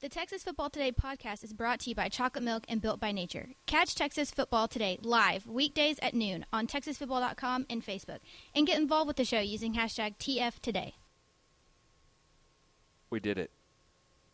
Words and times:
The 0.00 0.08
Texas 0.08 0.42
Football 0.42 0.70
Today 0.70 0.92
podcast 0.92 1.44
is 1.44 1.52
brought 1.52 1.80
to 1.80 1.90
you 1.90 1.94
by 1.94 2.08
Chocolate 2.08 2.42
Milk 2.42 2.64
and 2.68 2.80
Built 2.80 3.00
by 3.00 3.12
Nature. 3.12 3.50
Catch 3.66 3.94
Texas 3.94 4.30
Football 4.30 4.66
Today 4.66 4.98
live 5.02 5.46
weekdays 5.46 5.98
at 6.00 6.14
noon 6.14 6.46
on 6.52 6.66
TexasFootball.com 6.66 7.66
and 7.68 7.84
Facebook, 7.84 8.20
and 8.54 8.66
get 8.66 8.80
involved 8.80 9.08
with 9.08 9.16
the 9.18 9.26
show 9.26 9.40
using 9.40 9.74
hashtag 9.74 10.16
TFToday. 10.18 10.92
We 13.10 13.20
did 13.20 13.36
it. 13.36 13.50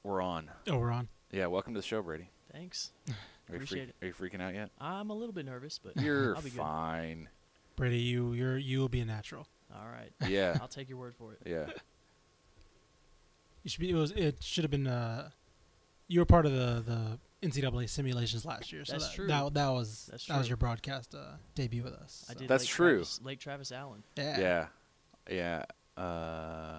We're 0.05 0.23
on. 0.23 0.51
Oh, 0.69 0.79
we're 0.79 0.93
on. 0.93 1.09
Yeah, 1.33 1.47
welcome 1.47 1.75
to 1.75 1.81
the 1.81 1.87
show, 1.87 2.01
Brady. 2.01 2.31
Thanks. 2.53 2.93
Are 3.09 3.13
you, 3.51 3.55
Appreciate 3.57 3.95
freak- 4.01 4.03
are 4.03 4.07
you 4.07 4.13
freaking 4.39 4.43
out 4.43 4.55
yet? 4.55 4.71
I'm 4.81 5.11
a 5.11 5.15
little 5.15 5.33
bit 5.33 5.47
nervous, 5.47 5.79
but 5.83 5.97
You're 6.03 6.35
I'll 6.35 6.43
be 6.43 6.51
good. 6.51 6.59
fine. 6.59 7.29
Brady, 7.77 7.99
you 7.99 8.33
you're 8.33 8.57
you 8.59 8.81
will 8.81 8.89
be 8.89 8.99
a 8.99 9.05
natural. 9.05 9.47
All 9.73 9.87
right. 9.87 10.11
Yeah, 10.29 10.59
I'll 10.61 10.67
take 10.67 10.89
your 10.89 10.99
word 10.99 11.15
for 11.17 11.33
it. 11.33 11.39
yeah. 11.47 11.67
You 13.63 13.71
should 13.71 13.81
be. 13.81 13.91
It 13.91 13.95
was. 13.95 14.11
It 14.13 14.43
should 14.43 14.65
have 14.65 14.73
been. 14.73 14.89
Uh, 14.89 15.31
you 16.09 16.21
were 16.21 16.27
part 16.27 16.47
of 16.47 16.53
the 16.53 16.83
the 16.87 17.19
NCAA 17.47 17.89
simulations 17.89 18.45
last 18.45 18.73
year. 18.73 18.85
So 18.85 18.93
That's 18.93 19.09
that, 19.09 19.15
true. 19.15 19.27
That, 19.27 19.55
that 19.55 19.69
was 19.69 20.09
That's 20.11 20.27
that 20.27 20.39
was 20.39 20.49
your 20.49 20.57
broadcast 20.57 21.15
uh, 21.15 21.37
debut 21.55 21.83
with 21.83 21.95
us. 21.95 22.27
I 22.31 22.35
did 22.35 22.49
That's 22.49 22.65
Lake 22.65 22.71
true. 22.71 22.91
Travis, 22.95 23.21
Lake 23.23 23.41
Travis 23.41 23.73
Allen. 23.73 24.03
Yeah. 24.17 24.67
Yeah, 25.29 25.65
yeah. 25.97 26.03
Uh, 26.03 26.73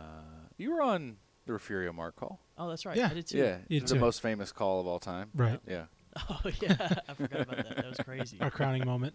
you 0.58 0.72
were 0.72 0.82
on 0.82 1.18
the 1.46 1.54
Refugio 1.54 1.94
Mart 1.94 2.16
call. 2.16 2.40
Oh, 2.58 2.70
that's 2.70 2.86
right. 2.86 2.98
Yeah. 2.98 3.10
I 3.12 3.14
did 3.14 3.28
too. 3.28 3.38
Yeah, 3.38 3.58
You 3.68 3.82
the 3.82 3.88
too. 3.88 4.00
most 4.00 4.22
famous 4.22 4.52
call 4.52 4.80
of 4.80 4.88
all 4.88 5.00
time. 5.00 5.30
Right. 5.36 5.60
Yeah. 5.68 5.86
Oh 6.30 6.40
yeah, 6.62 6.76
I 7.08 7.14
forgot 7.14 7.42
about 7.42 7.58
that. 7.58 7.76
That 7.76 7.90
was 7.90 8.00
crazy. 8.04 8.38
Our 8.42 8.50
crowning 8.50 8.84
moment. 8.84 9.14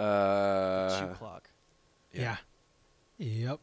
Yeah. 0.00 0.04
Uh, 0.04 0.98
Shoe 0.98 1.14
clock. 1.14 1.50
Yeah. 2.10 2.36
Yep. 3.18 3.60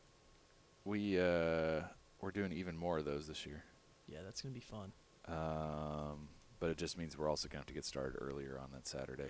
We 0.85 1.19
uh, 1.19 1.81
we're 2.21 2.31
doing 2.31 2.51
even 2.53 2.77
more 2.77 2.99
of 2.99 3.05
those 3.05 3.25
this 3.27 3.47
year. 3.47 3.63
Yeah, 4.07 4.19
that's 4.23 4.39
gonna 4.41 4.53
be 4.53 4.59
fun. 4.59 4.91
Um, 5.31 6.27
but 6.59 6.69
it 6.69 6.77
just 6.77 6.97
means 6.97 7.17
we're 7.17 7.29
also 7.29 7.47
gonna 7.47 7.59
have 7.59 7.65
to 7.67 7.73
get 7.73 7.85
started 7.85 8.17
earlier 8.21 8.59
on 8.61 8.69
that 8.73 8.87
Saturday. 8.87 9.29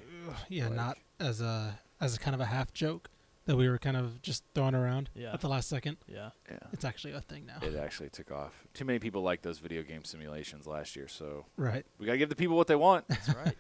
Yeah. 0.49 0.67
Like- 0.67 0.75
not 0.75 0.97
as 1.19 1.41
a 1.41 1.80
as 1.99 2.16
a 2.16 2.19
kind 2.19 2.33
of 2.35 2.41
a 2.41 2.45
half 2.45 2.73
joke 2.73 3.09
that 3.45 3.55
we 3.55 3.67
were 3.69 3.77
kind 3.77 3.97
of 3.97 4.22
just 4.22 4.44
throwing 4.53 4.75
around 4.75 5.09
Yeah. 5.16 5.33
at 5.33 5.41
the 5.41 5.47
last 5.49 5.67
second. 5.69 5.97
Yeah. 6.07 6.29
Yeah. 6.49 6.57
It's 6.73 6.85
actually 6.85 7.13
a 7.13 7.22
thing 7.22 7.45
now. 7.45 7.57
It 7.61 7.75
actually 7.75 8.09
took 8.09 8.31
off. 8.31 8.53
Too 8.73 8.85
many 8.85 8.99
people 8.99 9.22
liked 9.23 9.44
those 9.44 9.57
video 9.59 9.81
game 9.83 10.03
simulations 10.03 10.67
last 10.67 10.95
year, 10.95 11.07
so 11.07 11.45
Right. 11.57 11.85
we 11.97 12.05
gotta 12.05 12.17
give 12.19 12.29
the 12.29 12.35
people 12.35 12.55
what 12.57 12.67
they 12.67 12.75
want. 12.75 13.07
That's 13.07 13.29
right. 13.35 13.55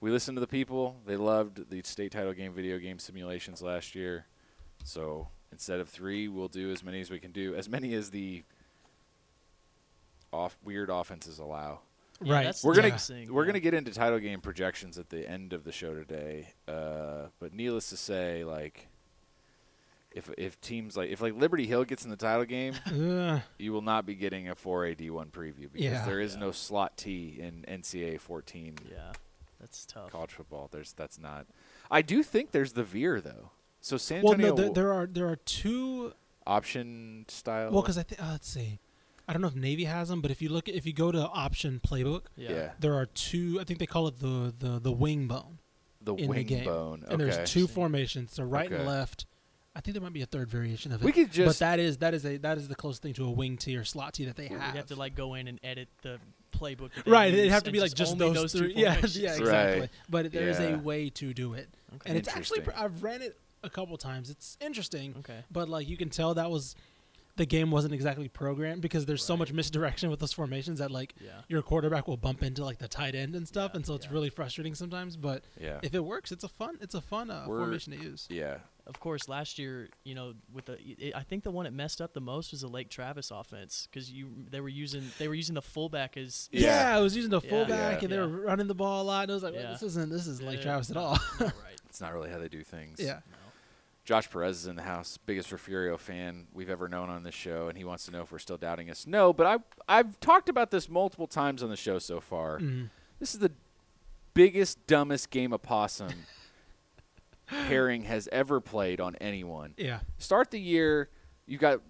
we 0.00 0.10
listened 0.10 0.36
to 0.36 0.40
the 0.40 0.46
people. 0.46 1.00
They 1.06 1.16
loved 1.16 1.70
the 1.70 1.82
state 1.84 2.12
title 2.12 2.32
game 2.32 2.52
video 2.52 2.78
game 2.78 2.98
simulations 2.98 3.60
last 3.62 3.94
year. 3.94 4.26
So 4.84 5.28
instead 5.50 5.80
of 5.80 5.88
three, 5.88 6.28
we'll 6.28 6.48
do 6.48 6.70
as 6.70 6.82
many 6.84 7.00
as 7.00 7.10
we 7.10 7.18
can 7.18 7.32
do, 7.32 7.54
as 7.54 7.68
many 7.68 7.94
as 7.94 8.10
the 8.10 8.44
off 10.34 10.58
weird 10.64 10.90
offenses 10.90 11.38
allow. 11.38 11.80
Yeah, 12.22 12.34
right. 12.34 12.44
that's 12.44 12.62
We're 12.64 12.74
gonna 12.74 12.88
biggest 12.88 13.10
we're 13.30 13.44
gonna 13.44 13.60
get 13.60 13.74
into 13.74 13.92
title 13.92 14.18
game 14.18 14.40
projections 14.40 14.98
at 14.98 15.08
the 15.10 15.28
end 15.28 15.52
of 15.52 15.64
the 15.64 15.72
show 15.72 15.94
today. 15.94 16.48
Uh, 16.68 17.28
but 17.40 17.54
needless 17.54 17.90
to 17.90 17.96
say, 17.96 18.44
like 18.44 18.88
if 20.12 20.30
if 20.38 20.60
teams 20.60 20.96
like 20.96 21.10
if 21.10 21.20
like 21.20 21.34
Liberty 21.34 21.66
Hill 21.66 21.84
gets 21.84 22.04
in 22.04 22.10
the 22.10 22.16
title 22.16 22.44
game, 22.44 22.74
you 23.58 23.72
will 23.72 23.82
not 23.82 24.06
be 24.06 24.14
getting 24.14 24.48
a 24.48 24.54
4A 24.54 24.96
D1 24.96 25.30
preview 25.30 25.70
because 25.72 25.80
Yeah. 25.82 26.06
there 26.06 26.20
is 26.20 26.34
Yeah. 26.34 26.40
no 26.40 26.52
slot 26.52 26.96
T 26.96 27.36
in 27.40 27.64
NCAA 27.66 28.20
14 28.20 28.78
Yeah. 28.90 29.12
That's 29.60 29.84
tough. 29.86 30.10
college 30.10 30.30
football. 30.32 30.68
There's 30.70 30.92
that's 30.92 31.18
not. 31.18 31.46
I 31.90 32.02
do 32.02 32.22
think 32.22 32.52
there's 32.52 32.72
the 32.74 32.84
veer 32.84 33.20
though. 33.20 33.50
So 33.80 33.96
San 33.96 34.22
well, 34.22 34.34
Antonio 34.34 34.54
no, 34.54 34.62
there, 34.62 34.72
there 34.72 34.92
are 34.92 35.06
there 35.06 35.28
are 35.28 35.36
two 35.36 36.12
option 36.46 37.24
style. 37.28 37.70
Well, 37.72 37.82
because 37.82 37.98
I 37.98 38.02
think 38.04 38.22
uh, 38.22 38.30
let's 38.32 38.48
see, 38.48 38.78
I 39.26 39.32
don't 39.32 39.40
know 39.42 39.48
if 39.48 39.54
Navy 39.54 39.84
has 39.84 40.08
them, 40.08 40.20
but 40.20 40.30
if 40.30 40.42
you 40.42 40.48
look 40.50 40.68
at 40.68 40.74
if 40.74 40.84
you 40.86 40.92
go 40.92 41.10
to 41.12 41.20
option 41.28 41.80
playbook, 41.86 42.22
Yeah. 42.36 42.50
yeah, 42.50 42.70
there 42.80 42.94
are 42.94 43.06
two. 43.06 43.58
I 43.60 43.64
think 43.64 43.78
they 43.78 43.86
call 43.86 44.06
it 44.08 44.18
the 44.20 44.54
the 44.58 44.78
the 44.80 44.92
wing 44.92 45.26
bone 45.28 45.58
the 46.02 46.14
in 46.14 46.28
wing 46.28 46.38
the 46.38 46.44
game, 46.44 46.64
bone. 46.64 47.04
and 47.08 47.18
there's 47.20 47.50
two 47.50 47.66
formations, 47.66 48.32
so 48.34 48.42
right 48.44 48.66
Okay. 48.66 48.76
and 48.76 48.86
left. 48.86 49.26
I 49.76 49.80
think 49.80 49.94
there 49.94 50.02
might 50.02 50.12
be 50.12 50.22
a 50.22 50.26
third 50.26 50.48
variation 50.48 50.92
of 50.92 51.00
it. 51.02 51.04
We 51.04 51.10
could 51.10 51.26
but 51.28 51.32
just 51.32 51.58
that 51.60 51.80
is 51.80 51.96
that 51.98 52.14
is 52.14 52.24
a 52.24 52.36
that 52.38 52.58
is 52.58 52.68
the 52.68 52.74
closest 52.76 53.02
thing 53.02 53.14
to 53.14 53.24
a 53.24 53.30
wing 53.30 53.56
T 53.56 53.76
or 53.76 53.84
slot 53.84 54.14
T 54.14 54.24
that 54.26 54.36
they 54.36 54.48
We'd 54.48 54.60
have. 54.60 54.74
have 54.76 54.86
to 54.86 54.94
like 54.96 55.14
go 55.16 55.34
in 55.34 55.48
and 55.48 55.58
edit 55.64 55.88
the 56.02 56.18
playbook. 56.56 56.90
Right, 57.06 57.32
it'd 57.34 57.50
have 57.50 57.64
to 57.64 57.70
and 57.70 57.72
be 57.72 57.80
like 57.80 57.92
just 57.94 58.12
only 58.12 58.32
those, 58.34 58.52
two 58.52 58.58
three. 58.58 58.74
Yeah, 58.76 58.94
formations. 58.94 59.18
yeah, 59.18 59.30
Right. 59.30 59.40
exactly. 59.40 59.88
But 60.08 60.30
there 60.32 60.48
is 60.48 60.60
Yeah. 60.60 60.76
a 60.76 60.78
way 60.78 61.10
to 61.10 61.34
do 61.34 61.54
it, 61.54 61.68
Okay. 61.96 62.10
and 62.10 62.18
it's 62.18 62.28
actually 62.28 62.60
pr- 62.60 62.70
I've 62.76 63.02
ran 63.02 63.20
it 63.22 63.36
a 63.64 63.70
couple 63.70 63.96
times. 63.96 64.28
It's 64.30 64.56
interesting. 64.60 65.14
okay. 65.20 65.42
but 65.50 65.68
like 65.68 65.88
you 65.88 65.96
can 65.96 66.10
tell 66.10 66.34
that 66.34 66.50
was 66.50 66.76
the 67.36 67.46
game 67.46 67.70
wasn't 67.70 67.92
exactly 67.92 68.28
programmed 68.28 68.80
because 68.80 69.06
there's 69.06 69.24
so 69.24 69.36
much 69.36 69.52
misdirection 69.52 70.08
with 70.10 70.20
those 70.20 70.32
formations 70.32 70.78
that 70.78 70.90
like 70.90 71.14
Yeah. 71.20 71.30
your 71.48 71.62
quarterback 71.62 72.06
will 72.06 72.16
bump 72.16 72.42
into 72.42 72.64
like 72.64 72.78
the 72.78 72.86
tight 72.88 73.14
end 73.14 73.34
and 73.34 73.46
stuff 73.48 73.72
Yeah, 73.72 73.78
and 73.78 73.86
so 73.86 73.94
it's 73.94 74.06
yeah. 74.06 74.12
really 74.12 74.30
frustrating 74.30 74.74
sometimes 74.74 75.16
but 75.16 75.44
yeah, 75.60 75.80
if 75.82 75.94
it 75.94 76.04
works 76.04 76.30
it's 76.32 76.44
a 76.44 76.48
fun 76.48 76.78
it's 76.80 76.94
a 76.94 77.00
fun 77.00 77.30
uh, 77.30 77.44
formation 77.46 77.92
to 77.92 77.98
use 78.02 78.26
yeah. 78.30 78.58
Of 78.86 79.00
course, 79.00 79.30
last 79.30 79.58
year, 79.58 79.88
you 80.04 80.14
know, 80.14 80.34
with 80.52 80.66
the, 80.66 80.76
it, 80.78 81.14
I 81.16 81.22
think 81.22 81.42
the 81.42 81.50
one 81.50 81.64
that 81.64 81.72
messed 81.72 82.02
up 82.02 82.12
the 82.12 82.20
most 82.20 82.50
was 82.50 82.60
the 82.60 82.68
Lake 82.68 82.90
Travis 82.90 83.30
offense 83.30 83.88
because 83.90 84.12
you 84.12 84.28
they 84.50 84.60
were 84.60 84.68
using 84.68 85.04
they 85.18 85.26
were 85.26 85.32
using 85.34 85.54
the 85.54 85.62
fullback 85.62 86.18
as 86.18 86.50
yeah, 86.52 86.90
Yeah. 86.90 86.98
I 86.98 87.00
was 87.00 87.16
using 87.16 87.30
the 87.30 87.40
fullback 87.40 88.02
Yeah. 88.02 88.04
and 88.04 88.12
they 88.12 88.18
were 88.18 88.28
running 88.28 88.66
the 88.66 88.74
ball 88.74 89.02
a 89.02 89.06
lot 89.06 89.22
and 89.22 89.30
I 89.30 89.34
was 89.34 89.42
like 89.42 89.54
well, 89.54 89.72
this 89.72 89.82
isn't 89.82 90.10
this 90.12 90.26
is 90.26 90.42
like 90.42 90.58
Yeah, 90.58 90.64
Travis 90.64 90.90
at 90.90 90.96
not- 90.96 91.02
all 91.06 91.18
not 91.40 91.54
right. 91.64 91.80
It's 91.88 92.02
not 92.02 92.12
really 92.12 92.28
how 92.28 92.38
they 92.38 92.48
do 92.48 92.62
things. 92.62 92.98
yeah 93.00 93.20
No. 93.30 93.38
Josh 94.04 94.30
Perez 94.30 94.58
is 94.58 94.66
in 94.66 94.76
the 94.76 94.82
house, 94.82 95.16
biggest 95.24 95.50
Refugio 95.50 95.96
fan 95.96 96.46
we've 96.52 96.68
ever 96.68 96.88
known 96.88 97.08
on 97.08 97.22
this 97.22 97.34
show, 97.34 97.68
and 97.68 97.78
he 97.78 97.84
wants 97.84 98.04
to 98.04 98.10
know 98.10 98.20
if 98.22 98.30
we're 98.32 98.38
still 98.38 98.58
doubting 98.58 98.90
us. 98.90 99.06
No, 99.06 99.32
but 99.32 99.46
I 99.46 99.58
I've 99.98 100.20
talked 100.20 100.48
about 100.48 100.70
this 100.70 100.88
multiple 100.88 101.26
times 101.26 101.62
on 101.62 101.70
the 101.70 101.76
show 101.76 101.98
so 101.98 102.20
far. 102.20 102.58
Mhm. 102.58 102.90
This 103.18 103.32
is 103.34 103.40
the 103.40 103.52
biggest, 104.34 104.86
dumbest 104.86 105.30
game 105.30 105.52
of 105.52 105.62
possum 105.62 106.10
Herring 107.46 108.02
has 108.04 108.28
ever 108.32 108.60
played 108.60 109.00
on 109.00 109.14
anyone. 109.16 109.74
yeah 109.76 110.00
Start 110.18 110.50
the 110.50 110.60
year, 110.60 111.08
you 111.46 111.58
got 111.58 111.80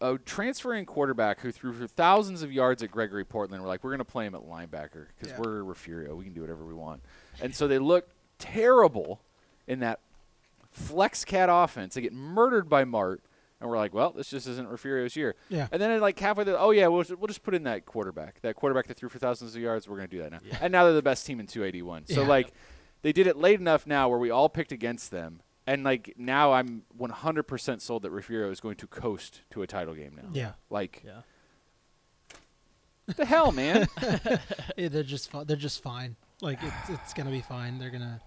a 0.00 0.18
transferring 0.18 0.84
quarterback 0.84 1.40
who 1.40 1.50
threw 1.52 1.72
for 1.72 1.86
thousands 1.86 2.42
of 2.42 2.52
yards 2.52 2.82
at 2.82 2.90
Gregory 2.90 3.24
Portland. 3.24 3.62
We're 3.62 3.68
like, 3.68 3.84
we're 3.84 3.90
going 3.90 3.98
to 4.00 4.04
play 4.04 4.26
him 4.26 4.34
at 4.34 4.42
linebacker 4.42 5.06
because 5.16 5.30
Yeah. 5.32 5.38
we're 5.40 5.62
Refugio. 5.62 6.14
We 6.14 6.24
can 6.24 6.32
do 6.34 6.40
whatever 6.40 6.64
we 6.64 6.74
want. 6.74 7.02
And 7.40 7.54
so 7.54 7.66
they 7.68 7.78
look 7.78 8.08
terrible 8.38 9.20
in 9.66 9.80
that 9.80 10.00
flex 10.72 11.24
cat 11.24 11.48
offense. 11.52 11.94
They 11.94 12.00
get 12.00 12.12
murdered 12.12 12.68
by 12.68 12.84
Mart. 12.84 13.22
And 13.60 13.70
we're 13.70 13.76
like, 13.78 13.94
well, 13.94 14.10
this 14.10 14.28
just 14.28 14.48
isn't 14.48 14.68
Refugio's 14.68 15.14
year. 15.14 15.36
yeah 15.48 15.68
And 15.70 15.80
then 15.80 15.92
uh, 15.92 16.00
like 16.00 16.18
halfway 16.18 16.42
through, 16.42 16.56
oh 16.56 16.72
yeah, 16.72 16.88
we'll, 16.88 17.04
we'll 17.10 17.28
just 17.28 17.44
put 17.44 17.54
in 17.54 17.62
that 17.62 17.86
quarterback, 17.86 18.40
that 18.42 18.56
quarterback 18.56 18.88
that 18.88 18.96
threw 18.96 19.08
for 19.08 19.20
thousands 19.20 19.54
of 19.54 19.62
yards. 19.62 19.88
We're 19.88 19.94
gonna 19.98 20.08
do 20.08 20.18
that 20.18 20.32
now. 20.32 20.40
Yeah. 20.44 20.58
And 20.60 20.72
now 20.72 20.82
they're 20.82 20.92
the 20.94 21.00
best 21.02 21.24
team 21.26 21.38
in 21.38 21.46
281. 21.46 22.06
So 22.08 22.22
Yeah. 22.22 22.26
like, 22.26 22.52
they 23.02 23.12
did 23.12 23.28
it 23.28 23.36
late 23.36 23.60
enough 23.60 23.86
now 23.86 24.08
where 24.08 24.18
we 24.18 24.30
all 24.30 24.48
picked 24.48 24.72
against 24.72 25.12
them, 25.12 25.42
and 25.64 25.84
like 25.84 26.14
now 26.16 26.52
I'm 26.52 26.82
100% 26.98 27.80
sold 27.80 28.02
that 28.02 28.10
Refugio 28.10 28.50
is 28.50 28.58
going 28.60 28.74
to 28.76 28.86
coast 28.88 29.42
to 29.50 29.62
a 29.62 29.66
title 29.68 29.94
game 29.94 30.14
now. 30.16 30.28
yeah 30.32 30.52
Like 30.68 31.02
Yeah. 31.06 31.20
the 33.16 33.24
hell, 33.24 33.52
man. 33.52 33.86
Yeah, 34.76 34.88
they're 34.88 35.02
just 35.02 35.30
fi- 35.30 35.44
they're 35.44 35.56
just 35.56 35.82
fine 35.82 36.16
like 36.40 36.58
it's 36.62 36.88
it's 36.90 37.12
gonna 37.14 37.30
be 37.30 37.42
fine 37.42 37.78
they're 37.78 37.90
gonna 37.90 38.20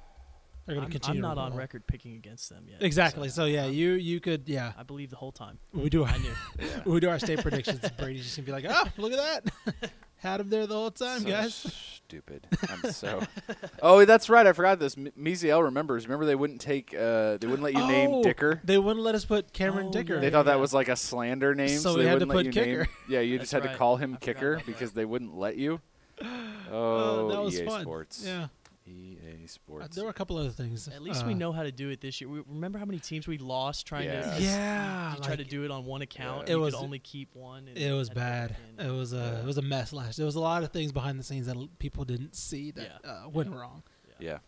they're 0.66 0.76
gonna 0.76 0.86
I'm, 0.88 0.92
continue 0.92 1.24
I'm 1.26 1.36
not 1.36 1.38
on 1.38 1.56
record 1.56 1.86
picking 1.88 2.16
against 2.16 2.50
them 2.50 2.66
yet. 2.68 2.82
exactly 2.82 3.30
so 3.30 3.46
yeah 3.46 3.64
uh, 3.66 3.68
you 3.68 3.92
you 3.94 4.20
could 4.20 4.48
yeah 4.48 4.74
I 4.78 4.84
believe 4.84 5.10
the 5.10 5.16
whole 5.16 5.32
time. 5.32 5.60
we 5.74 5.90
do 5.90 6.04
our, 6.04 6.10
I 6.10 6.18
knew. 6.18 6.34
when 6.86 6.94
we 6.96 7.00
do 7.00 7.10
our 7.10 7.20
state 7.20 7.40
predictions, 7.42 7.80
Brady's 7.98 8.24
just 8.24 8.36
gonna 8.38 8.46
be 8.46 8.52
like, 8.52 8.66
"Oh, 8.68 8.88
look 8.98 9.14
at 9.14 9.44
that! 9.46 9.92
Had 10.18 10.40
him 10.40 10.50
there 10.50 10.66
the 10.66 10.74
whole 10.74 10.90
time, 10.92 11.20
so 11.22 11.28
guys." 11.28 11.54
Stupid. 11.56 12.48
I'm 12.70 12.92
so. 12.92 13.22
Oh, 13.82 14.04
that's 14.06 14.30
right. 14.30 14.48
I 14.48 14.54
forgot 14.54 14.80
this. 14.80 14.98
M- 14.98 15.12
Miziel 15.20 15.62
remembers. 15.64 16.08
Remember 16.08 16.26
they 16.26 16.34
wouldn't 16.36 16.62
take. 16.62 16.94
Uh, 16.96 17.38
they 17.38 17.46
wouldn't 17.48 17.62
let 17.62 17.74
you 17.74 17.86
name 17.88 18.10
Oh, 18.14 18.24
Dicker. 18.24 18.62
They 18.64 18.78
wouldn't 18.78 19.04
let 19.04 19.14
us 19.16 19.26
put 19.26 19.54
Cameron 19.54 19.88
Oh, 19.88 19.92
Dicker. 19.92 20.20
They 20.20 20.28
yeah, 20.28 20.32
thought 20.32 20.46
that 20.46 20.60
was 20.60 20.74
like 20.74 20.88
a 20.88 20.96
slander 20.96 21.54
name, 21.54 21.78
So 21.78 21.92
so, 21.92 21.96
we 21.98 22.04
they 22.04 22.10
had 22.10 22.20
to 22.20 22.26
wouldn't 22.26 22.30
let 22.30 22.46
put 22.54 22.56
you 22.56 22.62
name. 22.78 22.80
kicker. 22.86 22.92
Yeah, 23.10 23.20
you 23.20 23.38
just 23.38 23.52
had 23.52 23.64
That's 23.64 23.74
to 23.74 23.78
call 23.78 23.98
him 23.98 24.14
I 24.16 24.18
kicker 24.18 24.54
about 24.54 24.66
that. 24.66 24.72
because 24.72 24.94
they 24.94 25.06
wouldn't 25.06 25.36
let 25.36 25.58
you. 25.58 25.82
Uh, 26.22 26.26
Oh, 26.72 27.30
that 27.32 27.42
was 27.44 27.60
EA 27.60 27.66
fun. 27.66 27.82
Sports. 27.82 28.24
Yeah, 28.26 28.48
EA 28.88 29.18
Uh, 29.44 29.48
Sports. 29.48 29.96
there 29.96 30.04
were 30.04 30.10
a 30.10 30.14
couple 30.14 30.38
other 30.38 30.50
things. 30.50 30.88
At 30.88 31.02
least 31.02 31.24
uh, 31.24 31.28
we 31.28 31.34
know 31.34 31.52
how 31.52 31.64
to 31.64 31.72
do 31.72 31.90
it 31.90 32.02
this 32.02 32.22
year. 32.22 32.30
We, 32.30 32.42
remember 32.48 32.78
how 32.80 32.86
many 32.86 33.00
teams 33.00 33.28
we 33.28 33.38
lost 33.38 33.86
trying 33.88 34.06
Yes. 34.06 34.38
to 34.38 34.44
Yeah, 34.44 35.16
you 35.16 35.22
try 35.22 35.36
to 35.36 35.44
do 35.44 35.64
it 35.64 35.72
on 35.72 35.86
one 35.86 36.02
account. 36.02 36.48
Yeah. 36.48 36.54
You 36.56 36.60
It 36.62 36.66
was- 36.66 36.74
could 36.76 36.84
only 36.84 37.00
keep 37.00 37.34
one. 37.36 37.68
and 37.68 37.78
It 37.78 37.92
was 37.94 38.10
had 38.10 38.14
to 38.16 38.20
go 38.20 38.22
back 38.22 38.50
bad. 38.78 38.86
It 38.88 38.92
was 38.92 39.14
a 39.14 39.16
Yeah. 39.18 39.40
it 39.42 39.46
was 39.46 39.58
a 39.58 39.62
mess 39.62 39.92
last. 39.94 40.18
There 40.18 40.26
was 40.26 40.36
a 40.36 40.40
lot 40.40 40.64
of 40.64 40.72
things 40.72 40.92
behind 40.92 41.20
the 41.20 41.24
scenes 41.24 41.48
that 41.48 41.56
l- 41.56 41.70
people 41.80 42.06
didn't 42.06 42.36
see 42.36 42.72
that 42.72 43.02
Yeah. 43.04 43.10
uh, 43.26 43.30
went 43.30 43.50
Yeah. 43.52 43.58
wrong. 43.60 43.84
yeah. 44.20 44.40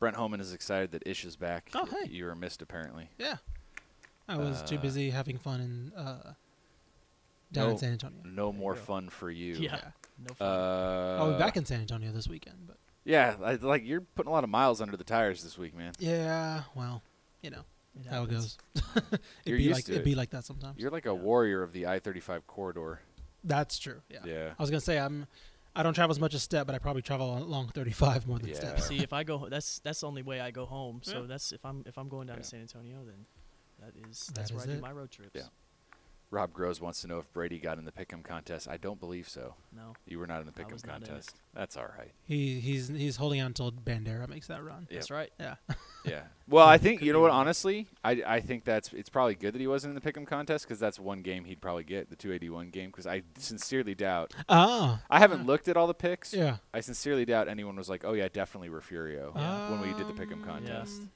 Brent 0.00 0.16
Holman 0.16 0.40
is 0.40 0.52
excited 0.52 0.90
that 0.92 1.06
Ish 1.06 1.24
is 1.24 1.36
back. 1.36 1.70
Oh, 1.74 1.86
hey. 1.86 2.10
You 2.10 2.26
were 2.26 2.34
missed 2.34 2.60
apparently. 2.60 3.08
Yeah, 3.18 3.36
I 4.28 4.36
was 4.36 4.62
too 4.62 4.76
Uh, 4.76 4.80
busy 4.82 5.10
having 5.10 5.38
fun 5.38 5.60
in 5.60 5.92
uh, 5.94 6.34
down 7.52 7.66
No- 7.66 7.70
in 7.70 7.78
San 7.78 7.92
Antonio. 7.92 8.20
No 8.24 8.52
more 8.52 8.74
fun 8.74 9.08
for 9.08 9.30
you. 9.30 9.54
Yeah. 9.54 9.92
No 10.18 10.34
fun. 10.34 10.48
Uh, 10.48 11.16
I'll 11.20 11.32
be 11.32 11.38
back 11.38 11.56
in 11.56 11.64
San 11.64 11.80
Antonio 11.80 12.10
this 12.12 12.28
weekend, 12.28 12.66
but 12.66 12.76
Yeah, 13.04 13.36
I, 13.42 13.54
like 13.54 13.84
you're 13.84 14.00
putting 14.00 14.30
a 14.30 14.32
lot 14.32 14.44
of 14.44 14.50
miles 14.50 14.80
under 14.80 14.96
the 14.96 15.04
tires 15.04 15.42
this 15.42 15.58
week, 15.58 15.76
man. 15.76 15.92
yeah, 15.98 16.62
well, 16.74 17.02
you 17.42 17.50
know 17.50 17.64
how 18.10 18.24
it 18.24 18.30
goes. 18.30 18.56
it'd 18.96 19.20
You're 19.44 19.58
be 19.58 19.64
used 19.64 19.74
like 19.76 19.84
to 19.84 19.92
it'd 19.92 20.04
be 20.04 20.14
like 20.14 20.30
that 20.30 20.44
sometimes. 20.44 20.78
You're 20.80 20.90
like 20.90 21.06
a 21.06 21.10
Yeah. 21.10 21.14
warrior 21.14 21.62
of 21.62 21.72
the 21.72 21.86
I-35 21.86 22.42
corridor. 22.46 23.00
That's 23.44 23.78
true. 23.78 24.00
Yeah. 24.08 24.18
Yeah. 24.24 24.50
I 24.58 24.62
was 24.62 24.70
gonna 24.70 24.80
say 24.80 24.98
I'm. 24.98 25.26
I 25.76 25.82
don't 25.82 25.92
travel 25.94 26.12
as 26.12 26.20
much 26.20 26.34
as 26.34 26.42
Step, 26.42 26.66
but 26.66 26.74
I 26.74 26.78
probably 26.78 27.02
travel 27.02 27.36
along 27.36 27.68
35 27.74 28.26
more 28.26 28.38
than 28.38 28.48
Yeah. 28.48 28.54
Step. 28.54 28.80
See, 28.80 29.00
if 29.00 29.12
I 29.12 29.22
go, 29.24 29.48
that's 29.48 29.80
that's 29.80 30.00
the 30.00 30.06
only 30.06 30.22
way 30.22 30.40
I 30.40 30.50
go 30.50 30.64
home. 30.66 31.00
So 31.02 31.20
Yeah. 31.20 31.26
that's 31.26 31.52
if 31.52 31.64
I'm 31.64 31.82
if 31.86 31.98
I'm 31.98 32.08
going 32.08 32.26
down 32.28 32.36
Yeah. 32.36 32.42
to 32.42 32.48
San 32.48 32.60
Antonio, 32.60 32.98
then 33.04 33.26
that 33.80 34.08
is 34.08 34.26
That 34.28 34.34
that's 34.36 34.52
where 34.52 34.60
is 34.62 34.66
I 34.68 34.72
do 34.72 34.78
it. 34.78 34.80
my 34.82 34.92
road 34.92 35.10
trips. 35.10 35.30
Yeah. 35.34 35.42
Rob 36.30 36.52
Groves 36.52 36.80
wants 36.80 37.00
to 37.02 37.06
know 37.06 37.18
if 37.18 37.32
Brady 37.32 37.58
got 37.60 37.78
in 37.78 37.84
the 37.84 37.92
pick'em 37.92 38.24
contest. 38.24 38.66
I 38.68 38.76
don't 38.76 38.98
believe 38.98 39.28
so. 39.28 39.54
No. 39.76 39.92
You 40.06 40.18
were 40.18 40.26
not 40.26 40.40
in 40.40 40.46
the 40.46 40.52
I 40.58 40.64
pick'em 40.64 40.72
was 40.72 40.84
not 40.84 40.96
in 40.96 41.02
it. 41.04 41.06
contest. 41.08 41.36
That's 41.54 41.76
all 41.76 41.86
right. 41.96 42.10
He 42.24 42.58
he's 42.58 42.88
he's 42.88 43.16
holding 43.16 43.40
on 43.40 43.46
until 43.48 43.70
Bandera 43.70 44.28
makes 44.28 44.48
that 44.48 44.64
run. 44.64 44.88
Yeah. 44.90 44.96
That's 44.96 45.10
right. 45.10 45.32
Yeah. 45.38 45.54
Yeah. 46.06 46.24
Well, 46.46 46.66
I 46.68 46.76
think 46.84 47.00
you 47.00 47.14
know 47.14 47.20
what. 47.20 47.28
wrong. 47.30 47.40
Honestly, 47.40 47.86
I 48.04 48.22
I 48.26 48.40
think 48.40 48.64
that's 48.64 48.92
it's 48.92 49.08
probably 49.08 49.36
good 49.36 49.54
that 49.54 49.60
he 49.60 49.66
wasn't 49.66 49.96
in 49.96 50.02
the 50.02 50.12
pick'em 50.12 50.26
contest 50.26 50.66
because 50.66 50.78
that's 50.78 50.98
one 51.00 51.22
game 51.22 51.46
he'd 51.46 51.62
probably 51.62 51.84
get 51.84 52.10
the 52.10 52.16
281 52.16 52.68
game 52.68 52.90
because 52.90 53.06
I 53.06 53.22
sincerely 53.38 53.94
doubt. 53.94 54.34
Oh. 54.50 54.98
I 55.08 55.18
haven't 55.18 55.46
looked 55.46 55.66
at 55.66 55.78
all 55.78 55.86
the 55.86 55.94
picks. 55.94 56.34
Yeah. 56.34 56.56
I 56.74 56.80
sincerely 56.80 57.24
doubt 57.24 57.48
anyone 57.48 57.76
was 57.76 57.88
like, 57.88 58.04
"Oh 58.04 58.12
yeah, 58.12 58.28
definitely 58.30 58.68
Refugio" 58.68 59.32
Yeah. 59.34 59.70
when 59.70 59.80
we 59.80 59.96
did 59.96 60.06
the 60.06 60.12
pick'em 60.12 60.44
contest. 60.44 61.00
Yeah. 61.00 61.06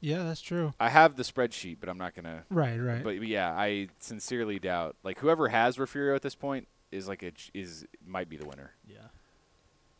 Yeah, 0.00 0.22
that's 0.22 0.40
true. 0.40 0.72
I 0.80 0.88
have 0.88 1.16
the 1.16 1.22
spreadsheet, 1.22 1.76
but 1.80 1.88
I'm 1.88 1.98
not 1.98 2.14
gonna. 2.14 2.44
Right. 2.50 2.78
Right. 2.78 3.04
But 3.04 3.22
yeah, 3.26 3.50
I 3.52 3.88
sincerely 3.98 4.58
doubt 4.58 4.96
like 5.02 5.18
whoever 5.18 5.48
has 5.48 5.78
Refugio 5.78 6.14
at 6.14 6.22
this 6.22 6.34
point 6.34 6.68
is 6.90 7.06
like 7.06 7.22
a 7.22 7.32
is 7.54 7.86
might 8.04 8.28
be 8.28 8.36
the 8.36 8.46
winner 8.46 8.72
Yeah. 8.86 8.96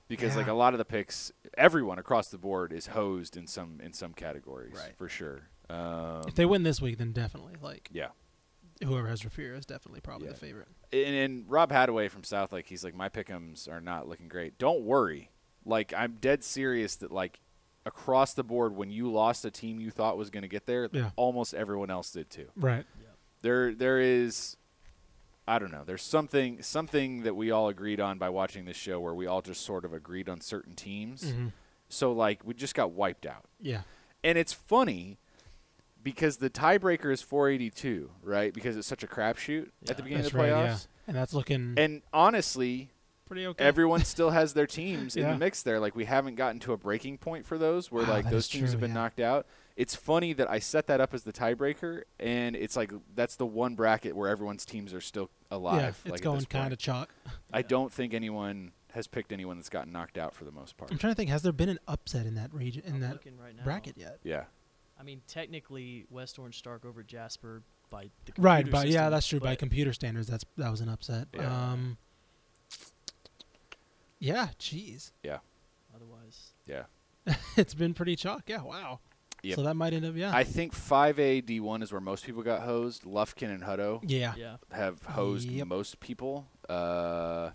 because 0.09 0.37
like 0.37 0.49
a 0.49 0.53
lot 0.55 0.75
of 0.75 0.79
the 0.79 0.85
picks, 0.85 1.31
everyone 1.57 1.99
across 1.99 2.29
the 2.29 2.39
board 2.39 2.73
is 2.73 2.89
hosed 2.89 3.37
in 3.37 3.47
some 3.47 3.79
in 3.83 3.93
some 3.93 4.13
categories 4.13 4.75
Right. 4.75 4.97
for 4.97 5.09
sure. 5.09 5.43
Um, 5.69 6.23
if 6.27 6.35
they 6.35 6.47
win 6.47 6.63
this 6.65 6.81
week, 6.81 6.99
then 6.99 7.13
definitely 7.13 7.55
like 7.63 7.89
yeah. 7.93 8.09
whoever 8.83 9.07
has 9.07 9.23
Rafir 9.23 9.57
is 9.57 9.67
definitely 9.67 10.01
probably 10.01 10.27
Yeah. 10.27 10.33
the 10.33 10.39
favorite. 10.39 10.69
and, 10.93 11.15
and 11.15 11.45
Rob 11.51 11.71
Hadaway 11.71 12.11
from 12.11 12.25
South 12.25 12.53
like 12.53 12.67
he's 12.67 12.83
like, 12.83 12.95
my 12.95 13.09
pickums 13.09 13.69
are 13.69 13.81
not 13.81 14.09
looking 14.09 14.29
great. 14.29 14.59
Don't 14.59 14.83
worry. 14.83 15.31
Like, 15.67 15.93
I'm 15.95 16.17
dead 16.21 16.43
serious 16.43 16.97
that 16.97 17.13
like 17.13 17.39
across 17.87 18.35
the 18.35 18.45
board, 18.45 18.77
when 18.77 18.91
you 18.91 19.11
lost 19.11 19.45
a 19.45 19.51
team 19.51 19.81
you 19.81 19.91
thought 19.91 20.17
was 20.19 20.31
going 20.31 20.43
to 20.43 20.49
get 20.49 20.67
there, 20.67 20.89
Yeah. 20.93 21.11
almost 21.17 21.55
everyone 21.55 21.91
else 21.91 22.11
did 22.11 22.29
too. 22.31 22.49
Right. 22.57 22.85
There, 23.43 23.73
there 23.75 23.99
is, 23.99 24.57
I 25.49 25.59
don't 25.59 25.73
know. 25.73 25.83
There's 25.85 26.03
something, 26.03 26.63
something 26.63 27.23
that 27.23 27.35
we 27.35 27.51
all 27.51 27.69
agreed 27.69 27.99
on 28.01 28.19
by 28.19 28.29
watching 28.29 28.67
this 28.67 28.77
show, 28.77 29.01
where 29.01 29.15
we 29.15 29.27
all 29.27 29.41
just 29.43 29.63
sort 29.65 29.85
of 29.85 29.93
agreed 29.95 30.29
on 30.29 30.41
certain 30.41 30.75
teams. 30.75 31.31
hmm 31.31 31.49
So 31.89 32.13
like, 32.13 32.45
we 32.45 32.53
just 32.55 32.75
got 32.75 32.93
wiped 32.93 33.25
out. 33.27 33.47
Yeah. 33.61 33.83
And 34.23 34.37
it's 34.37 34.53
funny 34.53 35.19
because 36.03 36.37
the 36.37 36.51
tiebreaker 36.51 37.11
is 37.13 37.23
482, 37.23 38.11
right? 38.23 38.53
Because 38.53 38.77
it's 38.77 38.87
such 38.87 39.03
a 39.03 39.07
crapshoot 39.07 39.71
at 39.89 39.97
the 39.97 40.03
beginning 40.03 40.23
That's 40.25 40.35
of 40.35 40.39
the 40.39 40.45
playoffs. 40.45 40.53
right. 40.55 40.67
Yeah. 40.67 40.77
And 41.09 41.17
that's 41.17 41.33
looking 41.35 41.75
And 41.79 42.03
honestly, 42.13 42.91
pretty 43.31 43.47
okay. 43.47 43.65
everyone 43.65 44.05
still 44.05 44.31
has 44.31 44.55
their 44.55 44.67
teams 44.67 45.15
in 45.17 45.23
the 45.23 45.37
mix 45.39 45.63
there. 45.63 45.79
Like 45.79 45.95
we 45.95 46.05
haven't 46.05 46.35
gotten 46.35 46.59
to 46.61 46.73
a 46.73 46.77
breaking 46.77 47.19
point 47.19 47.47
for 47.47 47.57
those 47.59 47.91
where 47.91 48.05
Ah, 48.05 48.11
like 48.11 48.29
those 48.29 48.49
teams 48.49 48.65
true, 48.65 48.71
have 48.73 48.81
been 48.81 48.91
yeah. 48.91 48.95
knocked 48.95 49.21
out. 49.21 49.47
It's 49.77 49.95
funny 49.95 50.33
that 50.33 50.51
I 50.51 50.59
set 50.59 50.89
that 50.89 51.01
up 51.01 51.15
as 51.15 51.23
the 51.23 51.33
tiebreaker, 51.33 52.03
and 52.19 52.57
it's 52.57 52.77
like 52.77 52.93
that's 53.15 53.37
the 53.37 53.47
one 53.47 53.77
bracket 53.77 54.17
where 54.17 54.29
everyone's 54.29 54.65
teams 54.65 54.93
are 54.93 55.01
still 55.01 55.31
alive. 55.51 55.81
yeah, 55.81 55.89
it's 55.89 56.05
like, 56.07 56.15
at 56.15 56.23
going 56.25 56.45
kind 56.47 56.73
of 56.73 56.79
chalk. 56.81 57.09
I 57.53 57.63
don't 57.63 57.93
think 57.93 58.13
anyone 58.13 58.73
has 58.93 59.07
picked 59.07 59.31
anyone 59.31 59.57
that's 59.57 59.69
gotten 59.69 59.93
knocked 59.93 60.19
out 60.19 60.35
for 60.35 60.45
the 60.45 60.51
most 60.51 60.77
part. 60.77 60.91
I'm 60.91 60.99
trying 60.99 61.13
to 61.13 61.17
think. 61.17 61.31
Has 61.31 61.43
there 61.43 61.53
been 61.53 61.69
an 61.69 61.79
upset 61.87 62.27
in 62.27 62.35
that 62.35 62.53
region 62.53 62.83
in 62.85 62.95
I'm 62.95 63.01
that 63.01 63.21
right 63.41 63.57
now. 63.57 63.63
bracket 63.63 63.97
yet? 63.97 64.19
Yeah, 64.25 64.45
I 64.99 65.05
mean, 65.05 65.23
technically, 65.29 66.05
West 66.11 66.39
Orange 66.39 66.59
Stark 66.59 66.85
over 66.85 67.05
Jasper 67.05 67.63
by 67.91 68.11
the 68.25 68.33
Right, 68.39 68.65
computer 68.65 68.71
but 68.87 68.89
yeah, 68.89 69.09
that's 69.09 69.27
true. 69.29 69.41
By 69.41 69.55
computer 69.55 69.93
standards, 69.93 70.27
that's 70.27 70.45
that 70.57 70.71
was 70.71 70.81
an 70.81 70.89
upset. 70.89 71.29
Yeah. 71.33 71.73
Um, 71.73 71.97
yeah, 74.21 74.49
jeez, 74.59 75.11
Yeah. 75.23 75.39
Otherwise, 75.95 76.53
yeah. 76.67 76.85
it's 77.57 77.75
been 77.75 77.95
pretty 77.95 78.15
chalk. 78.17 78.45
Yeah, 78.47 78.63
wow. 78.63 79.01
Yep. 79.43 79.57
So 79.57 79.63
that 79.65 79.75
might 79.75 79.93
end 79.93 80.05
up. 80.05 80.15
Yeah, 80.17 80.33
I 80.35 80.45
think 80.45 80.75
5A 80.75 81.43
D1 81.45 81.83
is 81.83 81.93
where 81.93 82.01
most 82.01 82.25
people 82.27 82.43
got 82.43 82.63
hosed. 82.63 83.05
Lufkin 83.05 83.51
and 83.51 83.63
Hutto 83.63 84.01
yeah, 84.07 84.35
yeah. 84.37 84.57
have 84.71 85.03
hosed 85.03 85.49
Yep. 85.51 85.67
most 85.67 85.99
people, 86.01 86.47
uh, 86.69 87.51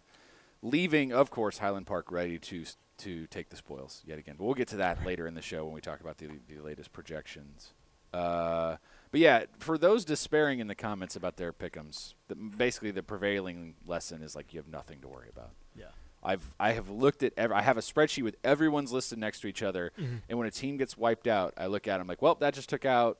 leaving, 0.61 1.13
of 1.13 1.29
course, 1.29 1.59
Highland 1.59 1.85
Park 1.87 2.11
ready 2.11 2.39
to 2.39 2.65
to 2.97 3.27
take 3.27 3.49
the 3.49 3.57
spoils 3.57 4.01
yet 4.05 4.17
again. 4.17 4.35
But 4.37 4.45
we'll 4.45 4.53
get 4.53 4.69
to 4.69 4.77
that 4.77 5.05
later 5.05 5.27
in 5.27 5.33
the 5.33 5.41
show 5.41 5.65
when 5.65 5.73
we 5.73 5.81
talk 5.81 5.99
about 5.99 6.17
the, 6.17 6.29
the 6.47 6.59
latest 6.61 6.93
projections. 6.93 7.73
Uh, 8.13 8.77
but 9.11 9.19
yeah, 9.19 9.43
for 9.59 9.77
those 9.77 10.05
despairing 10.05 10.59
in 10.59 10.67
the 10.67 10.75
comments 10.75 11.15
about 11.17 11.35
their 11.35 11.51
pickums, 11.51 12.13
the, 12.29 12.35
basically 12.35 12.91
the 12.91 13.03
prevailing 13.03 13.75
lesson 13.85 14.21
is 14.23 14.33
like 14.35 14.53
you 14.53 14.59
have 14.59 14.69
nothing 14.69 15.01
to 15.01 15.09
worry 15.09 15.27
about. 15.29 15.51
Yeah. 15.75 15.87
I've 16.25 16.55
I 16.59 16.71
have 16.73 16.89
looked 16.89 17.23
at 17.23 17.33
ev- 17.37 17.51
I 17.51 17.61
have 17.61 17.77
a 17.77 17.81
spreadsheet 17.81 18.23
with 18.23 18.35
everyone's 18.43 18.91
listed 18.91 19.17
next 19.19 19.41
to 19.41 19.47
each 19.47 19.61
other, 19.63 19.91
Mhm. 19.99 20.21
and 20.27 20.37
when 20.39 20.47
a 20.47 20.51
team 20.51 20.77
gets 20.77 20.97
wiped 20.97 21.27
out, 21.27 21.53
I 21.57 21.67
look 21.67 21.87
at 21.87 21.99
them 21.99 22.07
like, 22.07 22.21
well, 22.21 22.35
that 22.35 22.53
just 22.53 22.67
took 22.69 22.83
out 22.85 23.19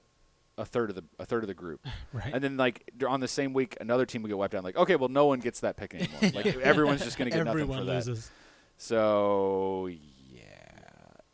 a 0.58 0.66
third 0.66 0.90
of 0.90 0.96
the 0.96 1.04
a 1.20 1.26
third 1.26 1.44
of 1.44 1.48
the 1.48 1.54
group. 1.54 1.86
right. 2.14 2.34
And 2.34 2.44
then 2.44 2.58
like 2.58 2.90
on 3.08 3.20
the 3.20 3.28
same 3.28 3.54
week, 3.54 3.78
another 3.80 4.06
team 4.06 4.22
will 4.24 4.30
get 4.30 4.38
wiped 4.38 4.56
out. 4.56 4.64
Like, 4.64 4.78
okay, 4.78 4.96
well, 4.96 5.10
no 5.10 5.26
one 5.28 5.40
gets 5.40 5.60
that 5.62 5.78
pick 5.78 5.94
anymore. 5.96 6.32
Like 6.34 6.48
everyone's 6.58 7.04
just 7.04 7.18
going 7.18 7.30
to 7.30 7.38
get 7.38 7.46
Everyone 7.48 7.70
nothing 7.78 7.86
for 7.86 7.92
that. 7.92 8.08
loses. 8.08 8.32
So 8.78 9.88
yeah. 9.88 10.42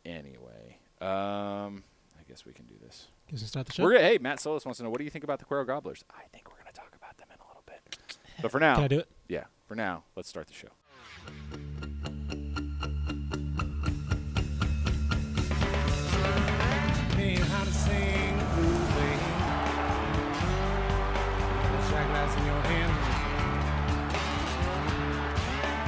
Anyway, 0.06 0.77
um, 1.00 1.83
I 2.19 2.23
guess 2.27 2.45
we 2.45 2.53
can 2.53 2.65
do 2.65 2.73
this. 2.83 3.07
Guess 3.29 3.41
we 3.41 3.47
start 3.47 3.68
the 3.68 3.73
show. 3.73 3.83
We're 3.83 4.00
hey, 4.00 4.18
Matt 4.19 4.39
Solis 4.39 4.65
wants 4.65 4.77
to 4.79 4.83
know 4.83 4.89
what 4.89 4.97
do 4.97 5.03
you 5.03 5.09
think 5.12 5.23
about 5.23 5.39
the 5.39 5.45
Cuero 5.45 5.65
Gobblers? 5.65 6.03
I 6.09 6.23
think 6.33 6.47
we're 6.50 6.56
going 6.62 6.73
to 6.73 6.79
talk 6.79 6.94
about 6.95 7.18
them 7.18 7.27
in 7.31 7.39
a 7.39 7.47
little 7.47 7.63
bit. 7.68 8.18
But 8.41 8.51
for 8.51 8.59
now, 8.68 8.75
Can 8.75 8.83
I 8.85 8.88
do 8.88 9.00
it? 9.00 9.07
yeah, 9.27 9.44
for 9.68 9.75
now, 9.75 10.03
let's 10.15 10.27
start 10.29 10.47
the 10.47 10.53
show. 10.53 10.69
How 17.91 17.97
to 17.97 18.03
sing 18.03 18.38
the 18.38 18.45
blues, 18.55 18.89
a 21.61 21.89
shot 21.89 22.05
glass 22.07 22.38
in 22.38 22.45
your 22.45 22.61
hand. 22.61 22.91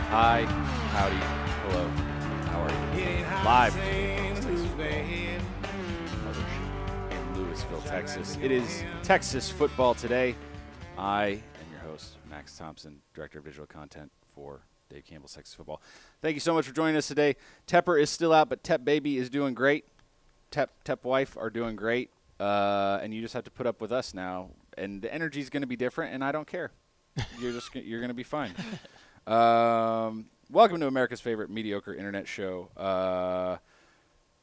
Hi, 0.10 0.46
howdy, 0.92 1.22
hello, 1.64 1.88
how 2.52 2.60
are 2.62 2.70
you? 2.70 3.02
It 3.02 3.08
ain't 3.08 3.26
how 3.26 3.44
Live 3.46 3.74
to 3.74 3.80
sing 3.82 4.36
the 4.36 4.42
blues, 4.42 4.66
babe. 4.78 5.42
in 7.10 7.20
Lewisville, 7.36 7.86
Texas. 7.90 8.38
It 8.42 8.52
is 8.52 8.84
Texas 9.02 9.50
football 9.50 9.94
today. 9.96 10.36
I 10.98 11.26
am 11.26 11.40
your 11.72 11.80
host, 11.82 12.18
Max 12.30 12.56
Thompson, 12.58 13.00
Director 13.14 13.40
of 13.40 13.46
Digital 13.46 13.66
Content 13.66 14.12
for 14.36 14.62
Dave 14.90 15.06
Campbell's 15.06 15.34
Texas 15.34 15.56
Football. 15.56 15.82
Thank 16.22 16.36
you 16.36 16.40
so 16.42 16.54
much 16.54 16.68
for 16.68 16.74
joining 16.74 16.96
us 16.98 17.08
today. 17.08 17.36
Tepper 17.66 18.00
is 18.00 18.10
still 18.12 18.32
out, 18.34 18.50
but 18.50 18.64
Tep 18.64 18.86
Baby 18.86 19.18
is 19.18 19.30
doing 19.30 19.54
great. 19.56 19.86
Tep 20.54 20.84
Tep 20.84 21.04
Wife 21.04 21.36
are 21.36 21.50
doing 21.50 21.76
great, 21.76 22.12
uh, 22.40 23.00
and 23.02 23.12
you 23.12 23.22
just 23.22 23.34
have 23.34 23.44
to 23.46 23.50
put 23.50 23.66
up 23.66 23.82
with 23.82 23.92
us 23.92 24.14
now. 24.14 24.52
And 24.78 25.02
the 25.02 25.12
energy 25.12 25.40
is 25.40 25.50
going 25.50 25.62
to 25.62 25.68
be 25.68 25.76
different, 25.76 26.14
and 26.14 26.24
I 26.24 26.32
don't 26.32 26.46
care. 26.46 26.72
You're 27.40 27.54
just 27.54 27.74
you're 27.74 28.00
going 28.00 28.10
to 28.10 28.14
be 28.14 28.24
fine. 28.24 28.54
Um, 29.26 30.26
welcome 30.52 30.80
to 30.80 30.88
America's 30.88 31.22
favorite 31.22 31.50
mediocre 31.50 31.94
internet 31.94 32.28
show. 32.28 32.70
Uh, 32.78 33.58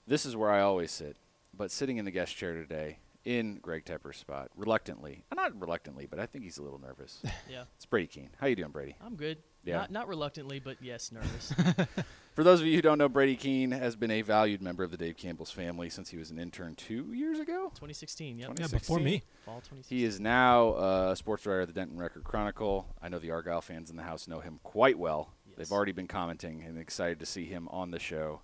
this 0.06 0.26
is 0.26 0.34
where 0.34 0.50
I 0.50 0.62
always 0.62 0.90
sit, 0.90 1.16
but 1.56 1.70
sitting 1.70 1.98
in 1.98 2.04
the 2.04 2.10
guest 2.10 2.36
chair 2.36 2.54
today 2.54 2.98
in 3.24 3.56
Greg 3.56 3.84
Tepper's 3.84 4.16
spot, 4.16 4.50
reluctantly. 4.56 5.24
Uh, 5.30 5.34
Not 5.34 5.60
reluctantly, 5.60 6.06
but 6.06 6.18
I 6.18 6.26
think 6.26 6.44
he's 6.44 6.58
a 6.58 6.62
little 6.62 6.78
nervous. 6.80 7.20
Yeah. 7.50 7.64
it's 7.76 7.86
Brady 7.86 8.06
Keene. 8.06 8.30
How 8.38 8.46
you 8.46 8.56
doing, 8.56 8.70
Brady? 8.70 8.94
I'm 9.04 9.16
good. 9.16 9.38
Yeah. 9.64 9.78
Not, 9.78 9.90
not 9.90 10.08
reluctantly, 10.08 10.58
but 10.60 10.76
yes, 10.80 11.10
nervous. 11.12 11.52
For 12.34 12.44
those 12.44 12.60
of 12.60 12.66
you 12.66 12.76
who 12.76 12.82
don't 12.82 12.96
know, 12.96 13.08
Brady 13.08 13.34
Keene 13.36 13.72
has 13.72 13.96
been 13.96 14.10
a 14.10 14.22
valued 14.22 14.62
member 14.62 14.84
of 14.84 14.90
the 14.90 14.96
Dave 14.96 15.16
Campbell's 15.16 15.50
family 15.50 15.90
since 15.90 16.08
he 16.10 16.16
was 16.16 16.30
an 16.30 16.38
intern 16.38 16.74
two 16.76 17.12
years 17.12 17.40
ago. 17.40 17.64
2016. 17.74 18.38
Yep. 18.38 18.46
20 18.46 18.62
Yeah, 18.62 18.68
before 18.68 19.00
me. 19.00 19.22
Fall 19.44 19.56
2016. 19.56 19.98
He 19.98 20.04
is 20.04 20.20
now 20.20 20.68
uh, 20.70 21.10
a 21.12 21.16
sports 21.16 21.44
writer 21.44 21.62
at 21.62 21.66
the 21.68 21.74
Denton 21.74 21.98
Record 21.98 22.24
Chronicle. 22.24 22.86
I 23.02 23.08
know 23.08 23.18
the 23.18 23.32
Argyle 23.32 23.60
fans 23.60 23.90
in 23.90 23.96
the 23.96 24.04
house 24.04 24.28
know 24.28 24.40
him 24.40 24.60
quite 24.62 24.98
well. 24.98 25.34
Yes. 25.46 25.56
They've 25.58 25.72
already 25.72 25.92
been 25.92 26.06
commenting 26.08 26.62
and 26.62 26.78
excited 26.78 27.18
to 27.18 27.26
see 27.26 27.44
him 27.46 27.68
on 27.68 27.90
the 27.90 27.98
show. 27.98 28.42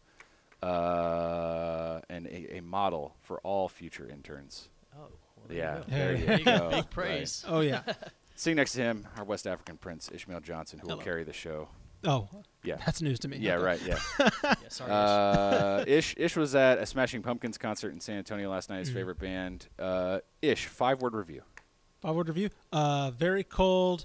Uh, 0.62 2.00
and 2.08 2.26
a, 2.26 2.56
a 2.56 2.62
model 2.62 3.14
for 3.22 3.38
all 3.40 3.68
future 3.68 4.08
interns. 4.08 4.68
Oh. 4.94 5.08
Well, 5.36 5.46
there 5.48 5.56
Yeah, 5.58 5.76
You 5.78 5.82
go. 5.84 5.90
there 5.90 6.14
you 6.14 6.38
you 6.38 6.44
go. 6.44 6.58
go. 6.58 6.70
Big 6.70 6.90
praise. 6.90 7.44
Oh 7.48 7.60
yeah. 7.60 7.82
Sitting 8.34 8.56
next 8.56 8.72
to 8.72 8.80
him, 8.82 9.06
our 9.16 9.24
West 9.24 9.46
African 9.46 9.78
prince, 9.78 10.10
Ishmael 10.12 10.40
Johnson, 10.40 10.78
who 10.78 10.88
will 10.88 10.98
carry 10.98 11.24
the 11.24 11.32
show. 11.32 11.68
Oh, 12.04 12.28
Yeah. 12.62 12.76
that's 12.84 13.00
news 13.00 13.18
to 13.20 13.28
me. 13.28 13.38
Yeah, 13.38 13.54
Okay. 13.54 13.64
right. 13.64 13.80
Yeah. 13.84 13.98
Yeah, 14.44 14.54
sorry. 14.68 14.90
Ish. 14.90 14.94
uh, 14.94 15.84
Ish 15.86 16.14
Ish 16.18 16.36
was 16.36 16.54
at 16.54 16.78
a 16.78 16.84
Smashing 16.86 17.22
Pumpkins 17.22 17.56
concert 17.58 17.92
in 17.94 18.00
San 18.00 18.18
Antonio 18.18 18.50
last 18.50 18.68
night. 18.68 18.80
His 18.80 18.90
Mhm. 18.90 18.94
favorite 18.94 19.18
band. 19.18 19.68
Uh, 19.78 20.18
Ish, 20.42 20.66
five 20.66 21.00
word 21.00 21.14
review. 21.14 21.42
Five 22.02 22.14
word 22.14 22.28
review. 22.28 22.50
Uh, 22.72 23.10
very 23.12 23.42
cold, 23.42 24.04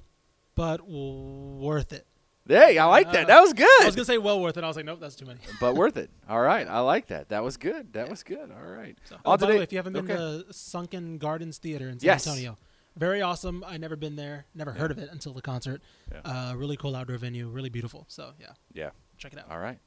but 0.56 0.78
w- 0.78 1.58
worth 1.60 1.92
it. 1.92 2.08
Hey, 2.48 2.78
I 2.78 2.86
like 2.86 3.12
that. 3.12 3.26
Uh, 3.26 3.28
That 3.28 3.42
was 3.42 3.54
good. 3.54 3.82
I 3.82 3.86
was 3.86 3.96
gonna 3.96 4.06
say 4.06 4.18
well 4.18 4.42
worth 4.42 4.58
it. 4.58 4.64
I 4.64 4.68
was 4.68 4.76
like, 4.76 4.86
nope, 4.86 5.00
that's 5.00 5.16
too 5.16 5.26
many. 5.26 5.40
but 5.62 5.76
worth 5.76 5.96
it. 5.98 6.10
All 6.30 6.42
right, 6.42 6.68
I 6.68 6.80
like 6.80 7.08
that. 7.08 7.30
That 7.30 7.44
was 7.44 7.56
good. 7.58 7.94
That 7.94 8.10
was 8.10 8.24
good. 8.24 8.52
All 8.52 8.72
right. 8.72 8.98
So, 9.06 9.16
oh, 9.26 9.32
by 9.32 9.38
the 9.38 9.46
today- 9.46 9.58
way, 9.60 9.64
if 9.64 9.72
you 9.72 9.78
haven't 9.78 9.94
been 9.94 10.10
okay. 10.12 10.46
to 10.46 10.54
Sunken 10.54 11.18
Gardens 11.18 11.58
Theater 11.60 11.88
in 11.90 12.00
San 12.00 12.08
Yes. 12.08 12.28
Antonio, 12.28 12.58
Very 12.98 13.22
awesome. 13.22 13.64
I 13.66 13.78
never 13.78 13.96
been 13.96 14.16
there, 14.18 14.46
never 14.54 14.72
heard 14.74 14.92
of 14.92 14.98
it 14.98 15.10
until 15.12 15.34
the 15.34 15.42
concert. 15.42 15.82
Yeah. 16.12 16.20
Uh, 16.26 16.56
really 16.56 16.76
cool 16.78 16.96
outdoor 16.96 17.18
venue, 17.18 17.48
really 17.48 17.70
beautiful. 17.70 18.06
So 18.10 18.32
yeah, 18.40 18.48
Yeah. 18.74 18.90
check 19.18 19.32
it 19.34 19.40
out. 19.40 19.50
All 19.50 19.60
right. 19.60 19.80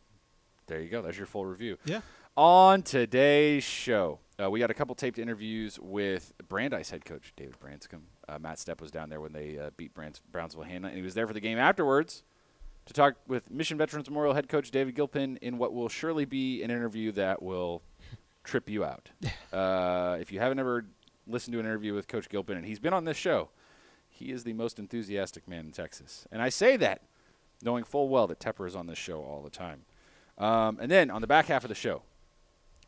There 0.68 0.80
you 0.80 0.88
go. 0.88 1.02
That's 1.02 1.18
your 1.18 1.26
full 1.26 1.44
review. 1.44 1.76
Yeah. 1.84 2.00
On 2.36 2.82
today's 2.82 3.62
show, 3.62 4.20
uh, 4.42 4.50
we 4.50 4.58
got 4.58 4.70
a 4.70 4.74
couple 4.74 4.94
taped 4.94 5.18
interviews 5.18 5.78
with 5.78 6.32
Brandeis 6.48 6.88
head 6.90 7.04
coach 7.04 7.32
David 7.36 7.58
Branscombe. 7.60 8.06
Uh, 8.28 8.38
Matt 8.38 8.56
Stepp 8.56 8.80
was 8.80 8.90
down 8.90 9.10
there 9.10 9.20
when 9.20 9.32
they 9.32 9.58
uh, 9.58 9.70
beat 9.76 9.92
Brans- 9.94 10.22
Brownsville 10.32 10.62
Hanna, 10.64 10.88
and 10.88 10.96
he 10.96 11.02
was 11.02 11.12
there 11.14 11.26
for 11.26 11.34
the 11.34 11.40
game 11.40 11.58
afterwards 11.58 12.22
to 12.86 12.92
talk 12.92 13.16
with 13.26 13.50
Mission 13.50 13.78
Veterans 13.78 14.08
Memorial 14.08 14.34
head 14.34 14.48
coach 14.48 14.70
David 14.70 14.94
Gilpin 14.94 15.38
in 15.38 15.58
what 15.58 15.72
will 15.72 15.88
surely 15.88 16.24
be 16.24 16.62
an 16.62 16.70
interview 16.70 17.12
that 17.12 17.42
will 17.42 17.82
trip 18.42 18.68
you 18.68 18.84
out. 18.84 19.10
uh, 19.52 20.16
if 20.20 20.30
you 20.30 20.38
haven't 20.40 20.58
ever 20.58 20.86
listened 21.26 21.52
to 21.52 21.60
an 21.60 21.66
interview 21.66 21.94
with 21.94 22.08
Coach 22.08 22.28
Gilpin, 22.28 22.56
and 22.56 22.66
he's 22.66 22.78
been 22.78 22.92
on 22.92 23.04
this 23.04 23.16
show, 23.16 23.48
he 24.08 24.30
is 24.30 24.44
the 24.44 24.52
most 24.52 24.78
enthusiastic 24.78 25.48
man 25.48 25.66
in 25.66 25.72
Texas. 25.72 26.26
And 26.30 26.42
I 26.42 26.48
say 26.48 26.76
that 26.76 27.02
knowing 27.62 27.84
full 27.84 28.08
well 28.08 28.26
that 28.26 28.38
Tepper 28.38 28.66
is 28.66 28.76
on 28.76 28.86
this 28.86 28.98
show 28.98 29.22
all 29.22 29.42
the 29.42 29.50
time. 29.50 29.84
Um, 30.36 30.78
and 30.80 30.90
then 30.90 31.10
on 31.10 31.20
the 31.20 31.26
back 31.26 31.46
half 31.46 31.64
of 31.64 31.68
the 31.68 31.74
show, 31.74 32.02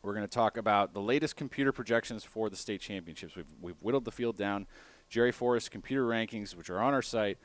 we're 0.02 0.14
going 0.14 0.26
to 0.26 0.32
talk 0.32 0.56
about 0.56 0.94
the 0.94 1.00
latest 1.00 1.36
computer 1.36 1.72
projections 1.72 2.22
for 2.22 2.50
the 2.50 2.56
state 2.56 2.80
championships. 2.80 3.34
We've, 3.34 3.52
we've 3.60 3.76
whittled 3.80 4.04
the 4.04 4.12
field 4.12 4.36
down. 4.36 4.66
Jerry 5.08 5.32
Forrest 5.32 5.70
computer 5.70 6.04
rankings, 6.04 6.54
which 6.54 6.68
are 6.70 6.80
on 6.80 6.92
our 6.92 7.02
site, 7.02 7.38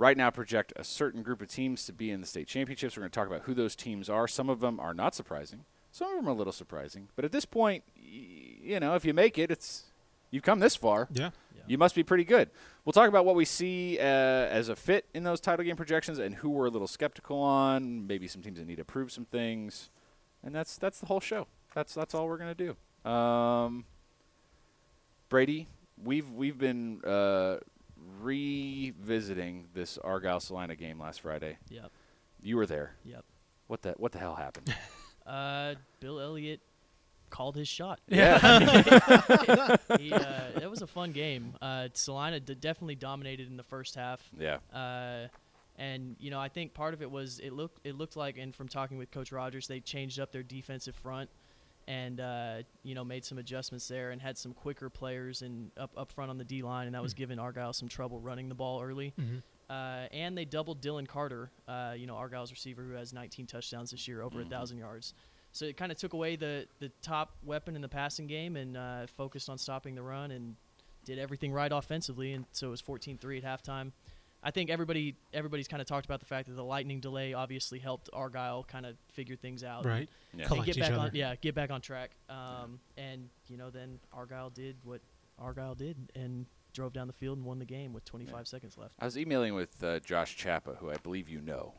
right 0.00 0.16
now 0.16 0.30
project 0.30 0.72
a 0.76 0.82
certain 0.82 1.22
group 1.22 1.42
of 1.42 1.48
teams 1.48 1.84
to 1.84 1.92
be 1.92 2.10
in 2.10 2.22
the 2.22 2.26
state 2.26 2.48
championships. 2.48 2.96
We're 2.96 3.02
going 3.02 3.10
to 3.10 3.14
talk 3.14 3.26
about 3.26 3.42
who 3.42 3.52
those 3.52 3.76
teams 3.76 4.08
are. 4.08 4.26
Some 4.26 4.48
of 4.48 4.60
them 4.60 4.80
are 4.80 4.94
not 4.94 5.14
surprising. 5.14 5.64
Some 5.92 6.08
of 6.10 6.16
them 6.16 6.26
are 6.26 6.30
a 6.30 6.34
little 6.34 6.54
surprising. 6.54 7.08
But 7.16 7.26
at 7.26 7.32
this 7.32 7.44
point, 7.44 7.84
y- 7.96 8.02
you 8.62 8.80
know, 8.80 8.94
if 8.94 9.04
you 9.04 9.12
make 9.12 9.36
it, 9.38 9.50
it's 9.50 9.84
you've 10.30 10.42
come 10.42 10.58
this 10.60 10.74
far. 10.74 11.06
Yeah. 11.12 11.30
Yeah. 11.54 11.62
You 11.66 11.76
must 11.76 11.94
be 11.94 12.02
pretty 12.02 12.24
good. 12.24 12.48
We'll 12.84 12.94
talk 12.94 13.08
about 13.10 13.26
what 13.26 13.34
we 13.34 13.44
see 13.44 13.98
uh, 13.98 14.02
as 14.02 14.70
a 14.70 14.76
fit 14.76 15.04
in 15.12 15.22
those 15.24 15.38
title 15.40 15.64
game 15.66 15.76
projections 15.76 16.18
and 16.18 16.36
who 16.36 16.48
we're 16.48 16.66
a 16.66 16.70
little 16.70 16.88
skeptical 16.88 17.38
on. 17.38 18.06
Maybe 18.06 18.26
some 18.26 18.40
teams 18.40 18.58
that 18.58 18.66
need 18.66 18.76
to 18.78 18.84
prove 18.84 19.12
some 19.12 19.26
things, 19.26 19.90
and 20.42 20.54
that's 20.54 20.78
that's 20.78 20.98
the 20.98 21.06
whole 21.06 21.20
show. 21.20 21.46
That's 21.74 21.92
that's 21.92 22.14
all 22.14 22.26
we're 22.26 22.38
gonna 22.38 22.54
do. 22.54 22.74
Um, 23.10 23.84
Brady, 25.28 25.68
we've 26.02 26.30
we've 26.30 26.56
been 26.58 27.02
uh, 27.04 27.58
revisiting 28.20 29.66
this 29.74 29.98
Argyle 29.98 30.40
Celina 30.40 30.76
game 30.76 31.00
last 31.00 31.20
Friday. 31.20 31.58
Yep. 31.68 31.90
You 32.42 32.56
were 32.56 32.66
there. 32.66 32.96
Yep. 33.04 33.24
What 33.66 33.82
the 33.82 33.94
what 33.96 34.12
the 34.12 34.18
hell 34.18 34.34
happened? 34.34 34.74
Uh, 35.26 35.76
Bill 36.00 36.18
Elliott 36.18 36.60
called 37.28 37.54
his 37.54 37.68
shot. 37.68 38.00
yeah. 38.08 38.38
he, 39.98 40.12
uh, 40.12 40.60
it 40.60 40.68
was 40.68 40.82
a 40.82 40.88
fun 40.88 41.12
game. 41.12 41.54
Uh, 41.62 41.88
Celina 41.92 42.40
d- 42.40 42.56
definitely 42.56 42.96
dominated 42.96 43.46
in 43.46 43.56
the 43.56 43.62
first 43.62 43.94
half. 43.94 44.20
yeah. 44.36 44.56
Uh, 44.74 45.28
and 45.76 46.16
you 46.18 46.30
know, 46.30 46.40
I 46.40 46.48
think 46.48 46.74
part 46.74 46.94
of 46.94 47.02
it 47.02 47.10
was 47.10 47.38
it 47.38 47.52
looked 47.52 47.80
it 47.86 47.96
looked 47.96 48.16
like, 48.16 48.38
and 48.38 48.52
from 48.54 48.66
talking 48.68 48.98
with 48.98 49.10
Coach 49.12 49.30
Rogers, 49.30 49.68
they 49.68 49.78
changed 49.78 50.18
up 50.18 50.32
their 50.32 50.42
defensive 50.42 50.96
front, 50.96 51.30
and 51.90 52.20
uh, 52.20 52.62
you 52.84 52.94
know 52.94 53.04
made 53.04 53.24
some 53.24 53.38
adjustments 53.38 53.88
there, 53.88 54.12
and 54.12 54.22
had 54.22 54.38
some 54.38 54.52
quicker 54.54 54.88
players 54.88 55.42
and 55.42 55.70
up 55.76 55.90
up 55.96 56.12
front 56.12 56.30
on 56.30 56.38
the 56.38 56.44
D 56.44 56.62
line, 56.62 56.86
and 56.86 56.94
that 56.94 57.02
was 57.02 57.14
giving 57.14 57.38
Argyle 57.38 57.72
some 57.72 57.88
trouble 57.88 58.20
running 58.20 58.48
the 58.48 58.54
ball 58.54 58.80
early. 58.80 59.12
Mhm. 59.18 59.42
Uh, 59.68 60.08
and 60.12 60.36
they 60.36 60.44
doubled 60.44 60.80
Dylan 60.82 61.06
Carter, 61.06 61.50
uh, 61.68 61.94
you 61.96 62.06
know 62.06 62.14
Argyle's 62.16 62.50
receiver 62.52 62.82
who 62.84 62.92
has 62.94 63.12
19 63.12 63.46
touchdowns 63.46 63.90
this 63.90 64.06
year, 64.08 64.22
over 64.22 64.40
a 64.40 64.44
Mhm. 64.44 64.50
thousand 64.50 64.78
yards. 64.78 65.14
So 65.52 65.64
it 65.64 65.76
kind 65.76 65.90
of 65.90 65.98
took 65.98 66.12
away 66.12 66.36
the 66.36 66.66
the 66.78 66.90
top 67.02 67.36
weapon 67.42 67.74
in 67.74 67.82
the 67.82 67.88
passing 67.88 68.26
game 68.28 68.56
and 68.56 68.76
uh, 68.76 69.06
focused 69.08 69.48
on 69.50 69.58
stopping 69.58 69.94
the 69.96 70.02
run 70.02 70.30
and 70.30 70.56
did 71.04 71.18
everything 71.18 71.50
right 71.52 71.72
offensively. 71.72 72.34
And 72.34 72.44
so 72.52 72.68
it 72.68 72.70
was 72.70 72.82
14-3 72.82 73.38
at 73.38 73.44
halftime. 73.44 73.92
I 74.42 74.50
think 74.50 74.70
everybody 74.70 75.16
everybody's 75.32 75.68
kind 75.68 75.82
of 75.82 75.86
talked 75.86 76.06
about 76.06 76.20
the 76.20 76.26
fact 76.26 76.48
that 76.48 76.54
the 76.54 76.64
lightning 76.64 77.00
delay 77.00 77.34
obviously 77.34 77.78
helped 77.78 78.08
Argyle 78.12 78.64
kind 78.64 78.86
of 78.86 78.96
figure 79.12 79.36
things 79.36 79.62
out. 79.62 79.84
Right. 79.84 80.08
Yeah. 80.36 80.46
And 80.50 80.64
get 80.64 80.78
back 80.78 80.92
other. 80.92 81.00
on 81.00 81.10
yeah, 81.12 81.34
get 81.36 81.54
back 81.54 81.70
on 81.70 81.80
track. 81.80 82.12
Um, 82.28 82.80
and 82.96 83.28
you 83.48 83.56
know 83.56 83.70
then 83.70 83.98
Argyle 84.12 84.50
did 84.50 84.76
what 84.82 85.00
Argyle 85.38 85.74
did 85.74 85.96
and 86.14 86.46
drove 86.72 86.92
down 86.92 87.06
the 87.06 87.12
field 87.12 87.36
and 87.36 87.46
won 87.46 87.58
the 87.58 87.64
game 87.64 87.92
with 87.92 88.04
25 88.04 88.46
seconds 88.46 88.78
left. 88.78 88.94
I 89.00 89.04
was 89.04 89.18
emailing 89.18 89.54
with 89.54 89.82
uh, 89.82 89.98
Josh 90.00 90.36
Chappa, 90.36 90.76
who 90.76 90.90
I 90.90 90.96
believe 90.96 91.28
you 91.28 91.40
know, 91.40 91.74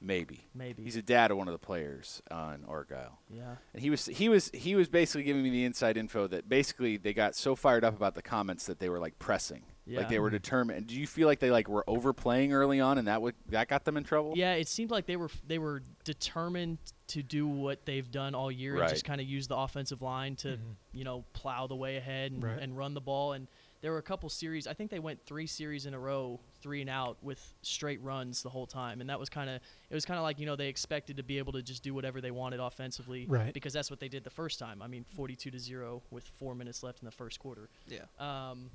maybe. 0.00 0.46
Maybe. 0.54 0.82
He's 0.82 0.96
a 0.96 1.02
dad 1.02 1.30
of 1.30 1.36
one 1.36 1.48
of 1.48 1.52
the 1.52 1.58
players 1.58 2.20
on 2.30 2.64
Argyle. 2.68 3.18
yeah. 3.30 3.56
And 3.72 3.82
he 3.82 3.90
was 3.90 4.06
he 4.06 4.28
was 4.28 4.50
he 4.52 4.74
was 4.74 4.88
basically 4.88 5.24
giving 5.24 5.42
me 5.42 5.50
the 5.50 5.64
inside 5.64 5.96
info 5.96 6.26
that 6.28 6.48
basically 6.48 6.96
they 6.96 7.14
got 7.14 7.34
so 7.34 7.54
fired 7.54 7.84
up 7.84 7.96
about 7.96 8.14
the 8.14 8.22
comments 8.22 8.66
that 8.66 8.78
they 8.78 8.88
were 8.88 8.98
like 8.98 9.18
pressing, 9.18 9.62
like 9.86 10.08
they 10.08 10.18
were 10.18 10.30
determined. 10.30 10.86
Do 10.86 10.94
you 10.98 11.06
feel 11.06 11.26
like 11.28 11.40
they 11.40 11.50
like 11.50 11.68
were 11.68 11.84
overplaying 11.86 12.52
early 12.52 12.80
on, 12.80 12.98
and 12.98 13.08
that 13.08 13.20
would 13.22 13.34
that 13.48 13.68
got 13.68 13.84
them 13.84 13.96
in 13.96 14.04
trouble? 14.04 14.32
Yeah, 14.36 14.54
it 14.54 14.68
seemed 14.68 14.90
like 14.90 15.06
they 15.06 15.16
were 15.16 15.30
they 15.46 15.58
were 15.58 15.82
determined 16.04 16.78
to 17.08 17.22
do 17.22 17.46
what 17.46 17.84
they've 17.84 18.10
done 18.10 18.34
all 18.34 18.50
year 18.50 18.74
Right. 18.74 18.82
and 18.82 18.90
just 18.90 19.04
kind 19.04 19.20
of 19.20 19.26
use 19.26 19.46
the 19.46 19.56
offensive 19.56 20.00
line 20.00 20.36
to 20.36 20.56
Mhm. 20.56 20.76
you 20.92 21.04
know 21.04 21.24
plow 21.34 21.66
the 21.66 21.76
way 21.76 21.96
ahead 21.96 22.32
and, 22.32 22.42
Right. 22.42 22.58
and 22.58 22.76
run 22.76 22.94
the 22.94 23.00
ball. 23.00 23.34
And 23.34 23.46
there 23.82 23.92
were 23.92 23.98
a 23.98 24.02
couple 24.02 24.30
series. 24.30 24.66
I 24.66 24.72
think 24.72 24.90
they 24.90 24.98
went 24.98 25.20
three 25.26 25.46
series 25.46 25.84
in 25.84 25.92
a 25.92 25.98
row, 25.98 26.40
three 26.62 26.80
and 26.80 26.88
out 26.88 27.22
with 27.22 27.54
straight 27.60 28.00
runs 28.00 28.42
the 28.42 28.48
whole 28.48 28.66
time. 28.66 29.02
And 29.02 29.10
that 29.10 29.20
was 29.20 29.28
kind 29.28 29.50
of 29.50 29.56
it 29.90 29.94
was 29.94 30.06
kind 30.06 30.16
of 30.16 30.22
like 30.22 30.38
you 30.38 30.46
know 30.46 30.56
they 30.56 30.68
expected 30.68 31.18
to 31.18 31.22
be 31.22 31.36
able 31.36 31.52
to 31.52 31.62
just 31.62 31.82
do 31.82 31.92
whatever 31.92 32.22
they 32.22 32.30
wanted 32.30 32.58
offensively, 32.60 33.26
Right. 33.26 33.52
Because 33.52 33.74
that's 33.74 33.90
what 33.90 34.00
they 34.00 34.08
did 34.08 34.24
the 34.24 34.30
first 34.30 34.58
time. 34.58 34.80
I 34.80 34.86
mean, 34.86 35.04
42 35.04 35.50
to 35.50 35.58
zero 35.58 36.02
with 36.10 36.24
four 36.26 36.54
minutes 36.54 36.82
left 36.82 37.00
in 37.02 37.04
the 37.04 37.10
first 37.12 37.38
quarter. 37.38 37.68
Yeah. 37.86 38.06
Um, 38.18 38.70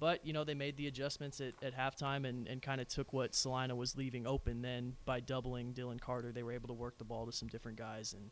but 0.00 0.24
you 0.26 0.32
know 0.32 0.44
they 0.44 0.54
made 0.54 0.76
the 0.76 0.86
adjustments 0.86 1.40
at, 1.40 1.54
at 1.62 1.76
halftime 1.76 2.28
and, 2.28 2.46
and 2.48 2.60
kind 2.62 2.80
of 2.80 2.88
took 2.88 3.12
what 3.12 3.34
Celina 3.34 3.74
was 3.74 3.96
leaving 3.96 4.26
open. 4.26 4.62
Then 4.62 4.96
by 5.04 5.20
doubling 5.20 5.72
Dylan 5.72 6.00
Carter, 6.00 6.32
they 6.32 6.42
were 6.42 6.52
able 6.52 6.68
to 6.68 6.74
work 6.74 6.98
the 6.98 7.04
ball 7.04 7.26
to 7.26 7.32
some 7.32 7.48
different 7.48 7.78
guys, 7.78 8.12
and 8.14 8.30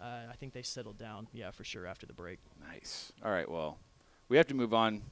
uh, 0.00 0.30
I 0.30 0.34
think 0.36 0.52
they 0.52 0.62
settled 0.62 0.98
down. 0.98 1.28
Yeah, 1.32 1.50
for 1.50 1.64
sure 1.64 1.86
after 1.86 2.06
the 2.06 2.12
break. 2.14 2.38
Nice. 2.68 3.12
All 3.24 3.30
right. 3.30 3.48
Well, 3.50 3.78
we 4.28 4.36
have 4.36 4.46
to 4.48 4.54
move 4.54 4.72
on 4.74 5.02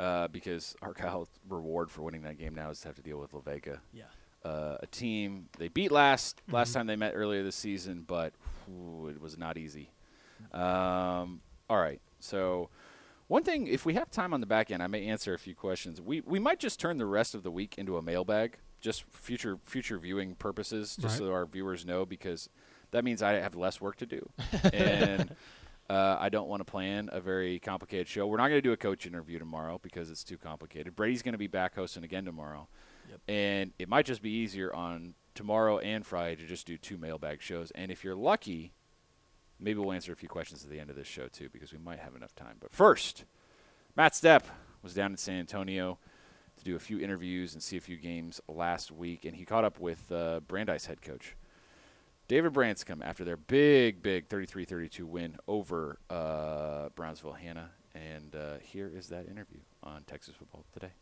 uh, 0.00 0.28
because 0.28 0.74
Argyle's 0.82 1.28
reward 1.48 1.90
for 1.90 2.02
winning 2.02 2.22
that 2.22 2.38
game 2.38 2.54
now 2.54 2.70
is 2.70 2.80
to 2.80 2.88
have 2.88 2.96
to 2.96 3.02
deal 3.02 3.18
with 3.18 3.32
La 3.32 3.40
Vega, 3.40 3.80
Yeah. 3.92 4.04
uh, 4.44 4.78
a 4.82 4.86
team 4.86 5.48
they 5.58 5.68
beat 5.68 5.92
last 5.92 6.42
last 6.50 6.70
Mhm. 6.70 6.74
time 6.74 6.86
they 6.88 6.96
met 6.96 7.12
earlier 7.14 7.42
this 7.42 7.56
season, 7.56 8.02
but 8.06 8.32
whew, 8.66 9.08
it 9.08 9.20
was 9.20 9.38
not 9.38 9.56
easy. 9.56 9.90
Um, 10.52 11.40
all 11.68 11.78
right. 11.78 12.00
So. 12.20 12.70
One 13.26 13.42
thing, 13.42 13.66
if 13.66 13.86
we 13.86 13.94
have 13.94 14.10
time 14.10 14.34
on 14.34 14.40
the 14.40 14.46
back 14.46 14.70
end, 14.70 14.82
I 14.82 14.86
may 14.86 15.06
answer 15.06 15.32
a 15.34 15.38
few 15.38 15.54
questions. 15.54 16.00
We 16.00 16.20
we 16.20 16.38
might 16.38 16.58
just 16.60 16.78
turn 16.78 16.98
the 16.98 17.06
rest 17.06 17.34
of 17.34 17.42
the 17.42 17.50
week 17.50 17.76
into 17.78 17.96
a 17.96 18.02
mailbag, 18.02 18.58
just 18.80 19.04
future 19.10 19.58
future 19.64 19.98
viewing 19.98 20.34
purposes, 20.34 20.96
just 20.96 21.18
Right. 21.20 21.26
so 21.26 21.32
our 21.32 21.46
viewers 21.46 21.86
know, 21.86 22.04
because 22.04 22.48
that 22.90 23.02
means 23.04 23.22
I 23.22 23.32
have 23.34 23.54
less 23.54 23.80
work 23.80 23.96
to 23.96 24.06
do, 24.06 24.28
and 24.72 25.34
uh, 25.88 26.16
I 26.20 26.28
don't 26.28 26.48
want 26.48 26.60
to 26.60 26.70
plan 26.70 27.08
a 27.12 27.20
very 27.20 27.58
complicated 27.60 28.08
show. 28.08 28.26
We're 28.26 28.36
not 28.36 28.48
going 28.48 28.58
to 28.58 28.68
do 28.68 28.72
a 28.72 28.76
coach 28.76 29.06
interview 29.06 29.38
tomorrow 29.38 29.78
because 29.82 30.10
it's 30.10 30.22
too 30.24 30.38
complicated. 30.38 30.94
Brady's 30.94 31.22
going 31.22 31.32
to 31.32 31.38
be 31.38 31.46
back 31.46 31.74
hosting 31.74 32.04
again 32.04 32.24
tomorrow, 32.26 32.68
Yep. 33.10 33.20
and 33.28 33.72
it 33.78 33.88
might 33.88 34.04
just 34.06 34.20
be 34.22 34.30
easier 34.30 34.72
on 34.74 35.14
tomorrow 35.34 35.78
and 35.78 36.04
Friday 36.06 36.36
to 36.36 36.46
just 36.46 36.66
do 36.66 36.76
two 36.78 36.96
mailbag 36.98 37.40
shows. 37.42 37.70
And 37.72 37.90
if 37.90 38.04
you're 38.04 38.14
lucky, 38.14 38.72
maybe 39.58 39.78
we'll 39.78 39.92
answer 39.92 40.12
a 40.12 40.16
few 40.16 40.28
questions 40.28 40.64
at 40.64 40.70
the 40.70 40.80
end 40.80 40.90
of 40.90 40.96
this 40.96 41.06
show 41.06 41.28
too 41.28 41.48
because 41.52 41.72
we 41.72 41.78
might 41.78 41.98
have 41.98 42.14
enough 42.14 42.34
time. 42.34 42.56
But 42.60 42.72
first, 42.72 43.24
Matt 43.96 44.12
Stepp 44.12 44.42
was 44.82 44.94
down 44.94 45.12
in 45.12 45.16
San 45.16 45.38
Antonio 45.38 45.98
to 46.56 46.64
do 46.64 46.76
a 46.76 46.80
few 46.80 47.00
interviews 47.00 47.54
and 47.54 47.62
see 47.62 47.76
a 47.76 47.80
few 47.80 47.96
games 47.96 48.40
last 48.48 48.90
week, 48.92 49.24
and 49.24 49.36
he 49.36 49.44
caught 49.44 49.64
up 49.64 49.80
with 49.80 50.10
uh, 50.12 50.40
Brandeis 50.46 50.86
head 50.86 51.02
coach 51.02 51.36
David 52.26 52.52
Branscombe 52.52 53.02
after 53.02 53.24
their 53.24 53.36
big, 53.36 54.02
big 54.02 54.28
33-32 54.28 55.00
win 55.00 55.36
over 55.46 55.98
uh, 56.08 56.88
Brownsville 56.94 57.32
Hanna. 57.32 57.70
And 57.94 58.34
uh, 58.34 58.54
here 58.60 58.90
is 58.92 59.08
that 59.08 59.28
interview 59.28 59.60
on 59.82 60.02
Texas 60.04 60.34
Football 60.34 60.64
Today. 60.72 60.92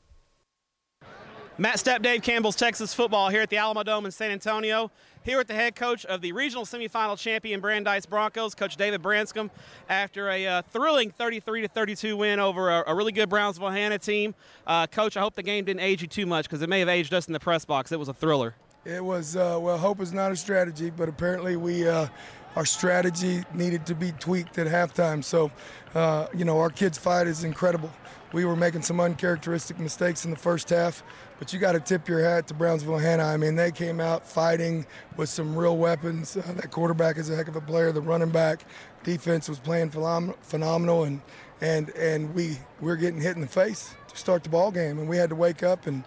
Matt 1.59 1.76
Stepp, 1.76 2.00
Dave 2.00 2.23
Campbell's 2.23 2.56
Texas 2.56 2.94
football 2.94 3.28
here 3.28 3.42
at 3.42 3.50
the 3.50 3.59
Alamo 3.59 3.82
Dome 3.82 4.06
in 4.06 4.11
San 4.11 4.30
Antonio. 4.30 4.90
Here 5.23 5.37
with 5.37 5.49
the 5.49 5.54
head 5.54 5.76
coach 5.76 6.06
of 6.06 6.23
the 6.23 6.32
regional 6.32 6.64
semifinal 6.64 7.18
champion 7.18 7.61
Brandeis 7.61 8.06
Broncos, 8.06 8.54
Coach 8.54 8.76
David 8.76 9.02
Branscombe, 9.02 9.50
after 9.88 10.30
a 10.30 10.47
uh, 10.47 10.62
thrilling 10.62 11.11
33 11.11 11.62
to 11.62 11.68
32 11.68 12.16
win 12.16 12.40
over 12.40 12.71
a, 12.71 12.85
a 12.87 12.94
really 12.94 13.12
good 13.12 13.28
Brownsville 13.28 13.71
Hanna 13.71 13.99
team. 13.99 14.35
Uh, 14.66 14.87
Coach, 14.87 15.16
I 15.18 15.21
hope 15.21 15.35
the 15.35 15.42
game 15.42 15.66
didn't 15.66 15.82
age 15.82 16.00
you 16.00 16.09
too 16.09 16.25
much 16.25 16.47
because 16.47 16.62
it 16.62 16.71
may 16.71 16.80
have 16.80 16.88
aged 16.88 17.12
us 17.12 17.26
in 17.26 17.35
the 17.35 17.40
press 17.40 17.66
box. 17.66 17.92
It 17.92 17.99
was 17.99 18.09
a 18.09 18.14
thriller. 18.14 18.54
It 18.87 19.04
was 19.04 19.37
uh, 19.37 19.59
well. 19.61 19.78
Hope 19.78 20.00
is 20.00 20.12
not 20.12 20.32
a 20.32 20.37
strategy, 20.37 20.90
but 20.90 21.09
apparently 21.09 21.56
we 21.56 21.87
uh, 21.87 22.09
our 22.56 22.66
strategy 22.66 23.44
needed 23.54 23.87
to 23.87 23.94
be 23.94 24.12
tweaked 24.12 24.59
at 24.59 24.66
halftime. 24.66 25.25
So, 25.25 25.50
uh, 25.94 26.26
you 26.35 26.44
know, 26.44 26.59
our 26.61 26.71
kids' 26.71 26.99
fight 26.99 27.26
is 27.26 27.44
incredible. 27.44 27.90
We 28.32 28.44
were 28.47 28.56
making 28.56 28.82
some 28.82 28.99
uncharacteristic 28.99 29.78
mistakes 29.78 30.25
in 30.25 30.30
the 30.30 30.38
first 30.38 30.71
half, 30.71 31.02
but 31.38 31.52
you 31.52 31.59
got 31.59 31.73
to 31.73 31.80
tip 31.80 32.09
your 32.09 32.25
hat 32.25 32.47
to 32.49 32.54
Brownsville 32.54 32.99
Hanna. 32.99 33.25
I 33.25 33.37
mean, 33.37 33.56
they 33.56 33.71
came 33.71 34.00
out 34.00 34.26
fighting 34.26 34.87
with 35.16 35.28
some 35.28 35.54
real 35.54 35.76
weapons. 35.76 36.37
Uh, 36.37 36.42
that 36.56 36.71
quarterback 36.71 37.18
is 37.18 37.28
a 37.28 37.37
heck 37.37 37.49
of 37.49 37.56
a 37.56 37.61
player. 37.61 37.92
The 37.92 38.00
running 38.00 38.30
back, 38.30 38.64
defense 39.04 39.50
was 39.50 39.59
playing 39.59 39.90
phenom- 39.90 40.35
phenomenal, 40.40 41.04
and 41.04 41.21
and 41.61 41.90
and 41.90 42.35
we 42.35 42.56
we're 42.80 42.97
getting 42.97 43.21
hit 43.21 43.35
in 43.35 43.42
the 43.42 43.47
face 43.47 43.94
to 44.09 44.16
start 44.16 44.44
the 44.44 44.50
ball 44.50 44.71
game, 44.71 44.99
and 44.99 45.09
we 45.09 45.18
had 45.18 45.28
to 45.28 45.37
wake 45.37 45.62
up 45.62 45.87
and 45.87 46.02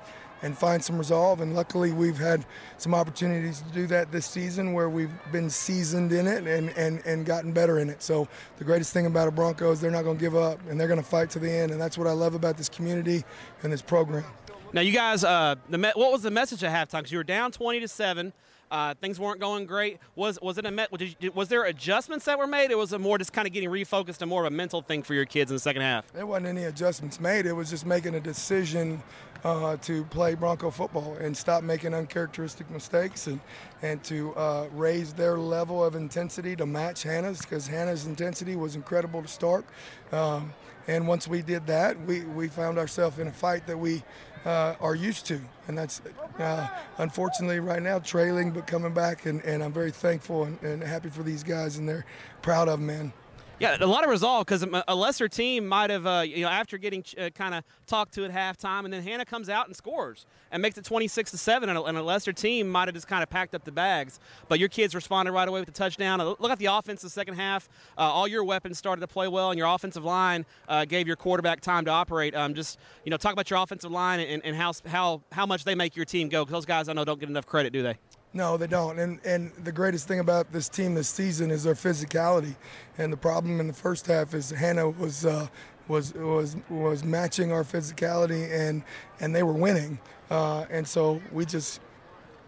and 0.46 0.56
find 0.56 0.82
some 0.82 0.98
resolve. 0.98 1.42
And 1.42 1.56
luckily, 1.56 1.92
we've 1.92 2.20
had 2.20 2.46
some 2.78 2.94
opportunities 2.94 3.62
to 3.62 3.70
do 3.70 3.88
that 3.88 4.12
this 4.12 4.28
season 4.28 4.74
where 4.74 4.90
we've 4.90 5.12
been 5.32 5.50
seasoned 5.50 6.14
in 6.14 6.28
it 6.28 6.46
and, 6.46 6.70
and, 6.78 7.02
and 7.04 7.25
gotten 7.25 7.52
better 7.52 7.80
in 7.80 7.90
it. 7.90 8.04
So 8.04 8.28
the 8.58 8.64
greatest 8.64 8.94
thing 8.94 9.08
about 9.08 9.28
a 9.28 9.32
Bronco 9.32 9.72
is 9.72 9.82
they're 9.82 9.90
not 9.90 10.04
going 10.04 10.18
to 10.18 10.22
give 10.22 10.36
up 10.36 10.60
and 10.70 10.80
they're 10.80 10.88
going 10.88 11.02
to 11.02 11.06
fight 11.06 11.32
to 11.32 11.40
the 11.40 11.52
end. 11.52 11.72
And 11.72 11.82
that's 11.82 11.98
what 11.98 12.06
I 12.06 12.12
love 12.12 12.36
about 12.36 12.58
this 12.58 12.70
community 12.70 13.24
and 13.64 13.74
this 13.74 13.82
program. 13.82 14.24
Now, 14.72 14.82
you 14.82 14.92
guys, 14.92 15.24
uh, 15.24 15.56
the 15.70 15.80
me- 15.80 15.92
what 15.96 16.12
was 16.12 16.22
the 16.22 16.32
message 16.32 16.64
at 16.64 16.72
halftime? 16.72 17.00
Because 17.00 17.12
you 17.12 17.18
were 17.18 17.24
down 17.24 17.52
20 17.52 17.80
to 17.80 17.88
seven. 17.88 18.32
Uh, 18.70 18.94
things 18.96 19.20
weren't 19.20 19.40
going 19.40 19.66
great. 19.66 20.00
Was 20.16 20.40
was 20.42 20.58
it 20.58 20.66
a 20.66 20.72
met? 20.72 20.92
Was, 20.92 21.02
was 21.36 21.50
there 21.50 21.66
adjustments 21.66 22.25
that 22.25 22.38
were 22.38 22.48
made? 22.48 22.72
It 22.72 22.78
was 22.78 22.94
a 22.94 23.00
more 23.00 23.18
just 23.18 23.32
kind 23.32 23.48
of 23.48 23.54
getting 23.54 23.70
refocused 23.70 24.22
and 24.22 24.30
more 24.30 24.42
of 24.46 24.52
a 24.52 24.56
mental 24.56 24.82
thing 24.82 25.04
for 25.04 25.14
your 25.14 25.25
kids 25.25 25.52
in 25.52 25.56
the 25.56 25.60
second 25.62 25.84
half. 25.84 26.12
There 26.14 26.25
wasn't 26.25 26.48
any 26.48 26.64
adjustments 26.64 27.20
made. 27.20 27.46
It 27.46 27.54
was 27.54 27.70
just 27.70 27.86
making 27.86 28.16
a 28.16 28.20
decision 28.20 29.02
uh, 29.46 29.78
to 29.78 30.04
play 30.06 30.34
Bronco 30.34 30.72
football 30.72 31.16
and 31.22 31.38
stop 31.38 31.64
making 31.64 31.94
uncharacteristic 31.94 32.70
mistakes 32.72 33.28
and 33.28 33.40
and 33.84 34.04
to 34.04 34.34
uh, 34.34 34.68
raise 34.74 35.14
their 35.14 35.38
level 35.38 35.84
of 35.84 35.96
intensity 35.96 36.56
to 36.56 36.66
match 36.66 37.04
Hanna's 37.04 37.42
because 37.42 37.68
Hanna's 37.68 38.08
intensity 38.08 38.56
was 38.56 38.75
incredible 38.75 39.22
to 39.22 39.28
start. 39.28 39.64
Um, 40.12 40.52
and 40.88 41.08
once 41.08 41.28
we 41.28 41.42
did 41.42 41.68
that, 41.68 42.00
we, 42.06 42.22
we 42.22 42.48
found 42.48 42.78
ourselves 42.78 43.20
in 43.20 43.28
a 43.28 43.32
fight 43.32 43.66
that 43.68 43.78
we 43.78 44.04
uh, 44.46 44.75
are 44.80 44.96
used 44.96 45.25
to. 45.28 45.40
And 45.68 45.78
that's 45.78 46.02
uh, 46.40 46.68
unfortunately 46.98 47.60
right 47.60 47.82
now 47.82 48.00
trailing 48.00 48.52
but 48.52 48.68
coming 48.68 48.94
back. 48.94 49.25
And, 49.25 49.44
and 49.44 49.64
I'm 49.64 49.74
very 49.74 49.92
thankful 49.92 50.44
and, 50.44 50.62
and 50.62 50.84
happy 50.84 51.10
for 51.10 51.24
these 51.24 51.44
guys, 51.44 51.78
and 51.78 51.90
they're 51.90 52.06
proud 52.42 52.68
of 52.68 52.80
them, 52.80 52.88
man. 52.88 53.14
Yeah, 53.58 53.78
a 53.80 53.86
lot 53.86 54.04
of 54.04 54.10
resolve 54.10 54.46
because 54.46 54.66
a 54.86 54.96
lesser 54.96 55.30
team 55.30 55.66
might 55.66 55.90
have, 55.90 56.06
uh, 56.06 56.26
you 56.28 56.44
know, 56.44 56.50
after 56.50 56.78
getting 56.78 57.06
uh, 57.18 57.30
kind 57.30 57.56
of 57.56 57.64
talked 57.88 58.14
to 58.16 58.26
at 58.26 58.32
halftime, 58.32 58.84
and 58.84 58.94
then 58.94 59.02
Hanna 59.02 59.24
comes 59.24 59.48
out 59.48 59.68
and 59.68 59.76
scores 59.76 60.26
and 60.52 60.62
makes 60.62 60.78
it 60.78 60.84
26 60.84 61.32
to 61.32 61.38
seven, 61.38 61.70
and 61.70 61.78
a, 61.78 61.84
and 61.84 61.98
a 61.98 62.04
lesser 62.04 62.34
team 62.34 62.70
might 62.70 62.90
have 62.90 62.96
just 62.96 63.08
kind 63.08 63.24
of 63.24 63.30
packed 63.30 63.56
up 63.56 63.64
the 63.64 63.72
bags. 63.72 64.20
But 64.50 64.60
your 64.60 64.68
kids 64.68 64.94
responded 64.94 65.32
right 65.32 65.48
away 65.48 65.62
with 65.62 65.68
the 65.68 65.74
touchdown. 65.74 66.20
Look 66.20 66.52
at 66.52 66.60
the 66.60 66.66
offense 66.66 67.02
in 67.02 67.08
the 67.08 67.12
second 67.12 67.36
half. 67.36 67.70
Uh, 67.98 68.02
all 68.02 68.28
your 68.28 68.44
weapons 68.44 68.78
started 68.78 69.00
to 69.00 69.08
play 69.08 69.30
well, 69.30 69.52
and 69.52 69.58
your 69.58 69.74
offensive 69.74 70.04
line 70.04 70.46
uh, 70.68 70.84
gave 70.84 71.08
your 71.08 71.16
quarterback 71.16 71.62
time 71.62 71.86
to 71.86 71.92
operate. 71.92 72.36
Um, 72.36 72.56
just 72.56 72.78
you 73.06 73.10
know, 73.10 73.18
talk 73.18 73.32
about 73.32 73.50
your 73.50 73.62
offensive 73.64 73.92
line 73.92 74.20
and, 74.20 74.44
and 74.44 74.56
how 74.58 74.74
how 74.86 75.22
how 75.32 75.46
much 75.46 75.64
they 75.64 75.76
make 75.76 75.96
your 75.96 76.06
team 76.06 76.28
go. 76.28 76.44
Because 76.44 76.52
those 76.52 76.66
guys 76.66 76.90
I 76.90 76.94
know 76.94 77.06
don't 77.06 77.22
get 77.22 77.30
enough 77.30 77.46
credit, 77.46 77.72
do 77.72 77.84
they? 77.84 77.98
No, 78.36 78.58
they 78.58 78.68
don't. 78.68 79.00
And 79.00 79.20
and 79.24 79.54
the 79.63 79.72
greatest 79.72 80.10
thing 80.10 80.20
about 80.20 80.51
this 80.51 80.68
team 80.68 80.94
this 80.94 81.08
season 81.08 81.51
is 81.51 81.63
their 81.63 81.74
physicality. 81.74 82.58
And 82.98 83.12
the 83.12 83.18
problem 83.18 83.62
in 83.62 83.68
the 83.68 83.74
first 83.74 84.08
half 84.08 84.34
is 84.34 84.50
Hanna 84.50 84.89
was 84.89 85.25
uh, 85.25 85.48
was 85.88 86.13
was 86.13 86.58
was 86.70 87.06
matching 87.06 87.54
our 87.54 87.63
physicality, 87.63 88.51
and 88.51 88.84
and 89.22 89.34
they 89.34 89.42
were 89.42 89.54
winning. 89.54 90.00
Uh, 90.30 90.65
and 90.70 90.86
so 90.86 91.22
we 91.32 91.46
just 91.46 91.80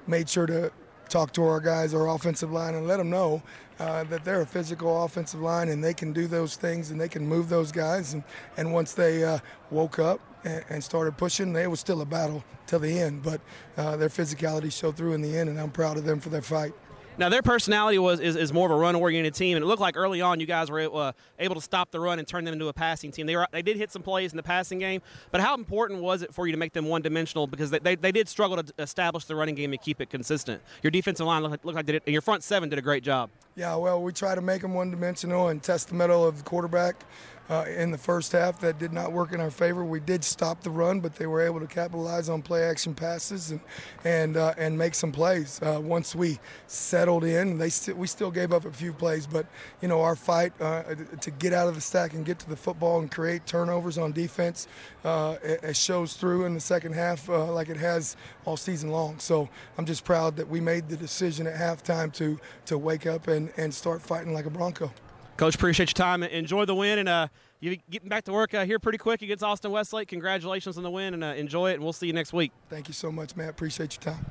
made 0.08 0.28
sure 0.28 0.46
to 0.46 0.72
talk 1.08 1.32
to 1.32 1.46
our 1.46 1.62
guys, 1.62 1.94
our 1.94 2.10
offensive 2.10 2.52
line, 2.52 2.76
and 2.76 2.86
let 2.86 2.98
them 2.98 3.10
know 3.10 3.42
uh, 3.80 4.04
that 4.06 4.26
they're 4.26 4.42
a 4.42 4.46
physical 4.46 5.06
offensive 5.06 5.40
line 5.40 5.70
and 5.70 5.82
they 5.82 5.94
can 5.94 6.12
do 6.12 6.28
those 6.28 6.58
things 6.58 6.92
and 6.92 7.00
they 7.00 7.08
can 7.08 7.26
move 7.26 7.48
those 7.48 7.72
guys. 7.72 8.14
And, 8.14 8.24
and 8.58 8.74
once 8.74 8.94
they 8.94 9.24
uh, 9.24 9.40
woke 9.72 10.00
up 10.00 10.20
and, 10.44 10.64
and, 10.70 10.84
started 10.84 11.18
pushing, 11.18 11.56
it 11.56 11.70
was 11.70 11.80
still 11.80 12.02
a 12.02 12.06
battle 12.06 12.44
till 12.66 12.80
the 12.80 13.00
end. 13.00 13.24
But 13.24 13.42
uh, 13.76 13.98
their 13.98 14.10
physicality 14.10 14.72
showed 14.72 14.96
through 14.96 15.14
in 15.14 15.22
the 15.22 15.38
end, 15.38 15.50
and 15.50 15.60
I'm 15.60 15.72
proud 15.72 15.98
of 15.98 16.06
them 16.06 16.20
for 16.20 16.30
their 16.30 16.42
fight. 16.42 16.74
Now 17.20 17.30
their 17.30 17.42
personality 17.42 17.98
was 17.98 18.20
is, 18.20 18.36
is 18.36 18.54
more 18.54 18.68
of 18.68 18.72
a 18.72 18.80
run-oriented 18.80 19.34
team, 19.34 19.58
and 19.58 19.64
it 19.64 19.66
looked 19.66 19.82
like 19.82 19.98
early 19.98 20.22
on 20.22 20.40
you 20.40 20.46
guys 20.46 20.70
were 20.70 20.88
uh, 20.94 21.12
able 21.40 21.56
to 21.56 21.62
stop 21.62 21.90
the 21.90 22.00
run 22.00 22.20
and 22.20 22.28
turn 22.28 22.46
them 22.46 22.54
into 22.54 22.68
a 22.68 22.74
passing 22.74 23.12
team. 23.12 23.26
They 23.26 23.36
were 23.36 23.48
they 23.52 23.64
did 23.64 23.76
hit 23.76 23.92
some 23.92 24.04
plays 24.04 24.32
in 24.34 24.38
the 24.38 24.44
passing 24.44 24.78
game, 24.78 25.02
but 25.32 25.42
how 25.42 25.56
important 25.56 26.02
was 26.02 26.22
it 26.22 26.32
for 26.32 26.46
you 26.46 26.52
to 26.52 26.60
make 26.60 26.74
them 26.74 26.86
one-dimensional 26.86 27.48
because 27.48 27.72
they, 27.72 27.80
they, 27.80 27.96
they 27.96 28.12
did 28.12 28.30
struggle 28.30 28.62
to 28.62 28.74
establish 28.78 29.26
the 29.26 29.36
running 29.36 29.56
game 29.56 29.72
and 29.72 29.82
keep 29.82 30.00
it 30.00 30.12
consistent. 30.12 30.62
Your 30.84 30.92
defensive 30.92 31.26
line 31.26 31.42
looked, 31.42 31.66
looked 31.66 31.76
like 31.76 31.88
did 31.88 31.96
it, 31.96 32.04
and 32.06 32.14
your 32.14 32.22
front 32.22 32.44
seven 32.44 32.70
did 32.70 32.78
a 32.78 32.84
great 32.84 33.02
job. 33.02 33.32
Yeah, 33.56 33.76
well, 33.76 34.04
we 34.04 34.14
try 34.14 34.36
to 34.36 34.42
make 34.42 34.62
them 34.62 34.76
one-dimensional 34.76 35.48
and 35.48 35.64
test 35.64 35.90
the 35.90 35.96
metal 35.96 36.24
of 36.24 36.38
the 36.38 36.44
quarterback 36.44 37.04
uh, 37.50 37.66
in 37.68 37.92
the 37.92 37.98
first 37.98 38.32
half 38.32 38.60
that 38.60 38.80
did 38.80 38.92
not 38.92 39.12
work 39.12 39.32
in 39.32 39.40
our 39.40 39.52
favor. 39.52 39.84
We 39.84 40.00
did 40.00 40.24
stop 40.24 40.62
the 40.62 40.70
run, 40.70 41.00
but 41.00 41.16
they 41.16 41.28
were 41.28 41.42
able 41.42 41.60
to 41.60 41.68
capitalize 41.68 42.30
on 42.30 42.42
play 42.42 42.64
action 42.64 42.94
passes 42.94 43.52
and 43.52 43.60
and 44.04 44.38
uh, 44.38 44.54
and 44.58 44.78
make 44.78 44.96
some 44.96 45.12
plays. 45.12 45.62
Uh, 45.62 45.80
once 45.82 46.16
we 46.16 46.40
settled 46.68 47.24
in, 47.24 47.58
they 47.58 47.70
st- 47.70 47.98
we 47.98 48.08
still 48.08 48.32
gave 48.32 48.52
up 48.52 48.66
a 48.66 48.72
few 48.72 48.94
plays, 48.94 49.28
but 49.28 49.46
you 49.82 49.88
know 49.88 50.02
our 50.02 50.16
fight 50.16 50.54
uh, 50.62 50.84
to 51.22 51.32
get 51.32 51.54
out 51.54 51.68
of 51.68 51.76
the 51.76 51.82
stack 51.82 52.14
and 52.14 52.26
get 52.26 52.40
to 52.40 52.50
the 52.50 52.56
football 52.56 53.00
and 53.00 53.12
create 53.12 53.46
turnovers 53.46 53.98
on 53.98 54.12
defense 54.12 54.68
uh, 55.04 55.38
it, 55.44 55.76
shows 55.76 56.14
through 56.14 56.46
in 56.46 56.54
the 56.54 56.60
second 56.60 56.94
half 56.94 57.30
uh, 57.30 57.52
like 57.52 57.70
it 57.70 57.78
has 57.78 58.18
all 58.46 58.58
season 58.58 58.90
long. 58.90 59.20
So 59.20 59.48
I'm 59.78 59.86
just 59.86 60.04
proud 60.04 60.36
that 60.38 60.48
we 60.48 60.60
made 60.60 60.90
the 60.90 60.98
decision 60.98 61.48
at 61.48 61.56
halftime 61.56 62.12
to 62.14 62.40
to 62.66 62.78
wake 62.78 63.06
up 63.06 63.28
and 63.28 63.52
and 63.58 63.74
start 63.74 64.02
fighting 64.02 64.34
like 64.34 64.46
a 64.46 64.50
Bronco. 64.50 64.92
Coach, 65.38 65.54
appreciate 65.54 65.90
your 65.90 65.94
time. 65.94 66.24
Enjoy 66.24 66.66
the 66.66 66.74
win, 66.74 66.98
and 66.98 67.08
uh, 67.08 67.28
you 67.60 67.78
getting 67.92 68.10
back 68.10 68.24
to 68.24 68.34
work 68.34 68.56
uh, 68.56 68.66
here 68.66 68.80
pretty 68.80 68.98
quick 68.98 69.22
against 69.22 69.44
Austin 69.44 69.70
Westlake. 69.70 70.08
Congratulations 70.08 70.78
on 70.78 70.84
the 70.84 70.90
win, 70.90 71.14
and 71.14 71.24
uh, 71.24 71.28
enjoy 71.28 71.70
it. 71.70 71.76
And 71.76 71.84
we'll 71.84 71.94
see 71.94 72.08
you 72.08 72.14
next 72.14 72.34
week. 72.34 72.52
Thank 72.72 72.88
you 72.88 72.96
so 72.96 73.12
much, 73.12 73.36
Matt. 73.36 73.50
Appreciate 73.50 73.96
your 73.96 74.16
time. 74.16 74.26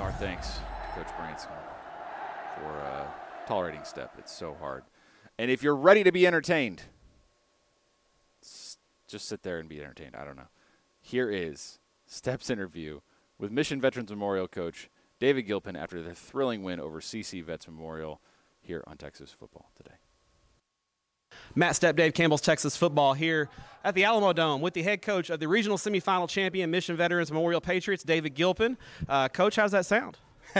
Our 0.00 0.10
thanks, 0.12 0.58
Coach 0.94 1.08
Branson, 1.18 1.50
for 2.56 2.80
uh, 2.80 3.04
tolerating 3.46 3.84
step. 3.84 4.14
It's 4.18 4.32
so 4.32 4.56
hard. 4.58 4.84
And 5.38 5.50
if 5.50 5.62
you're 5.62 5.76
ready 5.76 6.02
to 6.02 6.12
be 6.12 6.26
entertained, 6.26 6.84
just 8.40 9.28
sit 9.28 9.42
there 9.42 9.58
and 9.58 9.68
be 9.68 9.80
entertained. 9.82 10.16
I 10.16 10.24
don't 10.24 10.36
know. 10.36 10.48
Here 11.02 11.30
is 11.30 11.78
Step's 12.06 12.48
interview 12.48 13.00
with 13.38 13.52
Mission 13.52 13.82
Veterans 13.82 14.08
Memorial 14.08 14.48
coach 14.48 14.88
David 15.18 15.42
Gilpin 15.42 15.76
after 15.76 16.00
the 16.00 16.14
thrilling 16.14 16.62
win 16.62 16.80
over 16.80 17.00
CC 17.00 17.44
Vets 17.44 17.68
Memorial 17.68 18.22
here 18.70 18.84
on 18.86 18.96
Texas 18.96 19.32
Football 19.32 19.68
today. 19.76 19.96
Matt 21.56 21.72
Stepp, 21.72 21.96
Dave 21.96 22.14
Campbell's 22.14 22.40
Texas 22.40 22.76
Football 22.76 23.14
here 23.14 23.48
at 23.82 23.96
the 23.96 24.04
Alamo 24.04 24.32
Dome 24.32 24.60
with 24.60 24.74
the 24.74 24.82
head 24.82 25.02
coach 25.02 25.28
of 25.28 25.40
the 25.40 25.48
regional 25.48 25.76
semifinal 25.76 26.28
champion 26.28 26.70
Mission 26.70 26.96
Veterans 26.96 27.32
Memorial 27.32 27.60
Patriots, 27.60 28.04
David 28.04 28.34
Gilpin. 28.34 28.78
Uh, 29.08 29.28
coach, 29.28 29.56
how's 29.56 29.72
that 29.72 29.86
sound? 29.86 30.18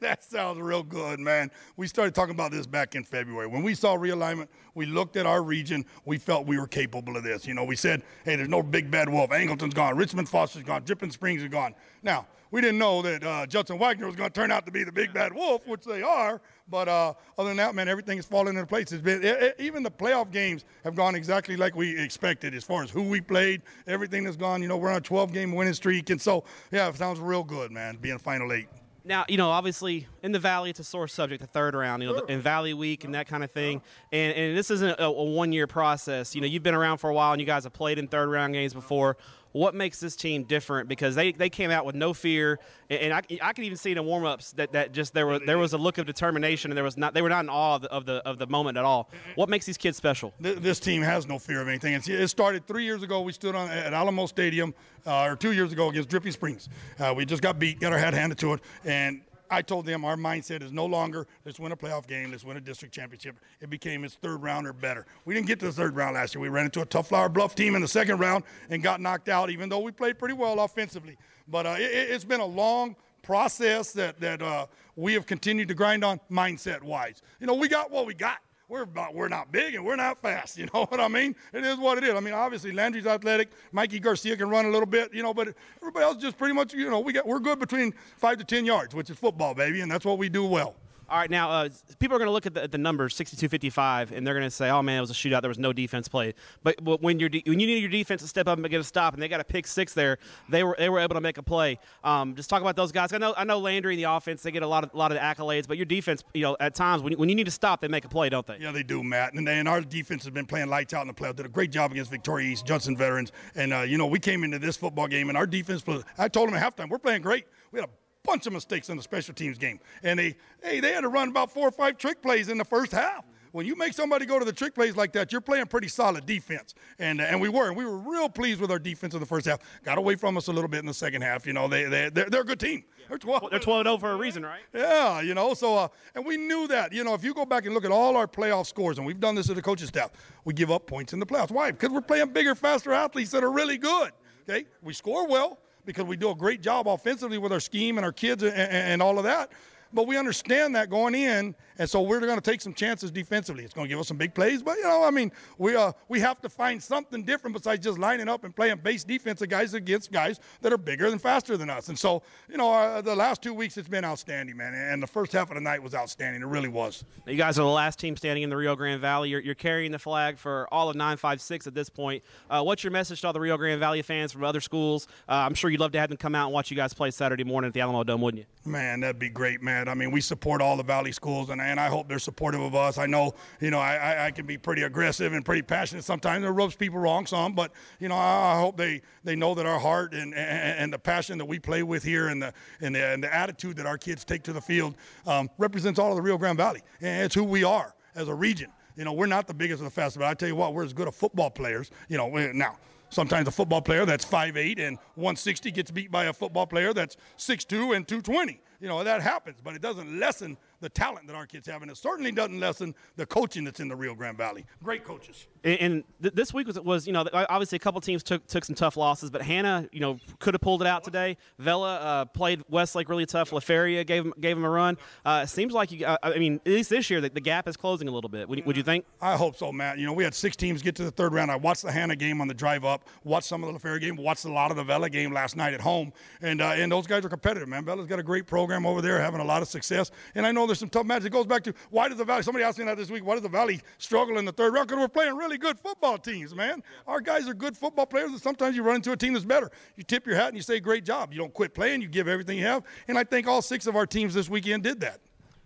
that 0.00 0.24
sounds 0.24 0.58
real 0.58 0.82
good, 0.82 1.20
man. 1.20 1.52
We 1.76 1.86
started 1.86 2.16
talking 2.16 2.34
about 2.34 2.50
this 2.50 2.66
back 2.66 2.96
in 2.96 3.04
February. 3.04 3.46
When 3.46 3.62
we 3.62 3.76
saw 3.76 3.96
realignment, 3.96 4.48
we 4.74 4.86
looked 4.86 5.16
at 5.16 5.26
our 5.26 5.42
region. 5.42 5.84
We 6.04 6.18
felt 6.18 6.46
we 6.46 6.58
were 6.58 6.66
capable 6.66 7.16
of 7.16 7.22
this. 7.22 7.46
You 7.46 7.54
know, 7.54 7.64
we 7.64 7.76
said, 7.76 8.02
hey, 8.24 8.34
there's 8.34 8.48
no 8.48 8.62
big 8.62 8.90
bad 8.90 9.08
wolf. 9.08 9.30
Angleton's 9.30 9.74
gone. 9.74 9.96
Richmond 9.96 10.28
Foster's 10.28 10.64
gone. 10.64 10.82
Dripping 10.82 11.12
Springs 11.12 11.42
is 11.42 11.48
gone. 11.48 11.74
Now, 12.02 12.26
we 12.50 12.60
didn't 12.60 12.78
know 12.78 13.02
that 13.02 13.24
uh, 13.24 13.46
Judson 13.46 13.78
Wagner 13.78 14.06
was 14.06 14.16
going 14.16 14.30
to 14.30 14.34
turn 14.34 14.50
out 14.50 14.66
to 14.66 14.72
be 14.72 14.82
the 14.82 14.92
big 14.92 15.12
bad 15.14 15.32
wolf, 15.32 15.66
which 15.66 15.84
they 15.84 16.02
are. 16.02 16.40
But 16.72 16.88
uh, 16.88 17.12
other 17.36 17.50
than 17.50 17.58
that, 17.58 17.74
man, 17.74 17.86
everything 17.86 18.16
is 18.16 18.24
falling 18.24 18.56
into 18.56 18.66
place. 18.66 18.92
It's 18.92 19.02
been 19.02 19.22
it, 19.22 19.42
it, 19.42 19.56
even 19.58 19.82
the 19.82 19.90
playoff 19.90 20.32
games 20.32 20.64
have 20.84 20.94
gone 20.94 21.14
exactly 21.14 21.54
like 21.54 21.76
we 21.76 22.00
expected 22.00 22.54
as 22.54 22.64
far 22.64 22.82
as 22.82 22.90
who 22.90 23.02
we 23.02 23.20
played. 23.20 23.60
Everything 23.86 24.24
has 24.24 24.38
gone. 24.38 24.62
You 24.62 24.68
know, 24.68 24.78
we're 24.78 24.88
on 24.88 24.96
a 24.96 25.00
12-game 25.02 25.52
winning 25.52 25.74
streak, 25.74 26.08
and 26.08 26.18
so 26.18 26.44
yeah, 26.70 26.88
it 26.88 26.96
sounds 26.96 27.20
real 27.20 27.44
good, 27.44 27.72
man. 27.72 27.98
Being 28.00 28.16
final 28.16 28.54
eight. 28.54 28.68
Now, 29.04 29.26
you 29.28 29.36
know, 29.36 29.50
obviously 29.50 30.06
in 30.22 30.32
the 30.32 30.38
Valley, 30.38 30.70
it's 30.70 30.80
a 30.80 30.84
sore 30.84 31.08
subject, 31.08 31.42
the 31.42 31.46
third 31.46 31.74
round, 31.74 32.02
you 32.02 32.08
know, 32.08 32.18
sure. 32.18 32.28
in 32.28 32.40
Valley 32.40 32.72
Week 32.72 33.04
and 33.04 33.14
that 33.14 33.26
kind 33.26 33.44
of 33.44 33.50
thing. 33.50 33.82
And, 34.10 34.32
and 34.34 34.56
this 34.56 34.70
isn't 34.70 34.98
a, 34.98 35.06
a 35.06 35.22
one 35.22 35.52
year 35.52 35.66
process. 35.66 36.34
You 36.34 36.40
know, 36.40 36.46
you've 36.46 36.62
been 36.62 36.74
around 36.74 36.98
for 36.98 37.10
a 37.10 37.14
while 37.14 37.32
and 37.32 37.40
you 37.40 37.46
guys 37.46 37.64
have 37.64 37.72
played 37.72 37.98
in 37.98 38.06
third 38.06 38.30
round 38.30 38.54
games 38.54 38.72
before 38.72 39.16
what 39.52 39.74
makes 39.74 40.00
this 40.00 40.16
team 40.16 40.44
different? 40.44 40.88
Because 40.88 41.14
they, 41.14 41.32
they 41.32 41.50
came 41.50 41.70
out 41.70 41.86
with 41.86 41.94
no 41.94 42.12
fear. 42.12 42.58
And, 42.90 43.12
I, 43.12 43.22
I 43.40 43.52
could 43.52 43.64
even 43.64 43.76
see 43.76 43.90
in 43.90 43.96
the 43.96 44.02
warm-ups 44.02 44.52
that, 44.52 44.72
that 44.72 44.92
just 44.92 45.14
there 45.14 45.26
was 45.26 45.40
there 45.46 45.58
was 45.58 45.72
a 45.72 45.78
look 45.78 45.98
of 45.98 46.06
determination 46.06 46.70
and 46.70 46.76
there 46.76 46.84
was 46.84 46.96
not 46.96 47.14
they 47.14 47.22
were 47.22 47.28
not 47.28 47.44
in 47.44 47.50
awe 47.50 47.76
of 47.76 47.82
the 47.82 47.90
of 47.90 48.04
the, 48.06 48.14
of 48.28 48.38
the 48.38 48.46
moment 48.46 48.76
at 48.76 48.84
all. 48.84 49.10
What 49.34 49.48
makes 49.48 49.66
these 49.66 49.78
kids 49.78 49.96
special? 49.96 50.34
This 50.40 50.80
team 50.80 51.02
has 51.02 51.26
no 51.26 51.38
fear 51.38 51.60
of 51.60 51.68
anything. 51.68 52.00
It 52.06 52.28
started 52.28 52.66
three 52.66 52.84
years 52.84 53.02
ago. 53.02 53.20
We 53.22 53.32
stood 53.32 53.54
on 53.54 53.70
at 53.70 53.92
Alamo 53.92 54.26
Stadium 54.26 54.74
uh, 55.06 55.24
or 55.24 55.36
two 55.36 55.52
years 55.52 55.72
ago 55.72 55.88
against 55.88 56.08
Dripping 56.08 56.32
Springs. 56.32 56.68
Uh, 56.98 57.14
we 57.16 57.24
just 57.24 57.42
got 57.42 57.58
beat 57.58 57.80
got 57.80 57.92
our 57.92 57.98
head 57.98 58.14
handed 58.14 58.38
to 58.38 58.54
it 58.54 58.60
and 58.84 59.20
I 59.52 59.60
told 59.60 59.84
them 59.84 60.02
our 60.02 60.16
mindset 60.16 60.62
is 60.62 60.72
no 60.72 60.86
longer 60.86 61.26
let's 61.44 61.60
win 61.60 61.72
a 61.72 61.76
playoff 61.76 62.06
game, 62.06 62.30
let's 62.30 62.42
win 62.42 62.56
a 62.56 62.60
district 62.60 62.94
championship. 62.94 63.36
It 63.60 63.68
became 63.68 64.02
its 64.02 64.14
third 64.14 64.42
round 64.42 64.66
or 64.66 64.72
better. 64.72 65.04
We 65.26 65.34
didn't 65.34 65.46
get 65.46 65.60
to 65.60 65.66
the 65.66 65.72
third 65.72 65.94
round 65.94 66.14
last 66.14 66.34
year. 66.34 66.40
We 66.40 66.48
ran 66.48 66.64
into 66.64 66.80
a 66.80 66.86
tough 66.86 67.08
Flour 67.08 67.28
Bluff 67.28 67.54
team 67.54 67.74
in 67.74 67.82
the 67.82 67.88
second 67.88 68.18
round 68.18 68.44
and 68.70 68.82
got 68.82 69.02
knocked 69.02 69.28
out, 69.28 69.50
even 69.50 69.68
though 69.68 69.80
we 69.80 69.92
played 69.92 70.18
pretty 70.18 70.34
well 70.34 70.60
offensively. 70.60 71.18
But 71.48 71.66
uh, 71.66 71.76
it, 71.78 72.10
has 72.10 72.24
been 72.24 72.40
a 72.40 72.46
long 72.46 72.96
process 73.22 73.92
that 73.92 74.18
that 74.20 74.40
uh, 74.40 74.66
we 74.96 75.12
have 75.12 75.26
continued 75.26 75.68
to 75.68 75.74
grind 75.74 76.02
on 76.02 76.18
mindset 76.30 76.82
wise. 76.82 77.20
You 77.38 77.46
know, 77.46 77.54
we 77.54 77.68
got 77.68 77.90
what 77.90 78.06
we 78.06 78.14
got 78.14 78.38
we're 78.72 78.86
not, 78.94 79.14
we're 79.14 79.28
not 79.28 79.52
big 79.52 79.74
and 79.74 79.84
we're 79.84 79.96
not 79.96 80.20
fast. 80.22 80.58
You 80.62 80.68
know 80.72 80.84
what 80.86 81.00
I 81.00 81.08
mean? 81.08 81.34
It 81.52 81.64
is 81.64 81.76
what 81.76 81.98
it 81.98 82.04
is. 82.04 82.14
I 82.14 82.20
mean, 82.20 82.34
obviously 82.34 82.70
Landry's 82.72 83.06
athletic. 83.06 83.50
Mikey 83.72 83.98
Garcia 83.98 84.36
can 84.36 84.48
run 84.48 84.64
a 84.64 84.70
little 84.70 84.86
bit, 84.86 85.12
you 85.12 85.22
know, 85.22 85.34
but 85.34 85.54
everybody 85.82 86.04
else 86.04 86.16
just 86.18 86.38
pretty 86.38 86.54
much, 86.54 86.72
you 86.72 86.88
know, 86.88 87.00
we 87.00 87.12
get 87.12 87.26
we're 87.26 87.40
good 87.40 87.58
between 87.58 87.92
five 88.16 88.38
to 88.38 88.44
ten 88.44 88.64
yards, 88.64 88.94
which 88.94 89.10
is 89.10 89.16
football, 89.16 89.54
baby, 89.54 89.80
and 89.80 89.90
that's 89.90 90.04
what 90.04 90.18
we 90.18 90.28
do 90.28 90.44
well. 90.44 90.76
All 91.08 91.18
right, 91.18 91.30
now 91.30 91.50
uh, 91.50 91.68
people 91.98 92.16
are 92.16 92.18
going 92.18 92.28
to 92.28 92.32
look 92.32 92.46
at 92.46 92.54
the, 92.54 92.62
at 92.62 92.72
the 92.72 92.78
numbers, 92.78 93.14
62-55, 93.16 94.12
and 94.12 94.26
they're 94.26 94.34
going 94.34 94.46
to 94.46 94.50
say, 94.50 94.70
"Oh 94.70 94.82
man, 94.82 94.98
it 94.98 95.00
was 95.00 95.10
a 95.10 95.14
shootout. 95.14 95.42
There 95.42 95.48
was 95.48 95.58
no 95.58 95.72
defense 95.72 96.08
played." 96.08 96.34
But, 96.62 96.82
but 96.82 97.02
when 97.02 97.20
you 97.20 97.28
when 97.46 97.60
you 97.60 97.66
need 97.66 97.80
your 97.80 97.90
defense 97.90 98.22
to 98.22 98.28
step 98.28 98.48
up 98.48 98.58
and 98.58 98.68
get 98.70 98.80
a 98.80 98.84
stop, 98.84 99.14
and 99.14 99.22
they 99.22 99.28
got 99.28 99.40
a 99.40 99.44
pick 99.44 99.66
six 99.66 99.92
there, 99.94 100.18
they 100.48 100.64
were 100.64 100.74
they 100.78 100.88
were 100.88 101.00
able 101.00 101.14
to 101.14 101.20
make 101.20 101.38
a 101.38 101.42
play. 101.42 101.78
Um, 102.02 102.34
just 102.34 102.48
talk 102.48 102.62
about 102.62 102.76
those 102.76 102.92
guys. 102.92 103.12
I 103.12 103.18
know 103.18 103.34
I 103.36 103.44
know 103.44 103.58
Landry 103.58 103.94
and 103.94 104.02
the 104.02 104.10
offense, 104.10 104.42
they 104.42 104.50
get 104.50 104.62
a 104.62 104.66
lot 104.66 104.84
of 104.84 104.94
lot 104.94 105.12
of 105.12 105.18
accolades, 105.18 105.66
but 105.68 105.76
your 105.76 105.86
defense, 105.86 106.24
you 106.34 106.42
know, 106.42 106.56
at 106.60 106.74
times 106.74 107.02
when 107.02 107.12
you, 107.12 107.18
when 107.18 107.28
you 107.28 107.34
need 107.34 107.44
to 107.44 107.50
stop, 107.50 107.80
they 107.80 107.88
make 107.88 108.04
a 108.04 108.08
play, 108.08 108.28
don't 108.28 108.46
they? 108.46 108.56
Yeah, 108.58 108.72
they 108.72 108.82
do, 108.82 109.02
Matt. 109.02 109.34
And, 109.34 109.48
and 109.48 109.68
our 109.68 109.80
defense 109.80 110.24
has 110.24 110.32
been 110.32 110.46
playing 110.46 110.68
lights 110.68 110.94
out 110.94 111.02
in 111.02 111.08
the 111.08 111.14
playoffs. 111.14 111.36
Did 111.36 111.46
a 111.46 111.50
great 111.50 111.70
job 111.70 111.92
against 111.92 112.10
Victoria 112.10 112.48
East, 112.50 112.66
Johnson 112.66 112.96
veterans. 112.96 113.32
And, 113.54 113.72
uh, 113.72 113.80
you 113.80 113.98
know, 113.98 114.06
we 114.06 114.18
came 114.18 114.44
into 114.44 114.58
this 114.58 114.76
football 114.76 115.08
game, 115.08 115.28
and 115.28 115.36
our 115.36 115.46
defense, 115.46 115.82
played- 115.82 116.04
I 116.18 116.28
told 116.28 116.48
them 116.48 116.56
at 116.56 116.62
halftime, 116.76 116.88
we're 116.88 116.98
playing 116.98 117.22
great. 117.22 117.46
We 117.70 117.80
had 117.80 117.88
a 117.88 117.92
bunch 118.24 118.46
of 118.46 118.52
mistakes 118.52 118.88
in 118.88 118.96
the 118.96 119.02
special 119.02 119.34
teams 119.34 119.58
game. 119.58 119.80
And 120.02 120.18
they, 120.18 120.36
hey, 120.62 120.80
they 120.80 120.92
had 120.92 121.02
to 121.02 121.08
run 121.08 121.28
about 121.28 121.50
four 121.50 121.68
or 121.68 121.72
five 121.72 121.98
trick 121.98 122.22
plays 122.22 122.48
in 122.48 122.58
the 122.58 122.64
first 122.64 122.92
half. 122.92 123.24
When 123.52 123.66
you 123.66 123.76
make 123.76 123.92
somebody 123.92 124.24
go 124.24 124.38
to 124.38 124.46
the 124.46 124.52
trick 124.52 124.74
plays 124.74 124.96
like 124.96 125.12
that, 125.12 125.30
you're 125.30 125.42
playing 125.42 125.66
pretty 125.66 125.88
solid 125.88 126.24
defense, 126.24 126.74
and 126.98 127.20
and 127.20 127.38
we 127.38 127.50
were, 127.50 127.68
and 127.68 127.76
we 127.76 127.84
were 127.84 127.98
real 127.98 128.30
pleased 128.30 128.62
with 128.62 128.70
our 128.70 128.78
defense 128.78 129.12
in 129.12 129.20
the 129.20 129.26
first 129.26 129.44
half. 129.44 129.58
Got 129.84 129.98
away 129.98 130.14
from 130.14 130.38
us 130.38 130.46
a 130.46 130.52
little 130.52 130.68
bit 130.68 130.80
in 130.80 130.86
the 130.86 130.94
second 130.94 131.20
half. 131.20 131.46
You 131.46 131.52
know, 131.52 131.68
they 131.68 131.84
they 131.84 132.08
they're, 132.08 132.30
they're 132.30 132.40
a 132.40 132.46
good 132.46 132.60
team. 132.60 132.84
They're 133.10 133.18
12. 133.18 133.50
They're 133.50 133.58
12 133.58 133.84
0 133.84 133.98
for 133.98 134.12
a 134.12 134.16
reason, 134.16 134.42
right? 134.42 134.62
Yeah, 134.72 135.20
you 135.20 135.34
know, 135.34 135.52
so 135.52 135.76
uh, 135.76 135.88
and 136.14 136.24
we 136.24 136.38
knew 136.38 136.66
that. 136.68 136.94
You 136.94 137.04
know, 137.04 137.12
if 137.12 137.22
you 137.22 137.34
go 137.34 137.44
back 137.44 137.66
and 137.66 137.74
look 137.74 137.84
at 137.84 137.92
all 137.92 138.16
our 138.16 138.26
playoff 138.26 138.66
scores, 138.66 138.96
and 138.96 139.06
we've 139.06 139.20
done 139.20 139.34
this 139.34 139.48
to 139.48 139.54
the 139.54 139.60
coaching 139.60 139.86
staff, 139.86 140.12
we 140.46 140.54
give 140.54 140.70
up 140.70 140.86
points 140.86 141.12
in 141.12 141.20
the 141.20 141.26
playoffs. 141.26 141.50
Why? 141.50 141.72
Because 141.72 141.90
we're 141.90 142.00
playing 142.00 142.32
bigger, 142.32 142.54
faster 142.54 142.94
athletes 142.94 143.32
that 143.32 143.44
are 143.44 143.52
really 143.52 143.76
good. 143.76 144.12
Okay, 144.48 144.64
we 144.80 144.94
score 144.94 145.28
well 145.28 145.58
because 145.84 146.04
we 146.04 146.16
do 146.16 146.30
a 146.30 146.34
great 146.34 146.62
job 146.62 146.88
offensively 146.88 147.38
with 147.38 147.52
our 147.52 147.60
scheme 147.60 147.98
and 147.98 148.04
our 148.04 148.12
kids 148.12 148.42
and, 148.42 148.54
and, 148.54 149.02
all 149.02 149.18
of 149.18 149.24
that. 149.24 149.50
But 149.92 150.06
we 150.06 150.16
understand 150.16 150.74
that 150.76 150.90
going 150.90 151.14
in, 151.14 151.54
and 151.82 151.90
so 151.90 152.00
we're 152.00 152.20
going 152.20 152.36
to 152.36 152.40
take 152.40 152.60
some 152.60 152.74
chances 152.74 153.10
defensively. 153.10 153.64
It's 153.64 153.74
going 153.74 153.86
to 153.86 153.88
give 153.88 153.98
us 153.98 154.06
some 154.06 154.16
big 154.16 154.34
plays, 154.34 154.62
but 154.62 154.76
you 154.76 154.84
know, 154.84 155.02
I 155.02 155.10
mean, 155.10 155.32
we 155.58 155.74
uh, 155.74 155.90
we 156.08 156.20
have 156.20 156.40
to 156.42 156.48
find 156.48 156.80
something 156.80 157.24
different 157.24 157.56
besides 157.56 157.84
just 157.84 157.98
lining 157.98 158.28
up 158.28 158.44
and 158.44 158.54
playing 158.54 158.76
base 158.76 159.02
defensive 159.02 159.48
guys 159.48 159.74
against 159.74 160.12
guys 160.12 160.38
that 160.60 160.72
are 160.72 160.78
bigger 160.78 161.06
and 161.06 161.20
faster 161.20 161.56
than 161.56 161.68
us. 161.68 161.88
And 161.88 161.98
so, 161.98 162.22
you 162.48 162.56
know, 162.56 162.72
uh, 162.72 163.00
the 163.00 163.16
last 163.16 163.42
two 163.42 163.52
weeks 163.52 163.76
it's 163.76 163.88
been 163.88 164.04
outstanding, 164.04 164.56
man. 164.56 164.74
And 164.74 165.02
the 165.02 165.08
first 165.08 165.32
half 165.32 165.50
of 165.50 165.56
the 165.56 165.60
night 165.60 165.82
was 165.82 165.92
outstanding. 165.92 166.40
It 166.40 166.46
really 166.46 166.68
was. 166.68 167.02
You 167.26 167.34
guys 167.34 167.58
are 167.58 167.62
the 167.62 167.68
last 167.68 167.98
team 167.98 168.16
standing 168.16 168.44
in 168.44 168.50
the 168.50 168.56
Rio 168.56 168.76
Grande 168.76 169.00
Valley. 169.00 169.30
You're, 169.30 169.40
you're 169.40 169.56
carrying 169.56 169.90
the 169.90 169.98
flag 169.98 170.38
for 170.38 170.72
all 170.72 170.88
of 170.88 170.94
956 170.94 171.66
at 171.66 171.74
this 171.74 171.88
point. 171.88 172.22
Uh, 172.48 172.62
what's 172.62 172.84
your 172.84 172.92
message 172.92 173.22
to 173.22 173.26
all 173.26 173.32
the 173.32 173.40
Rio 173.40 173.56
Grande 173.56 173.80
Valley 173.80 174.02
fans 174.02 174.30
from 174.30 174.44
other 174.44 174.60
schools? 174.60 175.08
Uh, 175.28 175.32
I'm 175.32 175.54
sure 175.54 175.68
you'd 175.68 175.80
love 175.80 175.90
to 175.92 175.98
have 175.98 176.10
them 176.10 176.16
come 176.16 176.36
out 176.36 176.46
and 176.46 176.54
watch 176.54 176.70
you 176.70 176.76
guys 176.76 176.94
play 176.94 177.10
Saturday 177.10 177.42
morning 177.42 177.66
at 177.66 177.74
the 177.74 177.80
Alamo 177.80 178.04
Dome, 178.04 178.20
wouldn't 178.20 178.38
you? 178.38 178.70
Man, 178.70 179.00
that'd 179.00 179.18
be 179.18 179.28
great, 179.28 179.62
man. 179.62 179.88
I 179.88 179.94
mean, 179.94 180.12
we 180.12 180.20
support 180.20 180.62
all 180.62 180.76
the 180.76 180.84
Valley 180.84 181.10
schools, 181.10 181.50
and, 181.50 181.60
and 181.72 181.80
I 181.80 181.88
hope 181.88 182.06
they're 182.06 182.18
supportive 182.18 182.60
of 182.60 182.74
us. 182.74 182.98
I 182.98 183.06
know, 183.06 183.34
you 183.60 183.70
know, 183.70 183.78
I, 183.78 184.26
I, 184.26 184.30
can 184.30 184.44
be 184.46 184.58
pretty 184.58 184.82
aggressive 184.82 185.32
and 185.32 185.42
pretty 185.42 185.62
passionate 185.62 186.04
sometimes. 186.04 186.44
It 186.44 186.48
rubs 186.48 186.76
people 186.76 186.98
wrong 186.98 187.24
some, 187.26 187.54
but 187.54 187.72
you 187.98 188.08
know, 188.08 188.14
I, 188.14 188.52
I 188.54 188.60
hope 188.60 188.76
they, 188.76 189.00
they 189.24 189.34
know 189.34 189.54
that 189.54 189.64
our 189.64 189.78
heart 189.78 190.12
and, 190.12 190.34
and, 190.34 190.78
and 190.78 190.92
the 190.92 190.98
passion 190.98 191.38
that 191.38 191.46
we 191.46 191.58
play 191.58 191.82
with 191.82 192.04
here 192.04 192.28
and 192.28 192.42
the 192.42 192.52
and 192.82 192.94
the, 192.94 193.04
and 193.04 193.24
the 193.24 193.34
attitude 193.34 193.76
that 193.78 193.86
our 193.86 193.96
kids 193.96 194.22
take 194.22 194.42
to 194.44 194.52
the 194.52 194.60
field 194.60 194.94
um, 195.26 195.48
represents 195.56 195.98
all 195.98 196.10
of 196.10 196.16
the 196.16 196.22
Rio 196.22 196.36
Grande 196.36 196.58
Valley, 196.58 196.82
and 197.00 197.24
it's 197.24 197.34
who 197.34 197.44
we 197.44 197.64
are 197.64 197.94
as 198.14 198.28
a 198.28 198.34
region. 198.34 198.70
You 198.94 199.04
know, 199.04 199.14
we're 199.14 199.26
not 199.26 199.46
the 199.46 199.54
biggest 199.54 199.80
of 199.80 199.86
the 199.86 199.90
fastest, 199.90 200.18
but 200.18 200.28
I 200.28 200.34
tell 200.34 200.48
you 200.48 200.56
what, 200.56 200.74
we're 200.74 200.84
as 200.84 200.92
good 200.92 201.08
as 201.08 201.14
football 201.14 201.50
players. 201.50 201.90
You 202.08 202.18
know, 202.18 202.28
now. 202.52 202.76
Sometimes 203.08 203.46
a 203.46 203.50
football 203.50 203.82
player 203.82 204.06
that's 204.06 204.24
5'8 204.24 204.80
and 204.80 204.96
160 205.16 205.70
gets 205.70 205.90
beat 205.90 206.10
by 206.10 206.24
a 206.24 206.32
football 206.32 206.66
player 206.66 206.94
that's 206.94 207.18
6'2 207.36 207.94
and 207.94 208.08
220. 208.08 208.58
You 208.80 208.88
know, 208.88 209.04
that 209.04 209.20
happens, 209.20 209.58
but 209.62 209.74
it 209.74 209.82
doesn't 209.82 210.18
lessen 210.18 210.56
the 210.82 210.90
talent 210.90 211.26
that 211.28 211.34
our 211.36 211.46
kids 211.46 211.66
have, 211.66 211.80
and 211.82 211.90
it 211.90 211.96
certainly 211.96 212.30
doesn't 212.32 212.60
lessen 212.60 212.94
the 213.16 213.24
coaching 213.24 213.64
that's 213.64 213.80
in 213.80 213.88
the 213.88 213.96
Rio 213.96 214.14
Grande 214.14 214.36
Valley. 214.36 214.66
Great 214.82 215.04
coaches. 215.04 215.46
And, 215.64 215.80
and 215.80 216.04
th- 216.20 216.34
this 216.34 216.52
week 216.52 216.66
was, 216.66 216.78
was, 216.80 217.06
you 217.06 217.12
know, 217.12 217.24
obviously 217.32 217.76
a 217.76 217.78
couple 217.78 218.00
teams 218.00 218.22
took 218.22 218.46
took 218.46 218.64
some 218.64 218.74
tough 218.74 218.96
losses, 218.96 219.30
but 219.30 219.40
Hanna, 219.42 219.88
you 219.92 220.00
know, 220.00 220.18
could 220.40 220.52
have 220.54 220.60
pulled 220.60 220.82
it 220.82 220.88
out 220.88 221.04
today. 221.04 221.36
Vela 221.58 221.96
uh, 221.96 222.24
played 222.26 222.62
Westlake 222.68 223.08
really 223.08 223.24
tough. 223.26 223.50
LaFeria 223.50 224.06
gave 224.06 224.24
him 224.26 224.34
gave 224.40 224.56
him 224.56 224.64
a 224.64 224.70
run. 224.70 224.98
Uh, 225.24 225.46
seems 225.46 225.72
like 225.72 225.92
you, 225.92 226.04
uh, 226.04 226.16
I 226.22 226.38
mean, 226.38 226.60
at 226.66 226.72
least 226.72 226.90
this 226.90 227.08
year, 227.08 227.20
the, 227.20 227.30
the 227.30 227.40
gap 227.40 227.68
is 227.68 227.76
closing 227.76 228.08
a 228.08 228.10
little 228.10 228.28
bit. 228.28 228.48
Would, 228.48 228.58
you- 228.58 228.64
would 228.64 228.76
you 228.76 228.82
think? 228.82 229.04
I 229.20 229.36
hope 229.36 229.56
so, 229.56 229.70
Matt. 229.72 229.98
You 229.98 230.06
know, 230.06 230.12
we 230.12 230.24
had 230.24 230.34
six 230.34 230.56
teams 230.56 230.82
get 230.82 230.96
to 230.96 231.04
the 231.04 231.10
third 231.10 231.32
round. 231.32 231.50
I 231.50 231.56
watched 231.56 231.82
the 231.82 231.92
Hanna 231.92 232.16
game 232.16 232.40
on 232.40 232.48
the 232.48 232.54
drive 232.54 232.84
up, 232.84 233.08
watched 233.24 233.46
some 233.46 233.62
of 233.62 233.68
the 233.68 233.72
La 233.72 233.78
Feria 233.78 234.00
game, 234.00 234.16
watched 234.16 234.44
a 234.44 234.52
lot 234.52 234.70
of 234.72 234.76
the 234.76 234.84
Vela 234.84 235.08
game 235.08 235.32
last 235.32 235.56
night 235.56 235.72
at 235.74 235.80
home, 235.80 236.12
and 236.40 236.60
uh, 236.60 236.72
and 236.74 236.90
those 236.90 237.06
guys 237.06 237.24
are 237.24 237.28
competitive, 237.28 237.68
man. 237.68 237.84
Vela's 237.84 238.08
got 238.08 238.18
a 238.18 238.22
great 238.24 238.46
program 238.48 238.84
over 238.84 239.00
there, 239.00 239.20
having 239.20 239.40
a 239.40 239.44
lot 239.44 239.62
of 239.62 239.68
success, 239.68 240.10
and 240.34 240.44
I 240.44 240.50
know 240.50 240.66
there's 240.72 240.80
some 240.80 240.88
tough 240.88 241.04
matches. 241.04 241.26
It 241.26 241.32
goes 241.32 241.44
back 241.44 241.62
to 241.64 241.74
why 241.90 242.08
does 242.08 242.16
the 242.16 242.24
Valley? 242.24 242.42
Somebody 242.42 242.64
asked 242.64 242.78
me 242.78 242.86
that 242.86 242.96
this 242.96 243.10
week. 243.10 243.24
Why 243.24 243.34
does 243.34 243.42
the 243.42 243.48
Valley 243.48 243.80
struggle 243.98 244.38
in 244.38 244.46
the 244.46 244.52
third 244.52 244.72
round? 244.72 244.88
Because 244.88 245.00
we're 245.00 245.08
playing 245.08 245.36
really 245.36 245.58
good 245.58 245.78
football 245.78 246.16
teams, 246.16 246.54
man. 246.54 246.82
Our 247.06 247.20
guys 247.20 247.46
are 247.46 247.54
good 247.54 247.76
football 247.76 248.06
players, 248.06 248.30
and 248.30 248.40
sometimes 248.40 248.74
you 248.74 248.82
run 248.82 248.96
into 248.96 249.12
a 249.12 249.16
team 249.16 249.34
that's 249.34 249.44
better. 249.44 249.70
You 249.96 250.02
tip 250.02 250.26
your 250.26 250.36
hat 250.36 250.48
and 250.48 250.56
you 250.56 250.62
say, 250.62 250.80
"Great 250.80 251.04
job." 251.04 251.32
You 251.32 251.38
don't 251.38 251.52
quit 251.52 251.74
playing. 251.74 252.00
You 252.00 252.08
give 252.08 252.26
everything 252.26 252.56
you 252.56 252.64
have, 252.64 252.84
and 253.06 253.18
I 253.18 253.24
think 253.24 253.46
all 253.46 253.60
six 253.60 253.86
of 253.86 253.96
our 253.96 254.06
teams 254.06 254.32
this 254.32 254.48
weekend 254.48 254.82
did 254.82 255.00
that. 255.00 255.20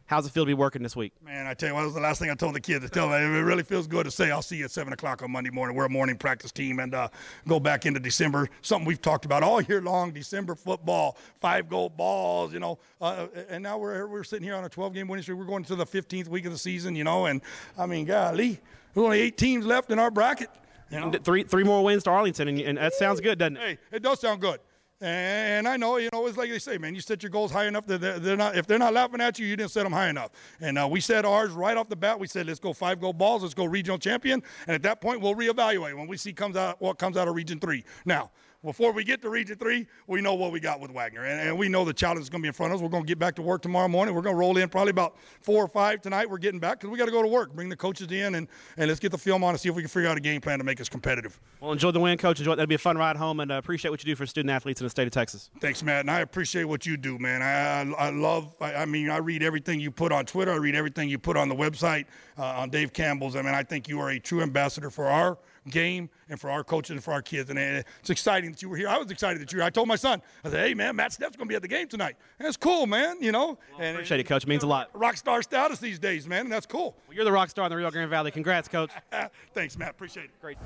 How's 0.07 0.25
it 0.25 0.31
feel 0.31 0.45
to 0.45 0.47
be 0.47 0.55
working 0.55 0.85
this 0.85 0.95
week? 0.95 1.13
Man, 1.25 1.47
I 1.47 1.55
tell 1.55 1.69
you 1.69 1.75
what, 1.75 1.81
that 1.81 1.87
was 1.87 1.95
the 1.95 2.01
last 2.01 2.21
thing 2.21 2.31
I 2.31 2.35
told 2.35 2.55
the 2.55 2.61
kids 2.61 2.85
to 2.85 2.89
tell 2.89 3.09
them. 3.09 3.35
It 3.35 3.41
really 3.41 3.65
feels 3.65 3.89
good 3.89 4.05
to 4.05 4.11
say, 4.11 4.31
I'll 4.31 4.41
see 4.41 4.57
you 4.57 4.67
at 4.67 4.71
7 4.71 4.93
o'clock 4.93 5.21
on 5.23 5.33
Monday 5.33 5.51
morning. 5.51 5.77
We're 5.77 5.87
a 5.87 5.91
morning 5.91 6.17
practice 6.17 6.53
team 6.53 6.79
and 6.79 6.95
uh, 6.95 7.09
go 7.49 7.59
back 7.59 7.87
into 7.87 7.99
December. 7.99 8.49
Something 8.63 8.87
we've 8.87 9.03
talked 9.03 9.25
about 9.25 9.43
all 9.43 9.61
year 9.61 9.83
long 9.83 10.13
December 10.13 10.55
football, 10.55 11.17
five 11.41 11.69
goal 11.69 11.89
balls, 11.89 12.53
you 12.53 12.61
know. 12.61 12.79
Uh, 13.01 13.27
and 13.49 13.65
now 13.65 13.79
we're, 13.79 14.07
we're 14.07 14.23
sitting 14.23 14.45
here 14.45 14.55
on 14.55 14.65
a 14.65 14.69
12 14.69 14.95
game 14.95 15.09
winning 15.09 15.25
streak. 15.25 15.39
We're 15.39 15.45
going 15.45 15.65
to 15.65 15.75
the 15.75 15.87
15th 15.87 16.29
week 16.29 16.45
of 16.47 16.53
the 16.53 16.59
season, 16.59 16.95
you 16.95 17.03
know. 17.03 17.27
And 17.27 17.43
I 17.77 17.87
mean, 17.87 18.05
golly, 18.05 18.61
there's 18.95 19.05
only 19.05 19.21
eight 19.21 19.37
teams 19.37 19.67
left 19.67 19.91
in 19.91 19.99
our 19.99 20.13
bracket. 20.13 20.51
You 20.91 21.01
know? 21.01 21.11
Three 21.11 21.43
three 21.43 21.65
more 21.65 21.83
wins 21.83 22.05
to 22.05 22.11
Arlington, 22.11 22.47
and, 22.47 22.61
and 22.61 22.79
that 22.79 22.95
sounds 22.95 23.21
good, 23.21 23.41
doesn't 23.41 23.57
it? 23.57 23.61
Hey, 23.61 23.79
it 23.97 24.03
does 24.05 24.21
sound 24.21 24.41
good. 24.41 24.61
And 24.99 25.69
I 25.69 25.77
know, 25.77 25.99
you 25.99 26.09
know, 26.11 26.27
it's 26.27 26.39
like 26.39 26.49
they 26.49 26.59
say, 26.59 26.79
man, 26.79 26.95
you 26.95 27.03
set 27.03 27.23
your 27.23 27.29
goals 27.29 27.53
high 27.53 27.67
enough 27.67 27.87
that 27.87 28.01
they're, 28.01 28.19
they're 28.19 28.37
not, 28.37 28.57
if 28.57 28.67
they're 28.67 28.79
not 28.79 28.95
laughing 28.95 29.21
at 29.21 29.39
you, 29.39 29.47
you 29.47 29.55
didn't 29.55 29.71
set 29.71 29.85
them 29.85 29.93
high 29.93 30.09
enough. 30.09 30.31
And 30.61 30.79
uh, 30.79 30.89
we 30.91 31.01
set 31.01 31.27
ours 31.27 31.53
right 31.53 31.77
off 31.77 31.91
the 31.91 31.97
bat. 31.97 32.19
We 32.19 32.27
said, 32.27 32.47
let's 32.47 32.61
go 32.61 32.73
five 32.73 32.99
goal 32.99 33.13
balls, 33.13 33.43
let's 33.43 33.53
go 33.53 33.67
regional 33.67 33.99
champion. 33.99 34.43
And 34.67 34.75
at 34.75 34.83
that 34.85 35.03
point, 35.03 35.21
we'll 35.21 35.35
reevaluate 35.35 35.95
when 35.95 36.07
we 36.07 36.17
see 36.17 36.33
comes 36.33 36.57
out 36.57 36.81
what 36.81 36.99
comes 36.99 37.19
out 37.19 37.29
of 37.29 37.35
region 37.35 37.61
three. 37.61 37.85
Now, 38.07 38.31
before 38.65 38.93
we 38.93 39.05
get 39.05 39.23
to 39.23 39.31
region 39.31 39.57
three, 39.57 39.87
we 40.07 40.21
know 40.21 40.35
what 40.35 40.53
we 40.53 40.61
got 40.61 40.81
with 40.81 40.91
Wagner. 40.91 41.25
And, 41.25 41.49
and 41.49 41.59
we 41.59 41.69
know 41.69 41.85
the 41.85 41.93
challenge 41.93 42.23
is 42.23 42.31
going 42.31 42.41
to 42.41 42.45
be 42.45 42.49
in 42.49 42.55
front 42.55 42.73
of 42.73 42.79
us. 42.79 42.83
We're 42.83 42.89
going 42.89 43.05
to 43.05 43.09
get 43.09 43.19
back 43.19 43.35
to 43.37 43.43
work 43.43 43.63
tomorrow 43.63 43.89
morning. 43.89 44.15
We're 44.15 44.23
going 44.23 44.35
to 44.35 44.39
roll 44.41 44.57
in 44.57 44.69
probably 44.69 44.91
about 44.91 45.17
four 45.41 45.65
or 45.65 45.69
five 45.69 46.03
tonight. 46.03 46.29
We're 46.29 46.39
getting 46.39 46.61
back 46.61 46.81
because 46.81 46.91
we 46.91 46.99
got 46.99 47.07
to 47.07 47.13
go 47.13 47.23
to 47.23 47.29
work, 47.29 47.55
bring 47.55 47.69
the 47.69 47.77
coaches 47.77 48.11
in, 48.11 48.35
and, 48.35 48.49
and 48.77 48.89
let's 48.89 49.01
get 49.01 49.13
the 49.13 49.19
film 49.19 49.45
on 49.45 49.51
and 49.51 49.61
see 49.61 49.69
if 49.69 49.75
we 49.75 49.83
can 49.83 49.89
figure 49.89 50.09
out 50.09 50.17
a 50.17 50.21
game 50.21 50.41
plan 50.41 50.59
to 50.59 50.65
make 50.65 50.81
us 50.81 50.89
competitive. 50.89 51.39
Well, 51.61 51.73
enjoy 51.73 51.91
the 51.91 52.01
win, 52.01 52.19
coach. 52.19 52.39
Enjoy 52.39 52.53
it. 52.53 52.57
That'll 52.57 52.67
be 52.67 52.75
a 52.75 52.79
fun 52.79 52.99
ride 52.99 53.17
home, 53.17 53.41
and 53.41 53.53
uh, 53.53 53.55
appreciate 53.55 53.91
what 53.91 54.03
you 54.05 54.13
do 54.13 54.17
for 54.17 54.27
student 54.27 54.51
athletes 54.51 54.81
in 54.81 54.87
the 54.87 54.91
state 54.91 55.07
of 55.07 55.13
Texas. 55.13 55.51
Thanks, 55.61 55.83
Matt. 55.83 56.01
And 56.01 56.11
I 56.11 56.21
appreciate 56.21 56.65
what 56.65 56.87
you 56.87 56.97
do, 56.97 57.19
man. 57.19 57.43
I, 57.43 57.83
I, 57.83 58.07
I 58.07 58.11
love, 58.11 58.55
I, 58.61 58.75
I 58.75 58.87
mean, 58.87 59.11
I 59.11 59.19
read 59.19 59.43
everything 59.43 59.81
you 59.81 59.91
put 59.91 60.13
on 60.13 60.27
Twitter. 60.27 60.53
I 60.53 60.57
read 60.57 60.75
everything 60.75 61.09
you 61.09 61.19
put 61.19 61.37
on 61.37 61.49
the 61.49 61.57
website, 61.57 62.07
uh, 62.39 62.45
on 62.45 62.71
Dave 62.71 62.93
Campbell's. 62.93 63.37
I 63.37 63.43
mean, 63.43 63.55
I 63.55 63.63
think 63.63 63.89
you 63.89 64.01
are 64.01 64.11
a 64.11 64.19
true 64.19 64.43
ambassador 64.43 64.91
for 64.91 65.07
our 65.07 65.39
game 65.71 66.09
and 66.29 66.41
for 66.41 66.51
our 66.51 66.65
coaches 66.65 66.91
and 66.91 67.03
for 67.03 67.13
our 67.13 67.23
kids. 67.23 67.51
And 67.51 67.59
it's 67.59 68.11
exciting 68.11 68.51
that 68.53 68.63
you 68.63 68.69
were 68.69 68.77
here. 68.77 68.89
I 68.89 68.99
was 68.99 69.11
excited 69.11 69.41
that 69.41 69.53
you 69.53 69.57
were 69.59 69.63
here. 69.63 69.67
I 69.67 69.71
told 69.71 69.89
my 69.89 69.97
son, 69.97 70.23
I 70.45 70.51
said, 70.51 70.67
hey, 70.69 70.75
man, 70.75 70.97
Matt 70.97 71.13
Stepp's 71.13 71.37
going 71.37 71.47
to 71.49 71.53
be 71.53 71.57
at 71.57 71.63
the 71.63 71.69
game 71.69 71.89
tonight. 71.89 72.17
And 72.39 72.47
it's 72.49 72.57
cool, 72.57 72.87
man, 72.87 73.17
you 73.21 73.33
know. 73.33 73.59
and 73.79 73.97
Appreciate 73.97 74.21
it, 74.21 74.25
coach. 74.25 74.45
It 74.45 74.49
means 74.49 74.63
a 74.63 74.67
lot. 74.67 74.91
rock 74.95 75.17
star 75.17 75.43
status 75.43 75.79
these 75.79 75.99
days, 75.99 76.27
man. 76.27 76.43
And 76.43 76.53
that's 76.53 76.67
cool. 76.67 76.97
Well, 77.07 77.17
you're 77.17 77.25
the 77.25 77.33
rock 77.33 77.51
star 77.51 77.67
in 77.67 77.71
the 77.71 77.77
Rio 77.77 77.91
Grande 77.91 78.11
Valley. 78.11 78.31
Congrats, 78.31 78.69
coach. 78.69 78.91
Thanks, 79.55 79.77
Matt. 79.77 79.91
Appreciate 79.91 80.25
it. 80.25 80.31
Great. 80.41 80.59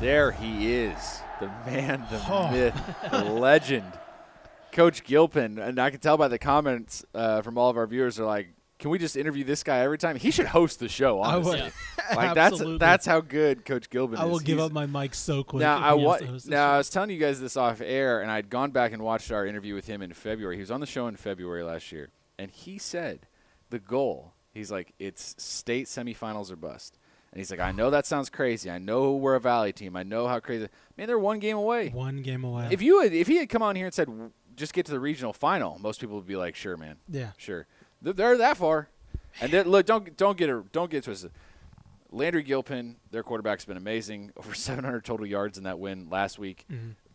There 0.00 0.32
he 0.32 0.72
is, 0.74 1.20
the 1.40 1.46
man, 1.64 2.04
the 2.10 2.48
myth, 2.52 2.96
the 3.10 3.24
legend, 3.32 3.90
Coach 4.72 5.02
Gilpin. 5.04 5.58
And 5.58 5.78
I 5.78 5.88
can 5.88 6.00
tell 6.00 6.18
by 6.18 6.28
the 6.28 6.38
comments 6.38 7.02
uh, 7.14 7.40
from 7.40 7.56
all 7.56 7.70
of 7.70 7.78
our 7.78 7.86
viewers 7.86 8.20
are 8.20 8.26
like, 8.26 8.48
"Can 8.78 8.90
we 8.90 8.98
just 8.98 9.16
interview 9.16 9.44
this 9.44 9.62
guy 9.62 9.78
every 9.78 9.98
time?" 9.98 10.16
He 10.16 10.30
should 10.30 10.46
host 10.46 10.78
the 10.80 10.88
show. 10.88 11.20
I 11.20 11.34
Honestly, 11.34 11.62
would. 11.62 11.72
like 12.16 12.34
that's 12.34 12.52
Absolutely. 12.54 12.78
that's 12.78 13.06
how 13.06 13.20
good 13.20 13.64
Coach 13.64 13.90
Gilpin 13.90 14.14
is. 14.14 14.20
I 14.20 14.24
will 14.26 14.38
give 14.38 14.58
He's- 14.58 14.66
up 14.66 14.72
my 14.72 14.86
mic 14.86 15.14
so 15.14 15.42
quick. 15.44 15.60
now 15.60 15.78
I 15.78 15.96
he 15.96 16.04
wa- 16.04 16.16
to 16.18 16.26
host 16.26 16.48
now 16.48 16.72
I 16.72 16.78
was 16.78 16.88
telling 16.90 17.10
you 17.10 17.18
guys 17.18 17.40
this 17.40 17.56
off 17.56 17.80
air, 17.80 18.20
and 18.22 18.30
I'd 18.30 18.50
gone 18.50 18.70
back 18.70 18.92
and 18.92 19.02
watched 19.02 19.30
our 19.32 19.46
interview 19.46 19.74
with 19.74 19.86
him 19.86 20.02
in 20.02 20.12
February. 20.12 20.56
He 20.56 20.60
was 20.60 20.70
on 20.70 20.80
the 20.80 20.86
show 20.86 21.06
in 21.08 21.16
February 21.16 21.62
last 21.62 21.90
year, 21.92 22.10
and 22.38 22.50
he 22.50 22.78
said 22.78 23.26
the 23.70 23.78
goal. 23.78 24.32
He's 24.52 24.70
like, 24.70 24.94
it's 24.98 25.34
state 25.42 25.86
semifinals 25.86 26.50
or 26.50 26.56
bust. 26.56 26.96
And 27.32 27.38
he's 27.40 27.50
like, 27.50 27.60
I 27.60 27.72
know 27.72 27.90
that 27.90 28.06
sounds 28.06 28.30
crazy. 28.30 28.70
I 28.70 28.78
know 28.78 29.14
we're 29.16 29.34
a 29.34 29.40
Valley 29.40 29.72
team. 29.74 29.94
I 29.96 30.02
know 30.02 30.26
how 30.26 30.40
crazy. 30.40 30.68
Man, 30.96 31.06
they're 31.08 31.18
one 31.18 31.40
game 31.40 31.58
away. 31.58 31.90
one 31.90 32.22
game 32.22 32.42
away. 32.44 32.68
If 32.70 32.80
you 32.80 33.02
had, 33.02 33.12
if 33.12 33.26
he 33.26 33.36
had 33.36 33.50
come 33.50 33.60
on 33.60 33.76
here 33.76 33.84
and 33.84 33.92
said, 33.94 34.08
just 34.54 34.72
get 34.72 34.86
to 34.86 34.92
the 34.92 35.00
regional 35.00 35.34
final, 35.34 35.78
most 35.78 36.00
people 36.00 36.16
would 36.16 36.26
be 36.26 36.36
like, 36.36 36.54
sure, 36.54 36.78
man, 36.78 36.96
yeah, 37.10 37.32
sure. 37.36 37.66
They're, 38.12 38.38
that 38.38 38.56
far. 38.56 38.88
And 39.40 39.52
then, 39.52 39.68
look, 39.68 39.86
don't 39.86 40.16
don't 40.16 40.38
get 40.38 40.48
it 40.48 40.72
don't 40.72 40.90
get 40.90 41.04
twisted. 41.04 41.30
Landry 42.10 42.42
Gilpin, 42.42 42.96
their 43.10 43.22
quarterback's 43.22 43.64
been 43.64 43.76
amazing. 43.76 44.32
Over 44.36 44.54
700 44.54 45.04
total 45.04 45.26
yards 45.26 45.58
in 45.58 45.64
that 45.64 45.78
win 45.78 46.08
last 46.08 46.38
week. 46.38 46.66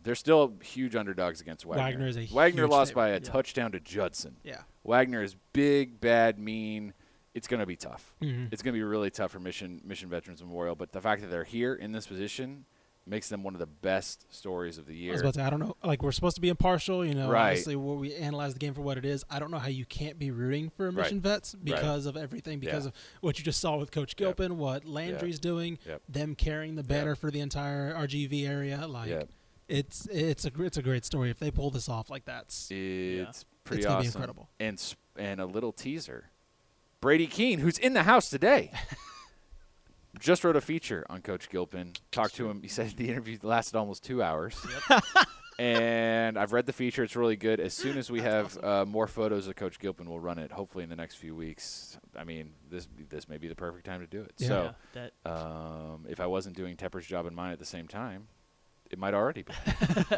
They're 0.04 0.16
still 0.16 0.54
huge 0.64 0.96
underdogs 0.96 1.42
against 1.42 1.66
Wagner. 1.66 1.84
Wagner 1.84 2.08
is 2.08 2.18
a 2.18 2.26
Wagner 2.34 2.68
lost 2.68 2.94
by 2.94 3.10
a 3.10 3.14
yeah. 3.14 3.20
touchdown 3.20 3.72
to 3.72 3.80
Judson. 3.80 4.36
yeah. 4.44 4.62
Wagner 4.84 5.22
is 5.22 5.36
big, 5.54 6.02
bad, 6.02 6.40
mean. 6.40 6.94
It's 7.34 7.48
going 7.48 7.60
to 7.60 7.66
be 7.66 7.76
tough. 7.76 8.14
Mhm. 8.22 8.52
It's 8.52 8.62
going 8.62 8.74
to 8.74 8.78
be 8.78 8.84
really 8.84 9.12
tough 9.12 9.32
for 9.32 9.40
Mission 9.40 9.80
Mission 9.86 10.10
Veterans 10.10 10.44
Memorial. 10.44 10.76
But 10.76 10.92
the 10.92 11.02
fact 11.02 11.22
that 11.22 11.30
they're 11.30 11.44
here 11.44 11.76
in 11.76 11.92
this 11.92 12.08
position 12.08 12.66
makes 13.08 13.30
them 13.30 13.44
one 13.44 13.54
of 13.56 13.60
the 13.60 13.66
best 13.66 14.32
stories 14.34 14.78
of 14.78 14.86
the 14.86 14.96
year. 14.96 15.12
I 15.12 15.14
was 15.14 15.22
about 15.22 15.34
to 15.34 15.40
say, 15.40 15.46
I 15.46 15.50
don't 15.50 15.60
know. 15.60 15.76
Like 15.84 16.04
we're 16.04 16.12
supposed 16.12 16.36
to 16.36 16.42
be 16.42 16.50
impartial, 16.50 17.04
you 17.06 17.16
know. 17.16 17.30
Right. 17.30 17.50
Obviously, 17.50 17.76
where 17.76 17.96
we 17.98 18.14
analyze 18.16 18.54
the 18.54 18.60
game 18.60 18.74
for 18.74 18.82
what 18.82 18.98
it 18.98 19.06
is. 19.06 19.24
I 19.30 19.40
don't 19.40 19.50
know 19.52 19.58
how 19.60 19.68
you 19.70 19.86
can't 19.86 20.20
be 20.20 20.30
rooting 20.32 20.70
for 20.70 20.90
Right. 20.92 21.12
vets 21.14 21.56
because 21.56 22.06
of 22.06 22.16
everything, 22.16 22.60
because 22.60 22.84
Yeah. 22.86 22.90
of 22.90 22.94
what 23.22 23.40
you 23.40 23.44
just 23.46 23.60
saw 23.60 23.78
with 23.78 23.92
Coach 23.92 24.12
Yep. 24.12 24.18
Gilpin, 24.18 24.58
what 24.58 24.86
Landry's 24.86 25.40
doing, 25.40 25.80
Yep. 25.88 26.02
them 26.08 26.36
carrying 26.36 26.76
the 26.76 26.84
banner 26.84 27.16
for 27.16 27.32
the 27.32 27.40
entire 27.40 27.94
RGV 27.96 28.46
area. 28.48 28.86
Like 28.88 29.10
Yep. 29.10 29.30
it's 29.68 30.06
it's 30.08 30.46
a 30.46 30.52
it's 30.62 30.78
a 30.78 30.82
great 30.82 31.04
story 31.04 31.30
if 31.32 31.40
they 31.40 31.50
pull 31.52 31.72
this 31.72 31.90
off. 31.90 32.10
Like 32.10 32.26
that's 32.26 32.70
It's 32.72 33.46
pretty 33.64 33.80
It's 33.80 33.86
gonna 33.88 33.98
awesome. 33.98 34.02
be 34.04 34.08
incredible. 34.08 34.50
And 34.60 34.96
and 35.18 35.42
a 35.42 35.46
little 35.46 35.72
teaser. 35.74 36.26
Brady 37.02 37.26
Keene, 37.28 37.60
who's 37.60 37.78
in 37.80 37.94
the 37.94 38.04
house 38.04 38.30
today, 38.30 38.72
just 40.22 40.44
wrote 40.44 40.56
a 40.56 40.62
feature 40.62 41.06
on 41.10 41.22
Coach 41.22 41.50
Gilpin. 41.50 41.94
Talked 42.12 42.36
to 42.36 42.50
him. 42.50 42.62
He 42.62 42.68
said 42.68 42.92
the 42.92 43.10
interview 43.10 43.38
lasted 43.42 43.76
almost 43.76 44.04
two 44.04 44.24
hours. 44.24 44.56
and 45.60 46.38
I've 46.38 46.54
read 46.54 46.66
the 46.66 46.74
feature. 46.74 47.04
It's 47.04 47.16
really 47.16 47.36
good. 47.36 47.60
As 47.60 47.74
soon 47.74 47.98
as 47.98 48.10
we 48.10 48.22
have 48.22 48.58
uh, 48.64 48.86
more 48.86 49.08
photos 49.08 49.48
of 49.48 49.56
Coach 49.56 49.80
Gilpin, 49.80 50.10
we'll 50.10 50.20
run 50.20 50.40
it. 50.40 50.52
Hopefully 50.52 50.84
in 50.84 50.90
the 50.90 50.96
next 50.96 51.16
few 51.16 51.36
weeks. 51.36 51.98
I 52.16 52.24
mean, 52.24 52.52
this 52.70 52.88
this 53.10 53.28
may 53.28 53.38
be 53.38 53.48
the 53.48 53.56
perfect 53.56 53.86
time 53.86 54.00
to 54.00 54.08
do 54.08 54.22
it. 54.22 54.34
Yeah. 54.38 54.48
So 54.48 54.76
Yeah, 54.96 55.10
um, 55.26 56.06
if 56.08 56.20
I 56.20 56.28
wasn't 56.28 56.56
doing 56.56 56.78
Tepper's 56.78 57.06
job 57.06 57.26
and 57.26 57.36
mine 57.36 57.52
at 57.52 57.60
the 57.60 57.66
same 57.66 57.88
time, 57.88 58.28
it 58.90 59.00
might 59.00 59.14
already 59.14 59.44
be. 59.44 59.54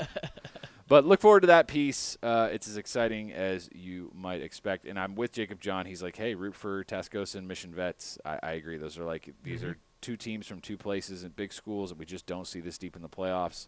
but 0.87 1.05
look 1.05 1.21
forward 1.21 1.41
to 1.41 1.47
that 1.47 1.67
piece. 1.67 2.17
Uh, 2.21 2.49
it's 2.51 2.67
as 2.67 2.77
exciting 2.77 3.31
as 3.31 3.69
you 3.73 4.11
might 4.13 4.41
expect. 4.41 4.85
And 4.85 4.99
I'm 4.99 5.15
with 5.15 5.31
Jacob 5.31 5.59
John. 5.59 5.85
He's 5.85 6.03
like, 6.03 6.15
hey, 6.15 6.35
root 6.35 6.55
for 6.55 6.83
Tascosa 6.83 7.35
and 7.35 7.47
Mission 7.47 7.73
Vets. 7.73 8.17
I, 8.25 8.39
I 8.43 8.51
agree. 8.53 8.77
Those 8.77 8.97
are 8.97 9.05
like 9.05 9.33
these 9.43 9.63
are 9.63 9.77
two 10.03 10.17
teams 10.17 10.45
from 10.45 10.59
two 10.59 10.77
places 10.77 11.23
and 11.23 11.35
big 11.35 11.51
schools, 11.51 11.89
and 11.89 11.99
we 11.99 12.05
just 12.05 12.27
don't 12.27 12.45
see 12.45 12.59
this 12.59 12.77
deep 12.77 12.95
in 12.95 13.01
the 13.01 13.09
playoffs. 13.09 13.67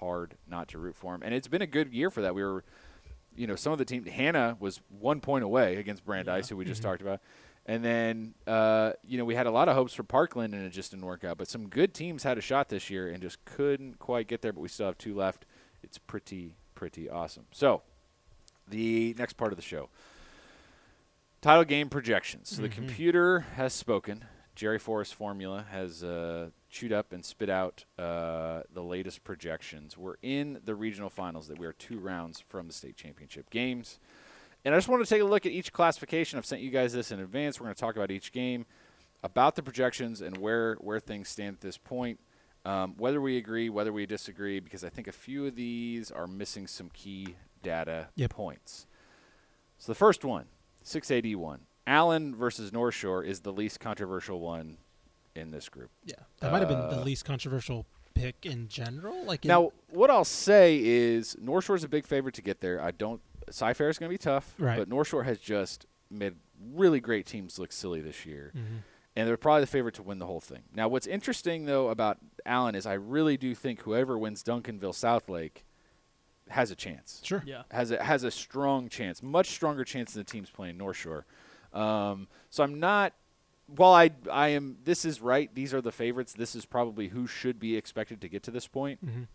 Hard 0.00 0.34
not 0.46 0.68
to 0.68 0.78
root 0.78 0.96
for 0.96 1.12
them. 1.12 1.22
And 1.22 1.32
it's 1.32 1.48
been 1.48 1.62
a 1.62 1.66
good 1.66 1.94
year 1.94 2.10
for 2.10 2.20
that. 2.20 2.34
We 2.34 2.44
were, 2.44 2.64
you 3.34 3.46
know, 3.46 3.56
some 3.56 3.72
of 3.72 3.78
the 3.78 3.86
team. 3.86 4.04
Hanna 4.04 4.56
was 4.60 4.80
one 4.98 5.20
point 5.20 5.44
away 5.44 5.76
against 5.76 6.04
Brandeis, 6.04 6.50
who 6.50 6.56
we 6.56 6.66
just 6.66 6.82
talked 6.82 7.00
about. 7.00 7.20
And 7.64 7.84
then, 7.84 8.34
uh, 8.46 8.92
you 9.06 9.16
know, 9.16 9.24
we 9.24 9.34
had 9.34 9.46
a 9.46 9.50
lot 9.50 9.68
of 9.68 9.74
hopes 9.74 9.94
for 9.94 10.02
Parkland, 10.02 10.54
and 10.54 10.64
it 10.64 10.70
just 10.70 10.90
didn't 10.90 11.06
work 11.06 11.24
out. 11.24 11.38
But 11.38 11.48
some 11.48 11.68
good 11.68 11.94
teams 11.94 12.22
had 12.22 12.36
a 12.36 12.40
shot 12.40 12.68
this 12.68 12.90
year 12.90 13.08
and 13.08 13.22
just 13.22 13.44
couldn't 13.44 13.98
quite 13.98 14.28
get 14.28 14.42
there. 14.42 14.52
But 14.52 14.60
we 14.60 14.68
still 14.68 14.86
have 14.86 14.98
two 14.98 15.14
left. 15.14 15.46
It's 15.82 15.98
pretty, 15.98 16.56
pretty 16.74 17.08
awesome. 17.08 17.46
So, 17.52 17.82
the 18.68 19.14
next 19.18 19.34
part 19.34 19.52
of 19.52 19.56
the 19.56 19.62
show 19.62 19.88
title 21.40 21.64
game 21.64 21.88
projections. 21.88 22.50
So, 22.50 22.62
the 22.62 22.68
computer 22.68 23.40
has 23.54 23.72
spoken. 23.72 24.24
Jerry 24.56 24.78
Forrest 24.78 25.14
Formula 25.14 25.66
has 25.70 26.02
uh, 26.02 26.48
chewed 26.70 26.92
up 26.92 27.12
and 27.12 27.22
spit 27.24 27.50
out 27.50 27.84
uh, 27.98 28.62
the 28.72 28.82
latest 28.82 29.22
projections. 29.22 29.96
We're 29.98 30.16
in 30.22 30.60
the 30.64 30.74
regional 30.74 31.10
finals 31.10 31.46
that 31.48 31.58
we 31.58 31.66
are 31.66 31.74
two 31.74 31.98
rounds 31.98 32.42
from 32.48 32.66
the 32.66 32.72
state 32.72 32.96
championship 32.96 33.50
games. 33.50 33.98
And 34.64 34.74
I 34.74 34.78
just 34.78 34.88
want 34.88 35.04
to 35.04 35.08
take 35.08 35.20
a 35.20 35.26
look 35.26 35.44
at 35.46 35.52
each 35.52 35.72
classification. 35.74 36.38
I've 36.38 36.46
sent 36.46 36.62
you 36.62 36.70
guys 36.70 36.94
this 36.94 37.12
in 37.12 37.20
advance. 37.20 37.60
We're 37.60 37.66
going 37.66 37.74
to 37.74 37.80
talk 37.80 37.96
about 37.96 38.10
each 38.10 38.32
game, 38.32 38.64
about 39.22 39.56
the 39.56 39.62
projections, 39.62 40.22
and 40.22 40.38
where 40.38 40.74
where 40.76 41.00
things 41.00 41.28
stand 41.28 41.54
at 41.56 41.60
this 41.60 41.76
point. 41.78 42.18
Um, 42.64 42.94
whether 42.96 43.20
we 43.20 43.36
agree, 43.36 43.68
whether 43.68 43.92
we 43.92 44.06
disagree, 44.06 44.58
because 44.58 44.82
I 44.82 44.88
think 44.88 45.06
a 45.06 45.12
few 45.12 45.46
of 45.46 45.54
these 45.54 46.10
are 46.10 46.26
missing 46.26 46.66
some 46.66 46.90
key 46.92 47.36
data 47.62 48.08
Yep. 48.16 48.30
points. 48.30 48.86
So 49.78 49.92
the 49.92 49.96
first 49.96 50.24
one, 50.24 50.46
681, 50.82 51.60
Allen 51.86 52.34
versus 52.34 52.72
North 52.72 52.94
Shore 52.94 53.22
is 53.22 53.40
the 53.40 53.52
least 53.52 53.80
controversial 53.80 54.40
one 54.40 54.78
in 55.34 55.50
this 55.50 55.68
group. 55.68 55.90
yeah. 56.04 56.14
That 56.40 56.50
might 56.52 56.60
have 56.60 56.68
been 56.68 56.78
the 56.78 57.00
Uh, 57.00 57.04
least 57.04 57.24
controversial 57.24 57.86
pick 58.14 58.46
in 58.46 58.68
general. 58.68 59.24
Like 59.24 59.44
in, 59.44 59.48
Now, 59.48 59.72
what 59.90 60.10
I'll 60.10 60.24
say 60.24 60.80
is 60.82 61.36
North 61.38 61.64
Shore's 61.66 61.84
a 61.84 61.88
big 61.88 62.06
favorite 62.06 62.34
to 62.36 62.42
get 62.42 62.60
there. 62.60 62.80
I 62.80 62.90
don't. 62.90 63.20
Cy 63.50 63.74
Fair 63.74 63.88
is 63.90 63.98
going 63.98 64.08
to 64.10 64.14
be 64.14 64.18
tough, 64.18 64.54
Right. 64.58 64.78
but 64.78 64.88
North 64.88 65.08
Shore 65.08 65.24
has 65.24 65.38
just 65.38 65.86
made 66.10 66.34
really 66.72 67.00
great 67.00 67.26
teams 67.26 67.58
look 67.58 67.70
silly 67.72 68.00
this 68.00 68.24
year, 68.24 68.50
Mhm. 68.56 68.78
and 69.14 69.28
they're 69.28 69.36
probably 69.36 69.60
the 69.60 69.66
favorite 69.68 69.94
to 69.96 70.02
win 70.02 70.18
the 70.18 70.26
whole 70.26 70.40
thing. 70.40 70.62
Now, 70.74 70.88
what's 70.88 71.06
interesting 71.06 71.66
though 71.66 71.90
about 71.90 72.18
Allen 72.46 72.74
is 72.74 72.86
I 72.86 72.94
really 72.94 73.36
do 73.36 73.54
think 73.54 73.82
whoever 73.82 74.16
wins 74.18 74.42
Duncanville 74.42 74.94
Southlake 74.94 75.62
has 76.48 76.70
a 76.70 76.76
chance. 76.76 77.20
sure. 77.24 77.42
yeah. 77.44 77.64
Has 77.70 77.90
a 77.90 78.02
has 78.02 78.22
a 78.24 78.30
strong 78.30 78.88
chance, 78.88 79.22
much 79.22 79.48
stronger 79.50 79.84
chance 79.84 80.14
than 80.14 80.24
the 80.24 80.30
teams 80.30 80.48
playing 80.50 80.76
North 80.78 80.96
Shore. 80.96 81.26
Um, 81.76 82.28
so 82.50 82.62
I'm 82.64 82.80
not. 82.80 83.12
While 83.68 83.92
I 83.94 84.10
I 84.30 84.48
am, 84.48 84.78
this 84.84 85.04
is 85.04 85.20
right. 85.20 85.52
These 85.54 85.74
are 85.74 85.80
the 85.80 85.92
favorites. 85.92 86.32
This 86.32 86.54
is 86.54 86.64
probably 86.64 87.08
who 87.08 87.26
should 87.26 87.58
be 87.58 87.76
expected 87.76 88.20
to 88.20 88.28
get 88.28 88.42
to 88.44 88.50
this 88.50 88.66
point. 88.68 89.04
Mhm. 89.04 89.26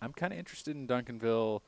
I'm 0.00 0.12
kind 0.12 0.32
of 0.32 0.38
interested 0.38 0.74
in 0.76 0.86
Duncanville, 0.88 1.60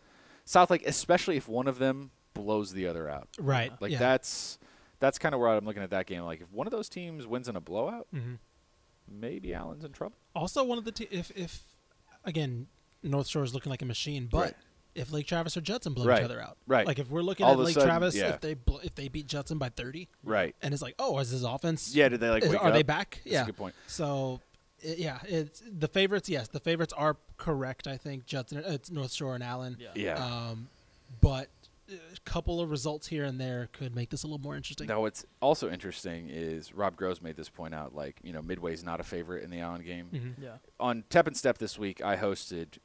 South 0.45 0.71
Lake, 0.71 0.87
especially 0.87 1.37
if 1.37 1.47
one 1.49 1.69
of 1.69 1.79
them 1.79 2.11
blows 2.35 2.73
the 2.73 2.87
other 2.87 3.09
out. 3.09 3.29
Right. 3.39 3.71
Like 3.81 3.93
yeah. 3.93 3.99
that's 3.99 4.59
that's 4.99 5.19
kind 5.19 5.35
of 5.35 5.41
where 5.43 5.51
I'm 5.51 5.65
looking 5.67 5.83
at 5.83 5.91
that 5.91 6.07
game. 6.07 6.23
Like 6.23 6.41
if 6.41 6.51
one 6.51 6.67
of 6.67 6.71
those 6.71 6.89
teams 6.89 7.27
wins 7.27 7.49
in 7.49 7.57
a 7.57 7.61
blowout, 7.61 8.09
Mhm. 8.15 8.39
maybe 9.09 9.53
Allen's 9.55 9.85
in 9.85 9.93
trouble. 9.93 10.17
Also, 10.35 10.65
one 10.65 10.79
of 10.79 10.85
the 10.85 10.93
te- 10.93 11.09
if 11.11 11.31
if 11.37 11.63
again 12.25 12.67
North 13.03 13.29
Shore 13.29 13.45
is 13.45 13.53
looking 13.55 13.71
like 13.71 13.83
a 13.83 13.87
machine, 13.87 14.27
but 14.27 14.39
Right. 14.39 14.57
If 14.97 15.13
Lake 15.13 15.27
Travis 15.27 15.57
or 15.57 15.61
Judson 15.61 15.93
blow 15.95 16.07
Right. 16.07 16.19
each 16.21 16.25
other 16.25 16.41
out, 16.41 16.57
Right. 16.67 16.87
Like 16.87 16.99
if 16.99 17.11
we're 17.11 17.23
looking 17.23 17.47
All 17.47 17.53
at 17.53 17.59
Lake 17.59 17.75
sudden, 17.75 17.89
Travis, 17.89 18.15
yeah. 18.17 18.31
if 18.31 18.41
they 18.41 18.55
bl- 18.55 18.79
if 18.79 18.95
they 18.95 19.09
beat 19.09 19.27
Judson 19.27 19.59
by 19.59 19.69
thirty, 19.69 20.09
Right. 20.25 20.55
and 20.63 20.73
it's 20.75 20.83
like, 20.83 20.95
oh, 20.99 21.19
is 21.19 21.31
his 21.31 21.45
offense? 21.45 21.95
Yeah. 21.95 22.09
Did 22.09 22.21
they 22.21 22.31
like? 22.31 22.43
is- 22.43 22.51
wake 22.51 22.63
are 22.63 22.73
they 22.73 22.83
back? 22.83 23.21
That's 23.25 23.33
yeah. 23.33 23.43
a 23.43 23.47
good 23.47 23.57
point. 23.57 23.75
So, 23.87 24.41
i 24.85 24.89
yeah, 24.99 25.19
it's 25.27 25.63
the 25.67 25.89
favorites. 25.89 26.29
Yes, 26.29 26.49
the 26.49 26.61
favorites 26.61 26.93
are 26.97 27.17
correct. 27.39 27.87
I 27.87 27.97
think 27.97 28.27
Judson, 28.27 28.59
uh, 28.59 28.73
it's 28.73 28.91
North 28.91 29.13
Shore 29.13 29.35
and 29.35 29.43
Allen. 29.45 29.77
Yeah. 29.81 29.89
Yeah. 29.95 30.25
Um, 30.25 30.69
but 31.21 31.49
a 31.89 32.21
couple 32.25 32.61
of 32.61 32.71
results 32.71 33.07
here 33.07 33.25
and 33.25 33.41
there 33.41 33.69
could 33.73 33.95
make 33.95 34.11
this 34.11 34.25
a 34.25 34.27
little 34.27 34.41
more 34.41 34.57
interesting. 34.57 34.89
Now, 34.89 35.01
what's 35.03 35.25
also 35.41 35.71
interesting 35.71 36.29
is 36.29 36.75
Rob 36.75 36.97
Groves 36.97 37.23
made 37.23 37.37
this 37.37 37.49
point 37.49 37.75
out. 37.75 37.95
Like, 37.95 38.17
you 38.25 38.33
know, 38.33 38.43
Midway's 38.43 38.83
not 38.83 38.99
a 39.01 39.05
favorite 39.05 39.45
in 39.45 39.51
the 39.51 39.61
Allen 39.61 39.83
game. 39.83 40.09
Mhm. 40.13 40.43
Yeah. 40.43 40.57
On 40.81 41.05
Tep 41.11 41.27
and 41.29 41.37
Step 41.37 41.59
this 41.59 41.79
week, 41.79 42.03
I 42.03 42.17
hosted, 42.17 42.79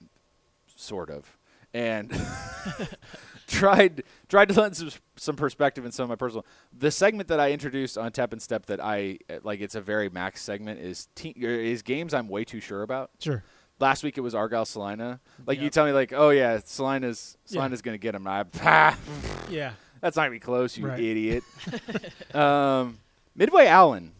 sort 0.75 1.09
of, 1.09 1.35
and 1.73 2.11
tried 3.47 4.03
tried 4.29 4.49
to 4.49 4.59
lend 4.59 4.75
some, 4.77 4.89
some 5.15 5.35
perspective 5.35 5.85
in 5.85 5.91
some 5.91 6.03
of 6.03 6.09
my 6.09 6.15
personal. 6.15 6.45
The 6.77 6.91
segment 6.91 7.29
that 7.29 7.39
I 7.39 7.51
introduced 7.51 7.97
on 7.97 8.11
Tep 8.11 8.33
and 8.33 8.41
Step 8.41 8.65
that 8.67 8.79
I 8.83 9.19
like, 9.43 9.61
it's 9.61 9.75
a 9.75 9.81
very 9.81 10.09
max 10.09 10.41
segment 10.41 10.79
is 10.79 11.07
te- 11.15 11.35
is 11.37 11.81
games 11.81 12.13
I'm 12.13 12.27
way 12.27 12.43
too 12.43 12.59
sure 12.59 12.81
about. 12.83 13.11
Sure. 13.19 13.43
Last 13.79 14.03
week 14.03 14.17
it 14.17 14.21
was 14.21 14.35
Argyle 14.35 14.65
Celina. 14.65 15.19
Like 15.45 15.59
you 15.59 15.69
tell 15.69 15.85
me, 15.85 15.91
like, 15.91 16.13
oh 16.13 16.29
yeah, 16.29 16.59
Celina's 16.63 17.37
Yeah. 17.47 17.53
Celina's 17.53 17.81
gonna 17.81 17.97
get 17.97 18.13
him. 18.15 18.27
I, 18.27 18.45
ah, 18.61 18.97
Yeah. 19.49 19.71
that's 20.01 20.15
not 20.15 20.23
gonna 20.23 20.31
be 20.31 20.39
close, 20.39 20.77
you 20.77 20.87
Right. 20.87 20.99
idiot. 20.99 21.43
um, 22.35 22.99
Midway 23.35 23.65
Allen. 23.67 24.11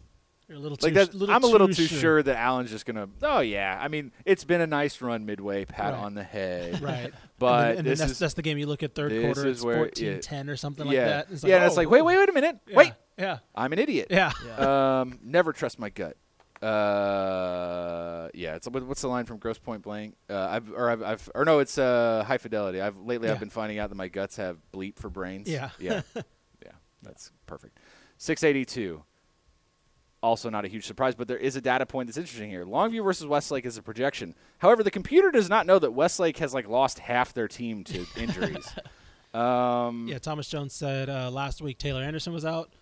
You're 0.52 0.58
a 0.58 0.62
little 0.62 0.76
too. 0.76 0.88
Like 0.88 0.94
that, 0.94 1.14
little 1.14 1.34
I'm 1.34 1.42
a 1.44 1.46
little 1.46 1.68
too 1.68 1.88
too 1.88 1.96
sure. 1.96 2.22
that 2.22 2.36
Allen's 2.36 2.70
just 2.70 2.84
gonna. 2.84 3.08
Oh 3.22 3.40
yeah, 3.40 3.78
I 3.80 3.88
mean 3.88 4.12
it's 4.26 4.44
been 4.44 4.60
a 4.60 4.66
nice 4.66 5.00
run 5.00 5.24
midway, 5.24 5.64
pat 5.64 5.94
Right. 5.94 5.98
on 5.98 6.14
the 6.14 6.22
head. 6.22 6.82
Right. 6.82 7.10
But 7.38 7.46
and 7.46 7.62
then, 7.62 7.68
and 7.68 7.76
then 7.78 7.84
this 7.84 7.98
that's, 8.00 8.12
is 8.12 8.18
that's 8.18 8.34
the 8.34 8.42
game 8.42 8.58
you 8.58 8.66
look 8.66 8.82
at 8.82 8.94
third 8.94 9.12
quarter. 9.12 9.48
is 9.48 9.56
It's 9.56 9.64
where- 9.64 9.76
14 9.78 10.06
yeah. 10.06 10.18
10 10.20 10.50
or 10.50 10.56
something 10.56 10.86
yeah, 10.88 10.92
like 10.92 11.08
that. 11.08 11.26
It's 11.32 11.42
yeah. 11.44 11.56
and 11.56 11.64
it's 11.64 11.72
oh, 11.74 11.76
like 11.78 11.88
wait, 11.88 12.02
wait, 12.02 12.18
wait 12.18 12.28
a 12.28 12.32
minute, 12.32 12.58
Yeah. 12.66 12.76
wait. 12.76 12.92
Yeah. 13.16 13.38
I'm 13.54 13.72
an 13.72 13.78
idiot. 13.78 14.08
Yeah. 14.10 14.32
Yeah. 14.46 15.00
Um, 15.00 15.20
never 15.22 15.54
trust 15.54 15.78
my 15.78 15.88
gut. 15.88 16.18
Uh, 16.60 18.28
yeah. 18.34 18.56
It's 18.56 18.68
what's 18.68 19.00
the 19.00 19.08
line 19.08 19.24
from 19.24 19.38
Grosse 19.38 19.58
Pointe 19.58 19.82
Blank? 19.82 20.16
Uh, 20.28 20.48
I've 20.50 20.70
or 20.70 20.90
I've, 20.90 21.02
I've 21.02 21.30
or 21.34 21.46
no, 21.46 21.60
it's 21.60 21.78
uh 21.78 22.24
High 22.26 22.36
Fidelity. 22.36 22.82
I've 22.82 22.98
lately 22.98 23.28
Yeah. 23.28 23.34
I've 23.34 23.40
been 23.40 23.48
finding 23.48 23.78
out 23.78 23.88
that 23.88 23.96
my 23.96 24.08
guts 24.08 24.36
have 24.36 24.58
bleep 24.70 24.98
for 24.98 25.08
brains. 25.08 25.48
Yeah. 25.48 25.70
Yeah. 25.78 26.02
yeah. 26.62 26.72
That's 27.02 27.32
perfect. 27.46 27.78
682. 28.18 29.02
Also 30.22 30.48
not 30.50 30.64
a 30.64 30.68
huge 30.68 30.86
surprise, 30.86 31.14
but 31.14 31.26
there 31.26 31.36
is 31.36 31.56
a 31.56 31.60
data 31.60 31.84
point 31.84 32.06
that's 32.06 32.16
interesting 32.16 32.48
here. 32.48 32.64
Longview 32.64 33.02
versus 33.02 33.26
Westlake 33.26 33.66
is 33.66 33.76
a 33.76 33.82
projection. 33.82 34.34
However, 34.58 34.82
the 34.84 34.90
computer 34.90 35.30
does 35.30 35.48
not 35.48 35.66
know 35.66 35.78
that 35.80 35.90
Westlake 35.90 36.38
has 36.38 36.54
like 36.54 36.68
lost 36.68 37.00
half 37.00 37.34
their 37.34 37.48
team 37.48 37.82
to 37.84 38.06
injuries. 38.16 38.72
um, 39.34 40.06
Yeah, 40.08 40.18
Thomas 40.18 40.48
Jones 40.48 40.72
said 40.74 41.10
uh, 41.10 41.30
last 41.30 41.60
week 41.60 41.78
Taylor 41.78 42.02
Anderson 42.02 42.32
was 42.32 42.44
out. 42.44 42.72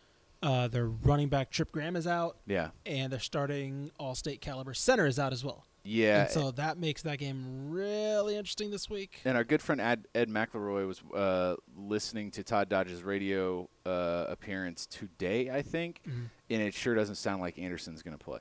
Uh, 0.42 0.68
their 0.68 0.86
running 0.86 1.28
back 1.28 1.50
Trip 1.50 1.70
Graham 1.70 1.96
is 1.96 2.06
out, 2.06 2.38
yeah. 2.46 2.70
and 2.86 3.12
their 3.12 3.20
starting 3.20 3.90
All-State 3.98 4.40
caliber 4.40 4.72
center 4.72 5.04
is 5.06 5.18
out 5.18 5.34
as 5.34 5.44
well. 5.44 5.66
Yeah. 5.84 6.22
And 6.22 6.30
so 6.30 6.50
that 6.52 6.78
makes 6.78 7.02
that 7.02 7.18
game 7.18 7.70
really 7.70 8.36
interesting 8.36 8.70
this 8.70 8.88
week. 8.88 9.20
And 9.24 9.36
our 9.36 9.44
good 9.44 9.62
friend 9.62 9.80
Ed, 9.80 10.06
Ed 10.14 10.28
McElroy 10.28 10.86
was 10.86 11.02
uh, 11.14 11.56
listening 11.76 12.30
to 12.32 12.42
Todd 12.42 12.68
Dodge's 12.68 13.02
radio 13.02 13.68
uh, 13.86 14.26
appearance 14.28 14.86
today, 14.86 15.50
I 15.50 15.62
think, 15.62 16.00
Mm-hmm. 16.06 16.24
and 16.50 16.62
it 16.62 16.74
sure 16.74 16.94
doesn't 16.94 17.14
sound 17.16 17.40
like 17.40 17.58
Anderson's 17.58 18.02
going 18.02 18.16
to 18.16 18.22
play. 18.22 18.40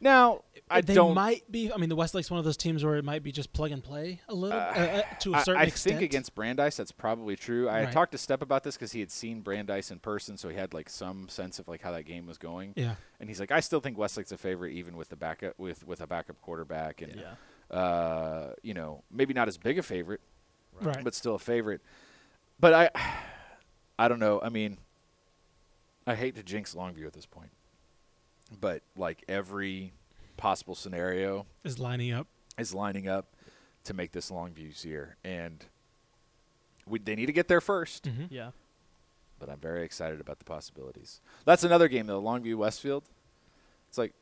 Now, 0.00 0.42
I 0.70 0.80
they 0.80 0.94
don't. 0.94 1.14
might 1.14 1.50
be. 1.50 1.72
I 1.72 1.76
mean, 1.76 1.88
the 1.88 1.96
Westlake's 1.96 2.30
one 2.30 2.38
of 2.38 2.44
those 2.44 2.56
teams 2.56 2.84
where 2.84 2.96
it 2.96 3.04
might 3.04 3.22
be 3.22 3.32
just 3.32 3.52
plug 3.52 3.70
and 3.70 3.82
play 3.82 4.20
a 4.28 4.34
little 4.34 4.58
uh, 4.58 4.62
uh, 4.62 5.02
to 5.20 5.34
a 5.34 5.40
certain 5.42 5.60
I, 5.60 5.64
extent. 5.64 5.98
think 5.98 6.10
against 6.10 6.34
Brandeis, 6.34 6.76
that's 6.76 6.92
probably 6.92 7.36
true. 7.36 7.68
I 7.68 7.84
Right. 7.84 7.92
talked 7.92 8.12
to 8.12 8.18
Step 8.18 8.40
about 8.42 8.62
this 8.64 8.76
because 8.76 8.92
he 8.92 9.00
had 9.00 9.10
seen 9.10 9.40
Brandeis 9.40 9.90
in 9.90 9.98
person, 9.98 10.36
so 10.36 10.48
he 10.48 10.56
had 10.56 10.72
like 10.74 10.88
some 10.88 11.28
sense 11.28 11.58
of 11.58 11.66
like 11.68 11.82
how 11.82 11.92
that 11.92 12.04
game 12.04 12.26
was 12.26 12.38
going. 12.38 12.72
Yeah. 12.76 12.94
And 13.18 13.28
he's 13.28 13.40
like, 13.40 13.50
I 13.52 13.60
still 13.60 13.80
think 13.80 13.98
Westlake's 13.98 14.32
a 14.32 14.38
favorite, 14.38 14.72
even 14.72 14.96
with 14.96 15.08
the 15.10 15.16
backup 15.16 15.58
with 15.58 15.86
with 15.86 16.00
a 16.00 16.06
backup 16.06 16.40
quarterback, 16.40 17.02
and 17.02 17.16
Yeah. 17.16 17.76
uh, 17.76 18.52
you 18.62 18.74
know, 18.74 19.02
maybe 19.10 19.34
not 19.34 19.48
as 19.48 19.58
big 19.58 19.78
a 19.78 19.82
favorite, 19.82 20.20
Right. 20.80 21.02
but 21.04 21.14
still 21.14 21.34
a 21.34 21.38
favorite. 21.38 21.80
But 22.58 22.74
I, 22.74 22.90
I 24.00 24.08
don't 24.08 24.18
know. 24.18 24.40
I 24.42 24.48
mean, 24.48 24.78
I 26.06 26.14
hate 26.14 26.34
to 26.36 26.42
jinx 26.42 26.74
Longview 26.74 27.06
at 27.06 27.12
this 27.12 27.26
point, 27.26 27.50
but 28.58 28.80
like 28.96 29.22
every 29.28 29.92
possible 30.38 30.74
scenario 30.74 31.44
is 31.64 31.78
lining 31.78 32.10
up. 32.10 32.26
is 32.56 32.72
lining 32.72 33.08
up 33.08 33.26
to 33.84 33.92
make 33.92 34.12
this 34.12 34.30
Longview's 34.30 34.86
year, 34.86 35.16
and 35.22 35.66
we, 36.86 36.98
they 36.98 37.14
need 37.14 37.26
to 37.26 37.32
get 37.32 37.46
there 37.48 37.60
1st 37.60 38.00
Mm-hmm. 38.00 38.24
Yeah. 38.30 38.50
But 39.38 39.50
I'm 39.50 39.58
very 39.58 39.84
excited 39.84 40.18
about 40.18 40.38
the 40.38 40.46
possibilities. 40.46 41.20
That's 41.44 41.62
another 41.64 41.88
game 41.88 42.06
though. 42.06 42.22
Longview 42.22 42.56
Westfield. 42.56 43.04
It's 43.90 43.98
like 43.98 44.14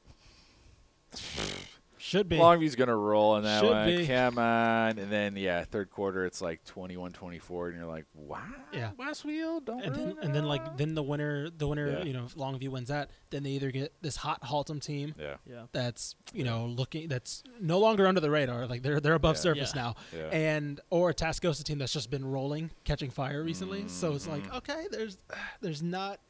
Should 2.09 2.29
be. 2.29 2.37
Longview's 2.39 2.75
gonna 2.75 2.97
roll 2.97 3.37
in 3.37 3.45
that 3.45 3.61
Should 3.61 3.71
one. 3.71 3.87
be. 3.87 4.07
Come 4.07 4.39
on, 4.39 4.99
and 4.99 5.13
then 5.13 5.37
yeah, 5.37 5.63
third 5.65 5.91
quarter 5.91 6.25
it's 6.25 6.41
like 6.41 6.65
21-24, 6.65 7.67
and 7.69 7.77
you're 7.77 7.85
like, 7.87 8.07
wow, 8.15 8.43
Yeah. 8.73 8.91
Westfield, 8.97 9.67
don't. 9.67 9.83
and 9.85 9.95
then 9.95 10.17
and 10.23 10.35
then 10.35 10.45
like 10.45 10.77
then 10.79 10.95
the 10.95 11.03
winner 11.03 11.51
the 11.51 11.69
winner 11.69 11.99
Yeah. 11.99 12.05
you 12.05 12.13
know 12.15 12.25
if 12.25 12.35
Longview 12.35 12.69
wins 12.71 12.89
that 12.89 13.11
then 13.31 13.43
they 13.43 13.51
either 13.51 13.71
get 13.71 13.93
this 14.01 14.17
hot 14.17 14.41
Haltom 14.43 14.81
team 14.83 15.15
yeah, 15.19 15.35
Yeah. 15.47 15.65
that's 15.73 16.15
you 16.33 16.45
know 16.45 16.65
looking 16.67 17.09
that's 17.09 17.43
no 17.61 17.79
longer 17.79 18.07
under 18.07 18.21
the 18.21 18.31
radar 18.31 18.67
like 18.67 18.83
they're 18.83 19.01
they're 19.01 19.15
above 19.15 19.37
Yeah. 19.37 19.41
surface 19.43 19.73
Yeah. 19.75 19.83
now 19.83 19.95
Yeah. 20.17 20.29
and 20.29 20.81
or 20.91 21.11
a 21.11 21.15
Tascosa 21.15 21.63
team 21.63 21.77
that's 21.79 21.93
just 21.93 22.11
been 22.11 22.25
rolling 22.25 22.71
catching 22.85 23.11
fire 23.11 23.43
recently 23.43 23.87
so 23.89 24.15
it's 24.15 24.27
Mm-hmm. 24.27 24.45
like 24.51 24.55
okay 24.55 24.87
there's 24.91 25.19
there's 25.61 25.83
not 25.83 26.21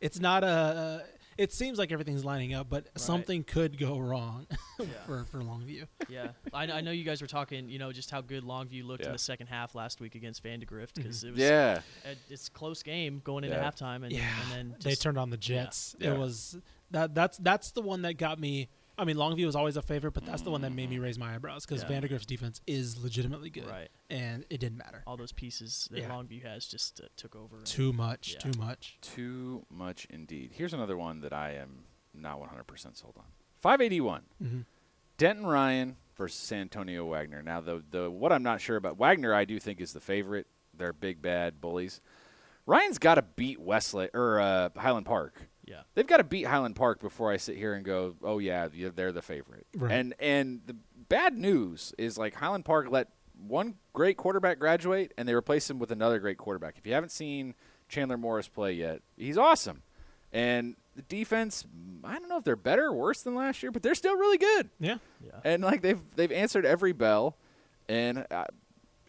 it's 0.00 0.18
not 0.20 0.42
a 0.44 1.04
it 1.38 1.52
seems 1.52 1.78
like 1.78 1.92
everything's 1.92 2.24
lining 2.24 2.54
up 2.54 2.68
but 2.68 2.88
something 2.96 3.44
could 3.44 3.78
go 3.78 3.98
wrong 3.98 4.46
for 5.06 5.24
for 5.24 5.38
Longview 5.40 5.86
Yeah, 6.08 6.28
I, 6.52 6.64
I 6.64 6.80
know 6.80 6.90
you 6.90 7.04
guys 7.04 7.20
were 7.20 7.26
talking, 7.26 7.68
you 7.68 7.78
know, 7.78 7.92
just 7.92 8.10
how 8.10 8.20
good 8.20 8.44
Longview 8.44 8.84
looked 8.84 9.02
Yeah. 9.02 9.08
in 9.08 9.12
the 9.12 9.18
second 9.18 9.46
half 9.48 9.74
last 9.74 10.00
week 10.00 10.14
against 10.14 10.42
Vandegrift 10.42 10.94
because 10.94 11.18
mm-hmm. 11.18 11.28
it 11.28 11.32
was 11.32 11.40
yeah. 11.40 11.80
a, 12.04 12.32
it's 12.32 12.48
a 12.48 12.50
close 12.50 12.82
game 12.82 13.20
going 13.24 13.44
into 13.44 13.56
Yeah. 13.56 13.70
halftime, 13.70 14.02
and, 14.02 14.12
yeah 14.12 14.28
and 14.52 14.72
then 14.72 14.76
they 14.82 14.94
turned 14.94 15.18
on 15.18 15.30
the 15.30 15.36
Jets 15.36 15.96
Yeah. 15.98 16.12
it 16.12 16.18
was 16.18 16.56
that 16.90 17.14
that's 17.14 17.38
that's 17.38 17.70
the 17.72 17.82
one 17.82 18.02
that 18.02 18.14
got 18.14 18.38
me 18.38 18.68
I 18.96 19.04
mean 19.04 19.16
Longview 19.16 19.46
was 19.46 19.56
always 19.56 19.76
a 19.76 19.82
favorite 19.82 20.12
but 20.12 20.24
that's 20.24 20.42
the 20.42 20.50
one 20.50 20.60
that 20.62 20.72
made 20.72 20.88
me 20.90 20.98
raise 20.98 21.18
my 21.18 21.34
eyebrows 21.34 21.66
because 21.66 21.82
Yeah. 21.82 21.88
Vandegrift's 21.88 22.26
defense 22.26 22.60
is 22.66 23.02
legitimately 23.02 23.50
good 23.50 23.68
right. 23.68 23.88
and 24.10 24.44
it 24.50 24.58
didn't 24.60 24.78
matter 24.78 25.02
All 25.06 25.16
those 25.16 25.32
pieces 25.32 25.88
that 25.90 26.00
Yeah. 26.00 26.08
Longview 26.10 26.42
has 26.44 26.66
just 26.66 27.00
uh, 27.00 27.06
took 27.16 27.34
over. 27.36 27.56
and- 27.58 27.66
too 27.66 27.92
much 27.92 28.34
Yeah. 28.34 28.50
too 28.50 28.58
much 28.58 28.98
Too 29.00 29.66
much 29.70 30.06
indeed. 30.10 30.50
Here's 30.54 30.72
another 30.74 30.96
one 30.96 31.20
that 31.20 31.32
I 31.32 31.52
am 31.54 31.84
not 32.12 32.38
100% 32.40 32.96
sold 32.96 33.14
on. 33.16 33.24
581. 33.60 34.22
mm-hmm. 34.42 34.60
Denton 35.16 35.46
Ryan 35.46 35.96
versus 36.16 36.38
San 36.38 36.62
Antonio 36.62 37.04
Wagner. 37.06 37.40
Now, 37.42 37.60
the 37.60 37.82
the 37.88 38.10
what 38.10 38.32
I'm 38.32 38.42
not 38.42 38.60
sure 38.60 38.76
about 38.76 38.96
Wagner, 38.96 39.32
I 39.32 39.44
do 39.44 39.58
think 39.60 39.80
is 39.80 39.92
the 39.92 40.00
favorite. 40.00 40.46
They're 40.76 40.92
big 40.92 41.22
bad 41.22 41.60
bullies. 41.60 42.00
Ryan's 42.66 42.98
got 42.98 43.14
to 43.16 43.22
beat 43.22 43.60
Wesley 43.60 44.08
or 44.12 44.40
uh, 44.40 44.70
Highland 44.76 45.06
Park. 45.06 45.48
Yeah. 45.66 45.80
They've 45.94 46.06
got 46.06 46.18
to 46.18 46.24
beat 46.24 46.44
Highland 46.46 46.76
Park 46.76 47.00
before 47.00 47.30
I 47.32 47.36
sit 47.38 47.56
here 47.56 47.74
and 47.74 47.84
go, 47.84 48.14
oh 48.22 48.38
yeah, 48.38 48.68
yeah, 48.74 48.90
they're 48.94 49.12
the 49.12 49.22
favorite. 49.22 49.66
Right. 49.76 49.92
And 49.92 50.14
and 50.18 50.60
the 50.66 50.76
bad 51.08 51.36
news 51.38 51.92
is 51.98 52.18
like 52.18 52.34
Highland 52.34 52.64
Park 52.64 52.88
let 52.90 53.08
one 53.46 53.74
great 53.92 54.16
quarterback 54.16 54.58
graduate 54.58 55.12
and 55.18 55.28
they 55.28 55.34
replaced 55.34 55.70
him 55.70 55.78
with 55.78 55.90
another 55.90 56.18
great 56.18 56.38
quarterback. 56.38 56.76
If 56.78 56.86
you 56.86 56.92
haven't 56.94 57.10
seen 57.12 57.54
Chandler 57.88 58.16
Morris 58.16 58.48
play 58.48 58.72
yet, 58.72 59.02
he's 59.16 59.38
awesome. 59.38 59.82
And 60.32 60.76
the 60.96 61.02
defense, 61.02 61.64
I 62.02 62.18
don't 62.18 62.28
know 62.28 62.36
if 62.38 62.44
they're 62.44 62.56
better 62.56 62.86
or 62.86 62.92
worse 62.92 63.22
than 63.22 63.34
last 63.34 63.62
year, 63.62 63.72
but 63.72 63.82
they're 63.82 63.94
still 63.94 64.16
really 64.16 64.38
good 64.38 64.70
yeah 64.80 64.98
Yeah. 65.24 65.40
and 65.44 65.62
like 65.62 65.80
they've 65.82 66.00
they've 66.16 66.32
answered 66.32 66.64
every 66.66 66.92
bell. 66.92 67.36
And 67.88 68.26
uh, 68.30 68.44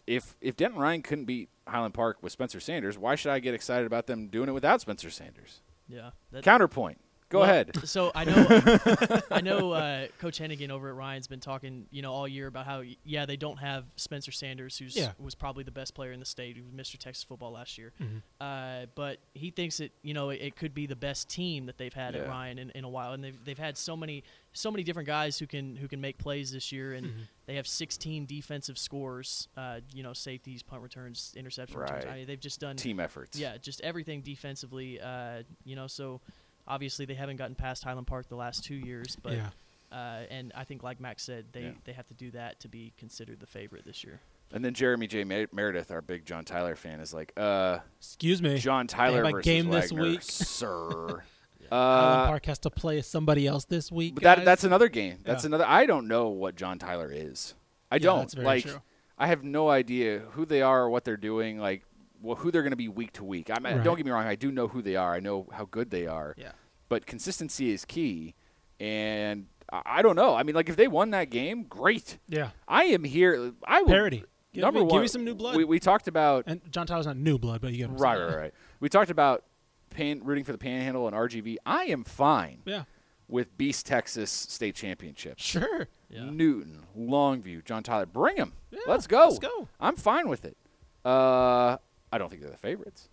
if 0.06 0.36
if 0.40 0.56
Denton 0.56 0.80
Ryan 0.80 1.02
couldn't 1.02 1.24
beat 1.24 1.48
Highland 1.66 1.94
Park 1.94 2.18
with 2.22 2.32
Spencer 2.32 2.60
Sanders, 2.60 2.96
why 2.98 3.14
should 3.14 3.32
I 3.32 3.40
get 3.40 3.54
excited 3.54 3.86
about 3.86 4.06
them 4.06 4.28
doing 4.28 4.48
it 4.48 4.52
without 4.52 4.80
Spencer 4.80 5.10
Sanders? 5.10 5.60
Yeah. 5.88 6.10
Counterpoint. 6.42 6.98
Go 7.28 7.40
Well, 7.40 7.50
ahead. 7.50 7.76
So 7.88 8.12
I 8.14 8.24
know, 8.24 9.20
I 9.32 9.40
know, 9.40 9.72
uh, 9.72 10.06
Coach 10.20 10.38
Henigan 10.38 10.70
over 10.70 10.88
at 10.90 10.94
Ryan's 10.94 11.26
been 11.26 11.40
talking, 11.40 11.86
you 11.90 12.00
know, 12.00 12.12
all 12.12 12.28
year 12.28 12.46
about 12.46 12.66
how, 12.66 12.82
yeah, 13.04 13.26
they 13.26 13.36
don't 13.36 13.56
have 13.56 13.84
Spencer 13.96 14.30
Sanders, 14.30 14.78
who's 14.78 14.94
Yeah. 14.96 15.10
was 15.18 15.34
probably 15.34 15.64
the 15.64 15.72
best 15.72 15.92
player 15.94 16.12
in 16.12 16.20
the 16.20 16.26
state, 16.26 16.56
who 16.56 16.62
was 16.62 16.72
Mr. 16.72 16.96
Texas 16.98 17.24
football 17.24 17.50
last 17.50 17.78
year. 17.78 17.92
Mhm. 18.00 18.22
Uh, 18.40 18.86
but 18.94 19.18
he 19.34 19.50
thinks 19.50 19.78
that, 19.78 19.90
you 20.02 20.14
know, 20.14 20.30
it, 20.30 20.40
it 20.40 20.56
could 20.56 20.72
be 20.72 20.86
the 20.86 20.94
best 20.94 21.28
team 21.28 21.66
that 21.66 21.78
they've 21.78 21.92
had 21.92 22.14
at 22.14 22.28
Ryan 22.28 22.60
in, 22.60 22.70
in 22.70 22.84
a 22.84 22.88
while, 22.88 23.12
and 23.12 23.24
they've 23.24 23.44
they've 23.44 23.58
had 23.58 23.76
so 23.76 23.96
many 23.96 24.22
so 24.52 24.70
many 24.70 24.84
different 24.84 25.06
guys 25.08 25.36
who 25.38 25.46
can 25.48 25.74
who 25.76 25.88
can 25.88 26.00
make 26.00 26.18
plays 26.18 26.52
this 26.52 26.70
year, 26.70 26.94
and 26.94 27.06
Mm-hmm. 27.08 27.20
they 27.46 27.56
have 27.56 27.66
16 27.66 28.26
defensive 28.26 28.78
scores, 28.78 29.48
uh, 29.56 29.80
you 29.92 30.02
know, 30.04 30.12
safeties, 30.12 30.62
punt 30.62 30.82
returns, 30.82 31.34
interception 31.36 31.78
returns. 31.80 32.04
Right. 32.04 32.12
I 32.12 32.16
mean, 32.18 32.26
they've 32.26 32.40
just 32.40 32.60
done 32.60 32.76
Team 32.76 33.00
efforts. 33.00 33.36
yeah, 33.38 33.56
just 33.58 33.80
everything 33.82 34.22
defensively. 34.22 35.00
Uh, 35.00 35.42
you 35.64 35.74
know, 35.76 35.86
so 35.88 36.20
obviously 36.66 37.04
they 37.06 37.14
haven't 37.14 37.36
gotten 37.36 37.54
past 37.54 37.84
Highland 37.84 38.06
Park 38.06 38.28
the 38.28 38.36
last 38.36 38.64
two 38.64 38.74
years, 38.76 39.16
but 39.22 39.32
yeah 39.34 39.48
uh, 39.92 40.22
and 40.30 40.52
I 40.56 40.64
think 40.64 40.82
like 40.82 41.00
Max 41.00 41.22
said, 41.22 41.46
they 41.52 41.60
Yeah. 41.62 41.70
they 41.84 41.92
have 41.92 42.08
to 42.08 42.14
do 42.14 42.32
that 42.32 42.58
to 42.60 42.68
be 42.68 42.92
considered 42.98 43.38
the 43.38 43.46
favorite 43.46 43.84
this 43.84 44.02
year. 44.02 44.20
And 44.52 44.64
then 44.64 44.74
Jeremy 44.74 45.06
J. 45.06 45.22
Mer- 45.24 45.46
Meredith, 45.52 45.90
our 45.92 46.02
big 46.02 46.24
John 46.26 46.44
Tyler 46.44 46.74
fan, 46.74 46.98
is 47.00 47.14
like, 47.14 47.32
uh, 47.36 47.78
excuse 47.98 48.42
me 48.42 48.58
John 48.58 48.88
Tyler 48.88 49.22
versus 49.30 49.44
game 49.44 49.70
this 49.70 49.92
Wagner, 49.92 50.02
week. 50.02 50.22
sir. 50.22 51.22
Highland 51.70 52.22
uh, 52.22 52.26
Park 52.26 52.46
has 52.46 52.58
to 52.60 52.70
play 52.70 53.00
somebody 53.02 53.46
else 53.46 53.64
this 53.64 53.90
week 53.90 54.14
but 54.14 54.22
that 54.24 54.44
that's 54.44 54.64
another 54.64 54.88
game. 54.88 55.18
That's 55.24 55.44
Yeah. 55.44 55.48
another. 55.48 55.64
I 55.68 55.86
don't 55.86 56.08
know 56.08 56.28
what 56.28 56.56
John 56.56 56.78
Tyler 56.80 57.10
is. 57.12 57.54
I 57.90 57.96
Yeah, 57.96 58.00
don't 58.00 58.18
that's 58.20 58.34
very 58.34 58.44
like. 58.46 58.64
true. 58.64 58.82
I 59.18 59.28
have 59.28 59.44
no 59.44 59.68
idea 59.70 60.18
who 60.32 60.44
they 60.44 60.62
are 60.62 60.82
or 60.82 60.90
what 60.90 61.04
they're 61.04 61.16
doing. 61.16 61.58
Like, 61.58 61.82
well, 62.26 62.36
who 62.36 62.50
they're 62.50 62.62
going 62.62 62.70
to 62.72 62.76
be 62.76 62.88
week 62.88 63.12
to 63.14 63.24
week. 63.24 63.50
I 63.50 63.58
mean, 63.60 63.76
Right. 63.76 63.84
don't 63.84 63.96
get 63.96 64.04
me 64.06 64.12
wrong. 64.12 64.26
I 64.26 64.34
do 64.34 64.50
know 64.52 64.68
who 64.68 64.82
they 64.82 64.96
are. 64.96 65.14
I 65.14 65.20
know 65.20 65.48
how 65.52 65.66
good 65.70 65.90
they 65.90 66.06
are. 66.06 66.34
yeah 66.36 66.52
But 66.88 67.06
consistency 67.06 67.70
is 67.72 67.84
key, 67.84 68.34
and 68.80 69.46
I, 69.72 69.82
I 69.86 70.02
don't 70.02 70.16
know. 70.16 70.34
I 70.34 70.42
mean, 70.42 70.54
like 70.54 70.68
if 70.68 70.76
they 70.76 70.88
won 70.88 71.10
that 71.10 71.30
game, 71.30 71.64
great. 71.64 72.18
yeah 72.28 72.50
I 72.68 72.84
am 72.84 73.04
here. 73.04 73.52
I 73.66 73.82
will. 73.82 73.88
parody 73.88 74.24
give 74.52 74.62
number 74.62 74.80
me, 74.80 74.86
one, 74.86 74.92
give 74.94 75.02
me 75.02 75.08
some 75.08 75.24
new 75.24 75.34
blood 75.34 75.56
We, 75.56 75.64
we 75.64 75.78
talked 75.78 76.08
about 76.08 76.44
and 76.46 76.60
John 76.70 76.86
Tyler's 76.86 77.06
not 77.06 77.16
new 77.16 77.38
blood 77.38 77.60
but 77.60 77.72
you 77.72 77.78
get 77.78 77.90
what 77.90 78.00
right, 78.00 78.16
saying. 78.16 78.28
right, 78.30 78.36
right. 78.38 78.54
We 78.80 78.88
talked 78.88 79.10
about 79.10 79.44
pan, 79.90 80.22
rooting 80.24 80.44
for 80.44 80.52
the 80.52 80.58
Panhandle 80.58 81.06
and 81.06 81.14
RGV. 81.16 81.56
I 81.66 81.84
am 81.86 82.04
fine 82.04 82.62
yeah 82.64 82.84
with 83.28 83.56
Beast 83.58 83.86
Texas 83.86 84.30
State 84.30 84.74
Championship. 84.76 85.34
sure 85.38 85.88
Yeah. 86.08 86.30
Newton, 86.30 86.84
Longview, 86.96 87.64
John 87.64 87.82
Tyler, 87.82 88.06
bring 88.06 88.36
them. 88.36 88.52
Yeah, 88.70 88.78
let's 88.86 89.06
go. 89.08 89.26
let's 89.26 89.38
go. 89.40 89.68
I'm 89.80 89.96
fine 89.96 90.28
with 90.28 90.44
it. 90.44 90.56
Uh, 91.04 91.76
I 92.12 92.18
don't 92.18 92.28
think 92.30 92.42
they're 92.42 92.50
the 92.50 92.56
favorites, 92.56 93.08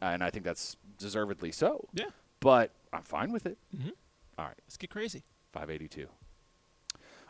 and 0.00 0.22
I 0.22 0.30
think 0.30 0.44
that's 0.44 0.76
deservedly 0.98 1.52
so. 1.52 1.88
yeah 1.92 2.06
But 2.40 2.70
I'm 2.92 3.02
fine 3.02 3.32
with 3.32 3.46
it. 3.46 3.58
Mhm. 3.76 3.92
All 4.38 4.44
right, 4.46 4.54
let's 4.66 4.76
get 4.76 4.90
crazy 4.90 5.24
582. 5.52 6.08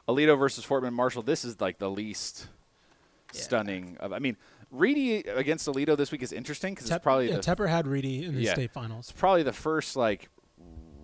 Aledo 0.09 0.39
versus 0.39 0.65
Fort 0.65 0.83
Bend 0.83 0.95
Marshall. 0.95 1.23
This 1.23 1.45
is 1.45 1.61
like 1.61 1.79
the 1.79 1.91
least 1.91 2.49
stunning. 3.33 3.97
Of, 3.99 4.13
I 4.13 4.19
mean, 4.21 4.37
Reedy 4.71 5.17
against 5.19 5.67
Aledo 5.67 5.97
this 5.97 6.13
week 6.13 6.23
is 6.23 6.33
interesting 6.33 6.75
because 6.75 6.89
Tep- 6.89 6.97
it's 6.99 7.03
probably 7.03 7.29
yeah, 7.31 7.37
the 7.37 7.43
Tepper 7.43 7.69
had 7.69 7.87
Reedy 7.87 8.25
in 8.25 8.35
the 8.35 8.43
Yeah. 8.43 8.53
state 8.55 8.71
finals 8.71 9.09
it's 9.11 9.19
probably 9.19 9.43
the 9.43 9.53
first 9.53 9.97
like 9.97 10.29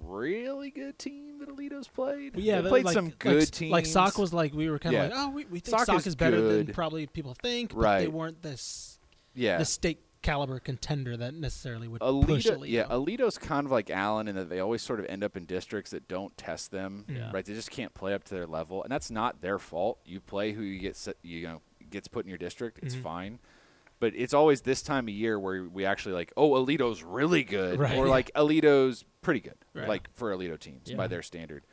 really 0.03 0.71
good 0.71 0.99
team 0.99 1.39
that 1.41 1.49
Aledo's 1.49 1.89
played. 1.89 2.37
Yeah, 2.37 2.61
they 2.61 2.69
played 2.69 2.85
like, 2.85 2.95
some 2.95 3.11
good 3.11 3.43
s- 3.43 3.51
teams. 3.51 3.73
Like 3.73 3.87
Sock 3.87 4.19
was 4.19 4.33
like 4.33 4.53
we 4.53 4.69
were 4.69 4.79
kind 4.79 4.95
of 4.97 5.03
Yeah. 5.11 5.17
like, 5.17 5.27
oh, 5.27 5.31
we, 5.31 5.45
we 5.47 5.61
think 5.61 5.77
Sock 5.79 5.87
Sock, 5.87 5.99
is 6.01 6.09
is, 6.09 6.17
better 6.17 6.41
than 6.41 6.67
probably 6.75 7.07
people 7.07 7.35
think, 7.35 7.75
but 7.75 7.99
they 7.99 8.09
weren't 8.09 8.43
this 8.43 8.99
yeah. 9.35 9.59
the 9.59 9.65
state 9.65 10.01
caliber 10.23 10.61
contender 10.61 11.17
that 11.17 11.35
necessarily 11.35 11.89
would 11.89 12.01
push 12.01 12.47
Aledo, 12.47 12.59
Aledo. 12.59 12.69
yeah, 12.69 12.85
Aledo's 12.85 13.39
kind 13.39 13.67
of 13.67 13.73
like 13.73 13.91
Allen 13.91 14.29
in 14.29 14.37
that 14.37 14.49
they 14.49 14.61
always 14.61 14.81
sort 14.81 15.01
of 15.01 15.07
end 15.07 15.25
up 15.25 15.37
in 15.37 15.47
districts 15.47 15.91
that 15.91 16.07
don't 16.07 16.37
test 16.37 16.71
them, 16.71 17.05
Yeah. 17.09 17.31
right? 17.33 17.45
They 17.45 17.55
just 17.55 17.71
can't 17.73 17.93
play 17.93 18.15
up 18.15 18.23
to 18.25 18.35
their 18.35 18.47
level, 18.47 18.83
and 18.85 18.93
that's 18.93 19.11
not 19.11 19.41
their 19.41 19.59
fault. 19.59 19.99
You 20.05 20.21
play 20.21 20.53
who 20.53 20.63
you 20.63 20.79
get, 20.79 20.97
set, 20.97 21.17
you 21.23 21.43
know, 21.49 21.61
gets 21.91 22.07
put 22.07 22.25
in 22.25 22.29
your 22.29 22.39
district. 22.39 22.79
It's 22.85 22.95
Mhm. 22.95 23.03
fine, 23.03 23.39
but 23.99 24.15
it's 24.15 24.33
always 24.33 24.61
this 24.63 24.81
time 24.81 25.09
of 25.09 25.15
year 25.15 25.41
where 25.41 25.65
we 25.65 25.85
actually 25.85 26.15
like, 26.15 26.33
oh, 26.37 26.51
Aledo's 26.53 27.03
really 27.03 27.43
good, 27.43 27.81
Right. 27.81 27.99
or 27.99 28.07
like 28.07 28.31
Aledo's 28.35 29.05
pretty 29.23 29.41
good, 29.41 29.57
Right. 29.75 29.89
like 29.89 30.09
for 30.15 30.31
Aledo 30.35 30.57
teams 30.59 30.89
Yeah. 30.91 30.97
by 30.97 31.09
their 31.09 31.23
standard. 31.23 31.65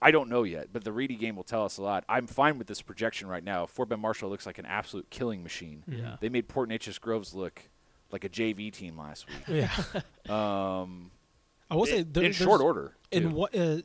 I 0.00 0.10
don't 0.10 0.28
know 0.28 0.44
yet, 0.44 0.68
but 0.72 0.84
the 0.84 0.92
Reedy 0.92 1.16
game 1.16 1.34
will 1.34 1.44
tell 1.44 1.64
us 1.64 1.76
a 1.78 1.82
lot. 1.82 2.04
I'm 2.08 2.26
fine 2.26 2.56
with 2.58 2.66
this 2.66 2.82
projection 2.82 3.28
right 3.28 3.42
now. 3.42 3.66
Fort 3.66 3.88
Bend 3.88 4.00
Marshall 4.00 4.30
looks 4.30 4.46
like 4.46 4.58
an 4.58 4.66
absolute 4.66 5.10
killing 5.10 5.42
machine. 5.42 5.82
Yeah. 5.88 6.16
They 6.20 6.28
made 6.28 6.48
Port 6.48 6.68
Neches 6.68 7.00
Groves 7.00 7.34
look 7.34 7.62
like 8.12 8.24
a 8.24 8.28
JV 8.28 8.72
team 8.72 8.96
last 8.96 9.26
week. 9.28 9.42
Yeah. 9.48 9.70
Um, 10.28 11.10
I 11.70 11.74
will 11.74 11.86
say 11.86 12.00
in, 12.00 12.12
there, 12.12 12.24
in 12.24 12.32
short 12.32 12.60
order. 12.60 12.92
In 13.10 13.22
too. 13.22 13.28
what 13.30 13.56
uh, 13.56 13.78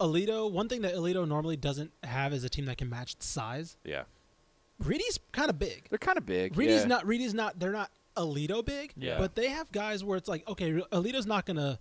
Aledo, 0.00 0.50
one 0.50 0.66
thing 0.66 0.80
that 0.80 0.94
Aledo 0.94 1.28
normally 1.28 1.58
doesn't 1.58 1.92
have 2.02 2.32
is 2.32 2.42
a 2.42 2.48
team 2.48 2.64
that 2.66 2.78
can 2.78 2.88
match 2.88 3.12
its 3.12 3.26
size. 3.26 3.76
Yeah, 3.84 4.04
Reedy's 4.82 5.18
kind 5.32 5.50
of 5.50 5.58
big. 5.58 5.86
they're 5.90 5.98
kind 5.98 6.16
of 6.16 6.24
big. 6.24 6.56
Reedy's 6.56 6.82
yeah. 6.82 6.86
not. 6.86 7.06
Reedy's 7.06 7.34
not. 7.34 7.58
They're 7.58 7.70
not 7.70 7.90
Aledo 8.16 8.64
big. 8.64 8.94
Yeah. 8.96 9.18
But 9.18 9.34
they 9.34 9.48
have 9.48 9.70
guys 9.72 10.02
where 10.02 10.16
it's 10.16 10.28
like, 10.28 10.48
okay, 10.48 10.72
Aledo's 10.72 11.26
not 11.26 11.44
gonna 11.44 11.78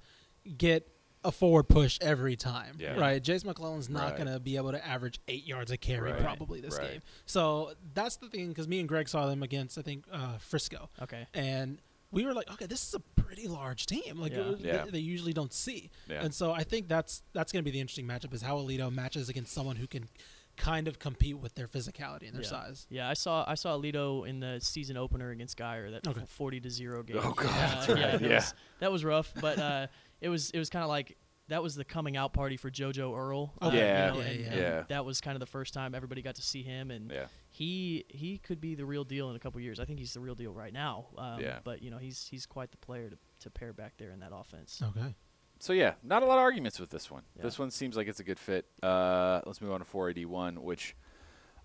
get 0.57 0.87
a 1.27 1.31
forward 1.31 1.63
push 1.67 1.97
every 2.01 2.35
time. 2.35 2.77
Yeah. 2.79 2.97
Right. 2.99 3.21
Jase 3.21 3.43
McClellan's 3.43 3.89
not 3.89 4.11
Right. 4.11 4.17
gonna 4.17 4.39
be 4.39 4.55
able 4.55 4.71
to 4.71 4.85
average 4.85 5.19
eight 5.27 5.45
yards 5.45 5.71
a 5.71 5.77
carry 5.77 6.11
Right. 6.11 6.21
probably 6.21 6.61
this 6.61 6.77
Right. 6.77 6.91
game. 6.93 7.01
So 7.25 7.73
that's 7.93 8.15
the 8.17 8.29
thing 8.29 8.49
because 8.49 8.67
me 8.67 8.79
and 8.79 8.87
Greg 8.87 9.09
saw 9.09 9.25
them 9.27 9.43
against 9.43 9.77
I 9.77 9.81
think 9.81 10.05
uh, 10.11 10.37
Frisco. 10.39 10.89
Okay. 11.01 11.27
and 11.33 11.79
we 12.09 12.25
were 12.25 12.33
like, 12.33 12.49
okay, 12.53 12.65
this 12.65 12.87
is 12.87 12.93
a 12.93 12.99
pretty 13.21 13.49
large 13.49 13.85
team. 13.85 14.17
Like 14.17 14.31
Yeah. 14.31 14.51
it 14.51 14.59
Yeah. 14.61 14.85
They, 14.85 14.91
they 14.91 14.99
usually 14.99 15.33
don't 15.33 15.51
see. 15.53 15.91
Yeah. 16.09 16.23
And 16.23 16.33
so 16.33 16.51
I 16.53 16.63
think 16.63 16.87
that's 16.87 17.21
that's 17.33 17.51
going 17.51 17.63
to 17.63 17.65
be 17.69 17.71
the 17.71 17.81
interesting 17.81 18.07
matchup 18.07 18.33
is 18.33 18.41
how 18.41 18.57
Aledo 18.57 18.89
matches 18.91 19.27
against 19.27 19.51
someone 19.53 19.75
who 19.75 19.87
can 19.87 20.07
kind 20.55 20.87
of 20.87 20.97
compete 20.97 21.37
with 21.37 21.53
their 21.53 21.67
physicality 21.67 22.23
and 22.23 22.33
their 22.33 22.41
yeah. 22.41 22.47
size. 22.49 22.87
Yeah, 22.89 23.07
I 23.07 23.13
saw 23.13 23.43
I 23.47 23.53
saw 23.53 23.77
Aledo 23.77 24.27
in 24.27 24.39
the 24.39 24.59
season 24.59 24.97
opener 24.97 25.29
against 25.29 25.55
Geyer 25.55 25.91
that 25.91 26.07
Okay. 26.07 26.23
forty 26.25 26.59
to 26.61 26.69
zero 26.71 27.03
game. 27.03 27.17
Oh, 27.21 27.31
God, 27.33 27.45
Uh, 27.45 27.51
that's 27.51 27.87
yeah, 27.89 27.93
right, 27.93 28.11
that 28.13 28.21
yeah. 28.29 28.35
was, 28.37 28.53
that 28.79 28.91
was 28.91 29.05
rough, 29.05 29.31
but 29.39 29.59
uh, 29.59 29.85
it 30.21 30.29
was 30.29 30.49
it 30.51 30.59
was 30.59 30.69
kind 30.69 30.83
of 30.83 30.89
like 30.89 31.17
that 31.49 31.63
was 31.63 31.75
the 31.75 31.85
coming 31.85 32.17
out 32.17 32.33
party 32.33 32.57
for 32.57 32.69
JoJo 32.69 33.17
Earle. 33.17 33.53
uh, 33.61 33.69
you 33.71 33.79
Yeah, 33.79 34.09
know, 34.09 34.17
yeah, 34.19 34.25
and- 34.25 34.39
yeah. 34.39 34.45
and 34.47 34.55
Yeah. 34.59 34.83
That 34.89 35.05
was 35.05 35.21
kind 35.21 35.35
of 35.35 35.39
the 35.39 35.45
first 35.45 35.73
time 35.73 35.95
everybody 35.95 36.21
got 36.21 36.35
to 36.35 36.41
see 36.41 36.61
him, 36.61 36.91
and 36.91 37.09
Yeah. 37.09 37.27
he 37.49 38.03
he 38.09 38.37
could 38.37 38.59
be 38.59 38.75
the 38.75 38.85
real 38.85 39.05
deal 39.05 39.29
in 39.29 39.35
a 39.35 39.39
couple 39.39 39.61
years. 39.61 39.79
I 39.79 39.85
think 39.85 39.99
he's 39.99 40.13
the 40.13 40.19
real 40.19 40.35
deal 40.35 40.51
right 40.53 40.73
now. 40.73 41.07
Um, 41.17 41.39
Yeah. 41.41 41.59
But 41.63 41.81
you 41.81 41.89
know 41.89 41.97
he's 41.99 42.27
he's 42.27 42.45
quite 42.45 42.71
the 42.71 42.77
player 42.77 43.09
to, 43.09 43.17
to 43.41 43.49
pair 43.49 43.71
back 43.73 43.93
there 43.97 44.11
in 44.11 44.19
that 44.19 44.31
offense. 44.33 44.81
Okay. 44.83 45.15
So 45.59 45.71
yeah, 45.73 45.93
not 46.03 46.21
a 46.21 46.25
lot 46.25 46.37
of 46.37 46.41
arguments 46.43 46.79
with 46.79 46.89
this 46.91 47.09
one. 47.09 47.23
Yeah. 47.35 47.43
This 47.43 47.57
one 47.57 47.71
seems 47.71 47.95
like 47.97 48.07
it's 48.07 48.19
a 48.19 48.23
good 48.23 48.37
fit. 48.39 48.65
Uh, 48.83 49.41
let's 49.45 49.59
move 49.61 49.71
on 49.71 49.79
to 49.79 49.85
481, 49.85 50.61
which 50.61 50.95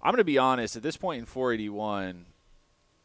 I'm 0.00 0.12
going 0.12 0.18
to 0.18 0.24
be 0.24 0.38
honest. 0.38 0.76
At 0.76 0.82
this 0.82 0.96
point 0.96 1.18
in 1.18 1.26
481, 1.26 2.24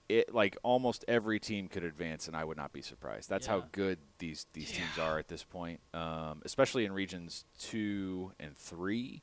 it 0.10 0.34
like 0.34 0.58
almost 0.64 1.04
every 1.08 1.40
team 1.40 1.68
could 1.68 1.84
advance, 1.84 2.28
and 2.28 2.36
I 2.36 2.44
would 2.44 2.58
not 2.58 2.72
be 2.72 2.82
surprised. 2.82 3.30
That's 3.30 3.46
how 3.48 3.66
good 3.72 3.98
these 4.20 4.46
these 4.54 4.72
teams 4.72 4.98
are 5.00 5.20
at 5.20 5.28
this 5.28 5.44
point, 5.44 5.80
um, 5.94 6.42
especially 6.46 6.86
in 6.86 6.92
regions 6.94 7.46
two 7.60 8.32
and 8.40 8.58
3 8.58 9.22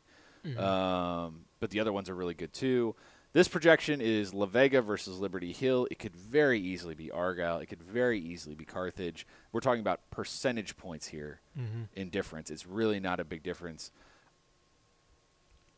Um, 0.58 1.46
but 1.60 1.70
the 1.70 1.80
other 1.80 1.92
ones 1.92 2.10
are 2.10 2.14
really 2.14 2.34
good 2.34 2.52
too. 2.52 2.94
This 3.32 3.48
projection 3.48 4.00
is 4.00 4.32
La 4.34 4.46
Vega 4.46 4.80
versus 4.82 5.18
Liberty 5.18 5.52
Hill. 5.52 5.88
It 5.90 5.98
could 5.98 6.14
very 6.14 6.60
easily 6.60 6.94
be 6.94 7.10
Argyle. 7.10 7.58
It 7.58 7.66
could 7.66 7.82
very 7.82 8.20
easily 8.20 8.54
be 8.54 8.64
Carthage. 8.64 9.26
We're 9.52 9.60
talking 9.60 9.80
about 9.80 10.08
percentage 10.10 10.76
points 10.76 11.08
here 11.08 11.40
in 11.96 12.10
difference. 12.10 12.50
It's 12.50 12.66
really 12.66 13.00
not 13.00 13.18
a 13.20 13.24
big 13.24 13.42
difference. 13.42 13.90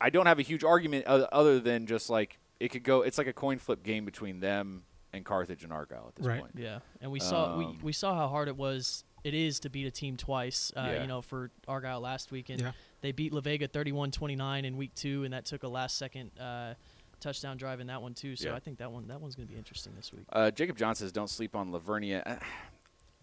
I 0.00 0.10
don't 0.10 0.26
have 0.26 0.38
a 0.38 0.42
huge 0.42 0.64
argument 0.64 1.06
other 1.06 1.60
than 1.60 1.86
just 1.86 2.10
like 2.10 2.38
it 2.60 2.68
could 2.72 2.82
go. 2.82 3.02
It's 3.02 3.16
like 3.18 3.26
a 3.26 3.32
coin 3.32 3.58
flip 3.58 3.82
game 3.82 4.04
between 4.04 4.40
them 4.40 4.82
and 5.16 5.24
Carthage 5.24 5.64
and 5.64 5.72
Argyle 5.72 6.06
at 6.08 6.14
this 6.16 6.26
Right. 6.26 6.40
point. 6.40 6.52
Yeah, 6.56 6.80
and 7.00 7.10
we 7.10 7.18
saw 7.20 7.56
we, 7.58 7.64
Um, 7.64 7.78
we 7.82 7.92
saw 7.92 8.14
how 8.14 8.28
hard 8.28 8.48
it 8.48 8.56
was. 8.56 9.04
It 9.24 9.34
is 9.34 9.58
to 9.60 9.70
beat 9.70 9.86
a 9.86 9.90
team 9.90 10.16
twice. 10.16 10.72
Uh, 10.76 10.80
Yeah. 10.92 11.00
You 11.02 11.08
know, 11.08 11.20
for 11.22 11.50
Argyle 11.66 12.00
last 12.00 12.30
week, 12.30 12.48
and 12.48 12.60
Yeah. 12.60 12.72
they 13.00 13.10
beat 13.12 13.32
La 13.32 13.40
Vega 13.40 13.66
31-29 13.66 14.64
in 14.64 14.76
week 14.76 14.94
two, 14.94 15.24
and 15.24 15.32
that 15.34 15.44
took 15.44 15.62
a 15.64 15.68
last 15.68 15.98
second 15.98 16.30
uh, 16.38 16.74
touchdown 17.18 17.56
drive 17.56 17.80
in 17.80 17.88
that 17.88 18.00
one 18.02 18.14
too. 18.14 18.36
So 18.36 18.50
Yeah. 18.50 18.54
I 18.54 18.60
think 18.60 18.78
that 18.78 18.92
one 18.92 19.08
that 19.08 19.20
one's 19.20 19.34
going 19.34 19.48
to 19.48 19.52
be 19.52 19.58
interesting 19.58 19.94
this 19.96 20.12
week. 20.12 20.26
Uh, 20.32 20.50
Jacob 20.52 20.76
John 20.76 20.94
says, 20.94 21.10
"Don't 21.12 21.28
sleep 21.30 21.56
on 21.56 21.72
La 21.72 21.78
Vernia." 21.80 22.22
Uh, 22.24 22.36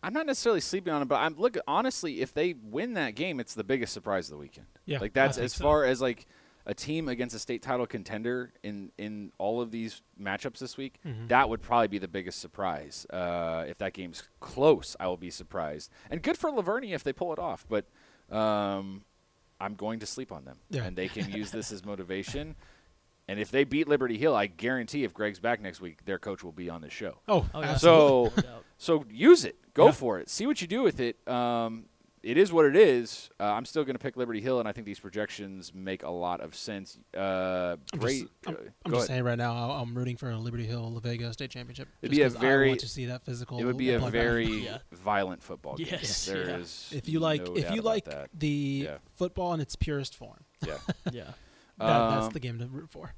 I'm 0.02 0.12
not 0.12 0.26
necessarily 0.26 0.60
sleeping 0.60 0.92
on 0.92 1.02
it, 1.02 1.06
but 1.08 1.16
I'm 1.22 1.36
look 1.38 1.58
honestly. 1.68 2.20
If 2.22 2.34
they 2.34 2.54
win 2.56 2.96
that 2.96 3.16
game, 3.16 3.40
it's 3.40 3.54
the 3.54 3.64
biggest 3.64 3.94
surprise 3.94 4.28
of 4.28 4.32
the 4.32 4.38
weekend. 4.40 4.68
Yeah, 4.86 5.00
like 5.00 5.14
that's 5.14 5.38
think 5.38 5.46
as 5.46 5.54
so. 5.54 5.64
far 5.64 5.86
as 5.86 6.02
like 6.02 6.28
a 6.66 6.74
team 6.74 7.10
against 7.10 7.36
a 7.36 7.40
state 7.40 7.62
title 7.62 7.86
contender 7.86 8.54
in 8.64 8.92
in 8.98 9.32
all 9.38 9.62
of 9.62 9.72
these 9.72 10.02
matchups 10.22 10.60
this 10.60 10.78
week. 10.78 11.00
Mm-hmm. 11.06 11.28
That 11.28 11.50
would 11.50 11.62
probably 11.62 11.88
be 11.90 11.98
the 12.00 12.08
biggest 12.08 12.40
surprise. 12.40 13.06
Uh, 13.10 13.66
if 13.68 13.78
that 13.80 13.94
game's 13.94 14.24
close, 14.40 14.96
I 15.00 15.08
will 15.08 15.18
be 15.18 15.30
surprised. 15.30 15.92
And 16.10 16.22
good 16.22 16.38
for 16.38 16.52
La 16.52 16.62
Vernia 16.62 16.94
if 16.94 17.04
they 17.04 17.14
pull 17.14 17.34
it 17.34 17.40
off, 17.40 17.66
but. 17.70 17.86
Um, 18.30 19.04
I'm 19.62 19.76
going 19.76 20.00
to 20.00 20.06
sleep 20.06 20.32
on 20.34 20.44
them, 20.44 20.58
Yeah. 20.72 20.84
and 20.84 20.96
they 20.98 21.08
can 21.08 21.32
use 21.32 21.50
this 21.52 21.72
as 21.72 21.86
motivation. 21.94 22.56
And 23.30 23.40
if 23.40 23.50
they 23.50 23.64
beat 23.64 23.88
Liberty 23.88 24.18
Hill, 24.18 24.36
I 24.36 24.48
guarantee 24.48 25.06
if 25.06 25.14
Greg's 25.14 25.40
back 25.40 25.62
next 25.62 25.80
week, 25.80 26.04
their 26.04 26.20
coach 26.20 26.44
will 26.44 26.52
be 26.52 26.70
on 26.70 26.82
the 26.82 26.90
show. 26.90 27.20
Oh, 27.30 27.48
Oh, 27.54 27.62
yeah. 27.62 27.76
So, 27.76 28.34
so 28.78 29.06
use 29.10 29.46
it. 29.46 29.56
Go 29.74 29.86
Yeah. 29.86 29.92
for 29.92 30.20
it. 30.20 30.30
See 30.30 30.46
what 30.48 30.60
you 30.62 30.68
do 30.68 30.82
with 30.82 31.00
it. 31.00 31.26
Um, 31.28 31.86
it 32.24 32.38
is 32.38 32.52
what 32.54 32.66
it 32.66 32.76
is. 32.76 33.30
Uh, 33.40 33.44
I'm 33.44 33.66
still 33.66 33.84
going 33.84 33.96
to 33.96 34.00
pick 34.00 34.16
Liberty 34.18 34.40
Hill, 34.42 34.60
and 34.60 34.68
I 34.68 34.72
think 34.72 34.86
these 34.86 35.00
projections 35.00 35.74
make 35.74 36.04
a 36.04 36.10
lot 36.10 36.40
of 36.42 36.56
sense. 36.56 36.98
Uh, 37.16 37.76
I'm 37.94 38.00
great. 38.00 38.22
just, 38.22 38.32
I'm, 38.48 38.54
uh, 38.56 38.58
I'm 38.86 38.92
just 38.94 39.08
saying 39.08 39.24
right 39.24 39.38
now, 39.38 39.54
I- 39.54 39.82
I'm 39.82 39.94
rooting 39.98 40.16
for 40.18 40.30
a 40.32 40.38
Liberty 40.38 40.66
Hill 40.66 40.90
La 40.94 41.00
Vega 41.02 41.32
state 41.34 41.52
championship. 41.52 41.90
It'd 42.02 42.12
just 42.12 42.18
be 42.18 42.24
a 42.24 42.30
'cause 42.30 42.38
very- 42.42 42.68
I 42.68 42.70
want 42.70 42.80
to 42.80 42.88
see 42.88 43.06
that 43.08 43.26
physical. 43.26 43.60
It 43.60 43.66
would 43.66 43.78
be 43.78 43.92
a 43.92 44.00
very 44.00 44.46
Yeah. 44.66 44.78
violent 44.94 45.44
football 45.44 45.76
game. 45.76 45.88
Yes, 45.92 46.26
There 46.26 46.48
yeah. 46.50 46.58
is 46.58 46.92
If 46.96 47.10
you 47.10 47.20
like, 47.20 47.46
no 47.46 47.56
if 47.56 47.72
you 47.72 47.82
like 47.82 48.06
that. 48.06 48.30
the 48.34 48.48
Yeah. 48.86 48.98
football 49.18 49.54
in 49.54 49.60
its 49.60 49.76
purest 49.76 50.16
form, 50.16 50.46
yeah. 50.66 50.78
yeah. 51.12 51.24
that, 51.78 52.10
that's 52.10 52.26
Um, 52.28 52.32
the 52.34 52.40
game 52.40 52.58
to 52.60 52.68
root 52.68 52.90
for. 52.90 53.14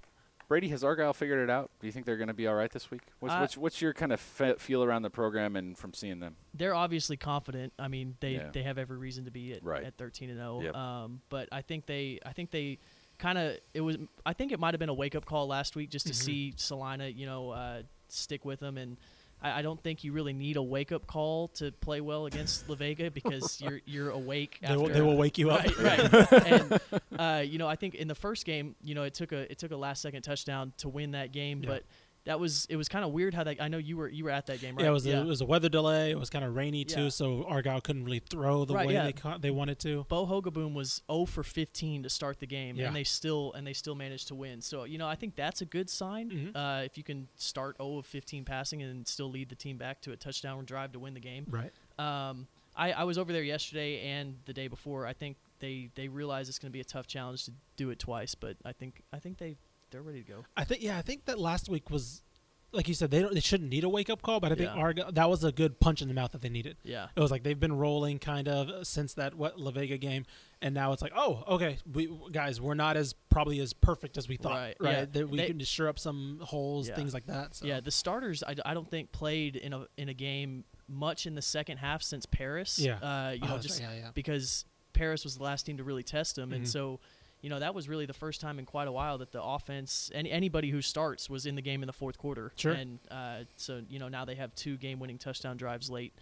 Brady 0.47 0.67
has 0.69 0.83
Argyle 0.83 1.13
figured 1.13 1.39
it 1.39 1.49
out. 1.49 1.71
Do 1.79 1.87
you 1.87 1.91
think 1.93 2.05
they're 2.05 2.17
going 2.17 2.27
to 2.27 2.33
be 2.33 2.47
all 2.47 2.55
right 2.55 2.71
this 2.71 2.91
week? 2.91 3.01
What's, 3.19 3.33
Uh, 3.33 3.39
what's, 3.39 3.57
what's 3.57 3.81
your 3.81 3.93
kind 3.93 4.13
of 4.13 4.19
fe- 4.19 4.55
feel 4.59 4.83
around 4.83 5.01
the 5.01 5.09
program 5.09 5.55
and 5.55 5.77
from 5.77 5.93
seeing 5.93 6.19
them? 6.19 6.35
they're 6.53 6.75
obviously 6.75 7.17
confident. 7.17 7.73
I 7.79 7.87
mean, 7.87 8.15
they 8.19 8.33
Yeah. 8.33 8.49
they 8.51 8.63
have 8.63 8.77
every 8.77 8.97
reason 8.97 9.25
to 9.25 9.31
be 9.31 9.53
at, 9.53 9.63
Right. 9.63 9.83
at 9.83 9.97
13 9.97 10.29
and 10.29 10.39
0. 10.39 10.61
Yep. 10.61 10.75
Um, 10.75 11.21
but 11.29 11.49
I 11.51 11.61
think 11.61 11.85
they 11.85 12.19
I 12.25 12.33
think 12.33 12.51
they 12.51 12.77
kind 13.17 13.37
of 13.37 13.57
it 13.73 13.81
was 13.81 13.97
I 14.25 14.33
think 14.33 14.51
it 14.51 14.59
might 14.59 14.73
have 14.73 14.79
been 14.79 14.89
a 14.89 14.93
wake 14.93 15.15
up 15.15 15.25
call 15.25 15.47
last 15.47 15.75
week 15.75 15.89
just 15.89 16.07
to 16.07 16.13
Mm-hmm. 16.13 16.23
see 16.25 16.53
Celina, 16.57 17.07
you 17.07 17.25
know, 17.25 17.49
uh, 17.51 17.81
stick 18.07 18.45
with 18.45 18.59
them 18.59 18.77
and. 18.77 18.97
I 19.45 19.59
I 19.59 19.61
don't 19.61 19.81
think 19.81 20.03
you 20.03 20.11
really 20.11 20.33
need 20.33 20.57
a 20.57 20.63
wake 20.63 20.91
up 20.91 21.07
call 21.07 21.47
to 21.59 21.71
play 21.71 22.01
well 22.01 22.25
against 22.25 22.67
La 22.69 22.75
Vega 22.75 23.09
because 23.19 23.61
you're 23.61 23.81
you're 23.85 24.09
awake. 24.09 24.59
They 24.61 24.75
will, 24.75 24.87
they 24.87 25.01
will 25.01 25.17
wake 25.17 25.37
you 25.37 25.51
up. 25.51 25.65
Right, 25.79 26.11
right. 26.11 26.31
and 26.45 26.79
uh, 27.17 27.43
you 27.45 27.57
know, 27.57 27.67
I 27.67 27.75
think 27.75 27.95
in 27.95 28.07
the 28.07 28.15
first 28.15 28.45
game, 28.45 28.75
you 28.83 28.95
know, 28.95 29.03
it 29.03 29.13
took 29.13 29.31
a 29.31 29.49
it 29.51 29.57
took 29.57 29.71
a 29.71 29.77
last 29.77 30.01
second 30.01 30.21
touchdown 30.23 30.73
to 30.77 30.89
win 30.89 31.11
that 31.11 31.31
game, 31.31 31.63
Yeah. 31.63 31.69
but 31.69 31.83
that 32.25 32.39
was 32.39 32.65
it 32.69 32.75
was 32.75 32.87
kind 32.89 33.05
of 33.05 33.11
weird 33.11 33.33
how 33.33 33.43
that 33.43 33.61
I 33.61 33.67
know 33.67 33.77
you 33.77 33.97
were 33.97 34.07
you 34.09 34.23
were 34.25 34.29
at 34.31 34.47
that 34.47 34.59
game, 34.61 34.75
right? 34.75 34.83
Yeah, 34.83 34.89
it 34.89 34.93
was, 34.93 35.05
A, 35.05 35.17
it 35.21 35.25
was 35.25 35.41
a 35.41 35.45
weather 35.45 35.69
delay. 35.69 36.11
It 36.11 36.19
was 36.19 36.29
kind 36.29 36.43
of 36.43 36.55
rainy 36.55 36.83
too, 36.85 37.03
Yeah. 37.03 37.09
so 37.09 37.43
Argyle 37.45 37.81
couldn't 37.81 38.03
really 38.05 38.19
throw 38.19 38.65
the 38.65 38.73
Right, 38.73 38.87
way 38.87 38.93
yeah. 38.93 39.03
they 39.05 39.13
ca- 39.13 39.37
they 39.37 39.51
wanted 39.51 39.79
to. 39.79 40.05
Bo 40.09 40.25
Hogaboom 40.25 40.73
was 40.73 41.01
0 41.11 41.25
for 41.25 41.43
15 41.43 42.03
to 42.03 42.09
start 42.09 42.39
the 42.39 42.47
game, 42.47 42.75
Yeah. 42.75 42.87
and 42.87 42.95
they 42.95 43.03
still 43.03 43.53
and 43.53 43.65
they 43.65 43.73
still 43.73 43.95
managed 43.95 44.27
to 44.29 44.35
win. 44.35 44.61
So 44.61 44.83
you 44.85 44.97
know, 44.97 45.07
I 45.07 45.15
think 45.15 45.35
that's 45.35 45.61
a 45.61 45.65
good 45.65 45.89
sign 45.89 46.29
Mhm. 46.31 46.51
uh, 46.55 46.83
if 46.83 46.97
you 46.97 47.03
can 47.03 47.27
start 47.35 47.77
0 47.77 47.97
of 47.99 48.05
15 48.05 48.43
passing 48.45 48.81
and 48.81 49.07
still 49.07 49.29
lead 49.29 49.49
the 49.49 49.55
team 49.55 49.77
back 49.77 50.01
to 50.01 50.11
a 50.11 50.17
touchdown 50.17 50.65
drive 50.65 50.91
to 50.93 50.99
win 50.99 51.13
the 51.13 51.19
game. 51.19 51.45
Right. 51.49 51.71
Um, 51.99 52.47
I, 52.75 52.91
I 52.91 53.03
was 53.05 53.17
over 53.17 53.31
there 53.31 53.43
yesterday 53.43 54.01
and 54.01 54.35
the 54.45 54.53
day 54.53 54.67
before. 54.67 55.05
I 55.07 55.13
think 55.13 55.37
they 55.59 55.89
they 55.95 56.07
realize 56.09 56.49
it's 56.49 56.59
going 56.59 56.69
to 56.71 56.73
be 56.73 56.81
a 56.81 56.83
tough 56.83 57.07
challenge 57.07 57.45
to 57.45 57.51
do 57.77 57.89
it 57.91 57.99
twice, 57.99 58.35
but 58.35 58.57
I 58.65 58.73
think 58.73 59.01
I 59.13 59.19
think 59.19 59.37
they 59.37 59.55
they're 59.91 60.01
ready 60.01 60.23
to 60.23 60.27
go. 60.31 60.45
I 60.57 60.63
think 60.63 60.81
yeah, 60.81 60.97
I 60.97 61.01
think 61.01 61.25
that 61.25 61.39
last 61.39 61.69
week 61.69 61.89
was, 61.89 62.23
like 62.71 62.87
you 62.87 62.93
said, 62.93 63.11
they 63.11 63.21
don't 63.21 63.33
they 63.33 63.39
shouldn't 63.39 63.69
need 63.69 63.83
a 63.83 63.89
wake 63.89 64.09
up 64.09 64.21
call, 64.21 64.39
but 64.39 64.51
I 64.51 64.55
think 64.55 64.69
Yeah. 64.75 64.81
Argyle 64.81 65.11
that 65.13 65.29
was 65.29 65.43
a 65.43 65.51
good 65.51 65.79
punch 65.79 66.01
in 66.01 66.07
the 66.07 66.13
mouth 66.13 66.31
that 66.33 66.41
they 66.41 66.49
needed. 66.49 66.77
Yeah. 66.83 67.07
It 67.15 67.19
was 67.19 67.31
like 67.31 67.43
they've 67.43 67.59
been 67.59 67.77
rolling 67.77 68.19
kind 68.19 68.47
of 68.47 68.85
since 68.85 69.13
that 69.13 69.35
what 69.35 69.59
La 69.59 69.71
Vega 69.71 69.97
game, 69.97 70.25
and 70.61 70.73
now 70.75 70.91
it's 70.91 71.01
like, 71.01 71.13
oh, 71.15 71.43
okay, 71.47 71.77
we 71.91 72.09
guys, 72.31 72.59
we're 72.59 72.73
not 72.73 72.97
as 72.97 73.13
probably 73.29 73.59
as 73.61 73.71
perfect 73.73 74.17
as 74.17 74.27
we 74.27 74.35
thought, 74.37 74.53
Right, 74.53 74.75
right? 74.79 74.91
yeah. 74.91 75.05
That 75.05 75.29
we 75.29 75.37
They- 75.37 75.47
can 75.47 75.59
just 75.59 75.71
sure 75.71 75.87
up 75.87 75.99
some 75.99 76.39
holes, 76.43 76.89
Yeah. 76.89 76.95
things 76.95 77.13
like 77.13 77.27
that. 77.27 77.55
So. 77.55 77.65
Yeah, 77.65 77.79
the 77.79 77.91
starters 77.91 78.43
I, 78.43 78.55
I 78.65 78.73
don't 78.73 78.89
think 78.89 79.11
played 79.11 79.55
in 79.55 79.71
a 79.73 79.85
in 79.97 80.09
a 80.09 80.13
game 80.13 80.65
much 80.87 81.25
in 81.25 81.33
the 81.35 81.41
second 81.41 81.77
half 81.77 82.03
since 82.03 82.25
Paris. 82.25 82.77
Yeah. 82.77 82.97
uh, 82.97 83.31
you 83.31 83.39
Oh, 83.43 83.47
know, 83.55 83.57
just 83.59 83.81
right, 83.81 83.89
yeah, 83.95 83.99
yeah. 84.05 84.11
because 84.13 84.65
Paris 84.93 85.23
was 85.23 85.37
the 85.37 85.43
last 85.43 85.65
team 85.65 85.77
to 85.77 85.83
really 85.83 86.03
test 86.03 86.35
them, 86.35 86.53
and 86.53 86.63
Mhm. 86.65 86.67
so 86.69 86.99
you 87.45 87.49
know 87.51 87.59
that 87.59 87.75
was 87.75 87.87
really 87.87 88.07
the 88.07 88.13
first 88.13 88.41
time 88.41 88.57
in 88.57 88.65
quite 88.65 88.87
a 88.87 88.91
while 88.91 89.19
that 89.19 89.31
the 89.31 89.41
offense 89.41 90.09
and 90.15 90.25
anybody 90.25 90.71
who 90.71 90.81
starts 90.81 91.29
was 91.29 91.45
in 91.45 91.53
the 91.53 91.61
game 91.61 91.83
in 91.83 91.87
the 91.87 91.93
fourth 91.93 92.17
quarter. 92.17 92.51
Sure. 92.55 92.71
and 92.73 92.97
uh, 93.11 93.41
so 93.55 93.83
you 93.87 93.99
know 93.99 94.07
now 94.07 94.25
they 94.25 94.33
have 94.33 94.55
two 94.55 94.77
game-winning 94.77 95.19
touchdown 95.19 95.55
drives 95.55 95.87
late, 95.87 96.13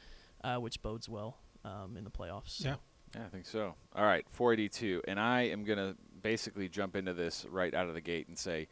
uh, 0.44 0.58
which 0.58 0.82
bodes 0.82 1.08
well 1.08 1.38
um, 1.64 1.96
in 1.98 2.04
the 2.04 2.12
playoffs. 2.12 2.50
So. 2.50 2.68
Yeah. 2.68 2.76
Yeah, 3.16 3.22
I 3.26 3.30
think 3.30 3.46
so. 3.46 3.76
All 3.96 4.04
right, 4.04 4.26
482. 4.32 5.04
And 5.08 5.20
I 5.20 5.44
am 5.44 5.66
going 5.66 5.78
to 5.78 5.96
basically 6.24 6.68
jump 6.68 6.96
into 6.96 7.14
this 7.14 7.46
right 7.48 7.72
out 7.72 7.88
of 7.88 7.94
the 7.94 8.02
gate 8.02 8.28
and 8.28 8.36
say 8.36 8.68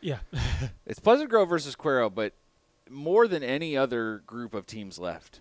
yeah, 0.00 0.20
it's 0.86 1.00
Pleasant 1.00 1.28
Grove 1.28 1.48
versus 1.48 1.76
Cuero, 1.76 2.12
but 2.12 2.32
more 2.88 3.28
than 3.28 3.42
any 3.42 3.76
other 3.76 4.22
group 4.26 4.54
of 4.54 4.64
teams 4.64 4.98
left, 4.98 5.40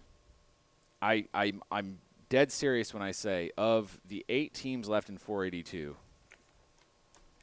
I, 1.01 1.25
I, 1.33 1.53
I'm 1.71 1.99
dead 2.29 2.51
serious 2.51 2.93
when 2.93 3.01
I 3.01 3.11
say 3.11 3.51
of 3.57 3.99
the 4.05 4.25
eight 4.29 4.53
teams 4.53 4.87
left 4.87 5.09
in 5.09 5.17
482, 5.17 5.95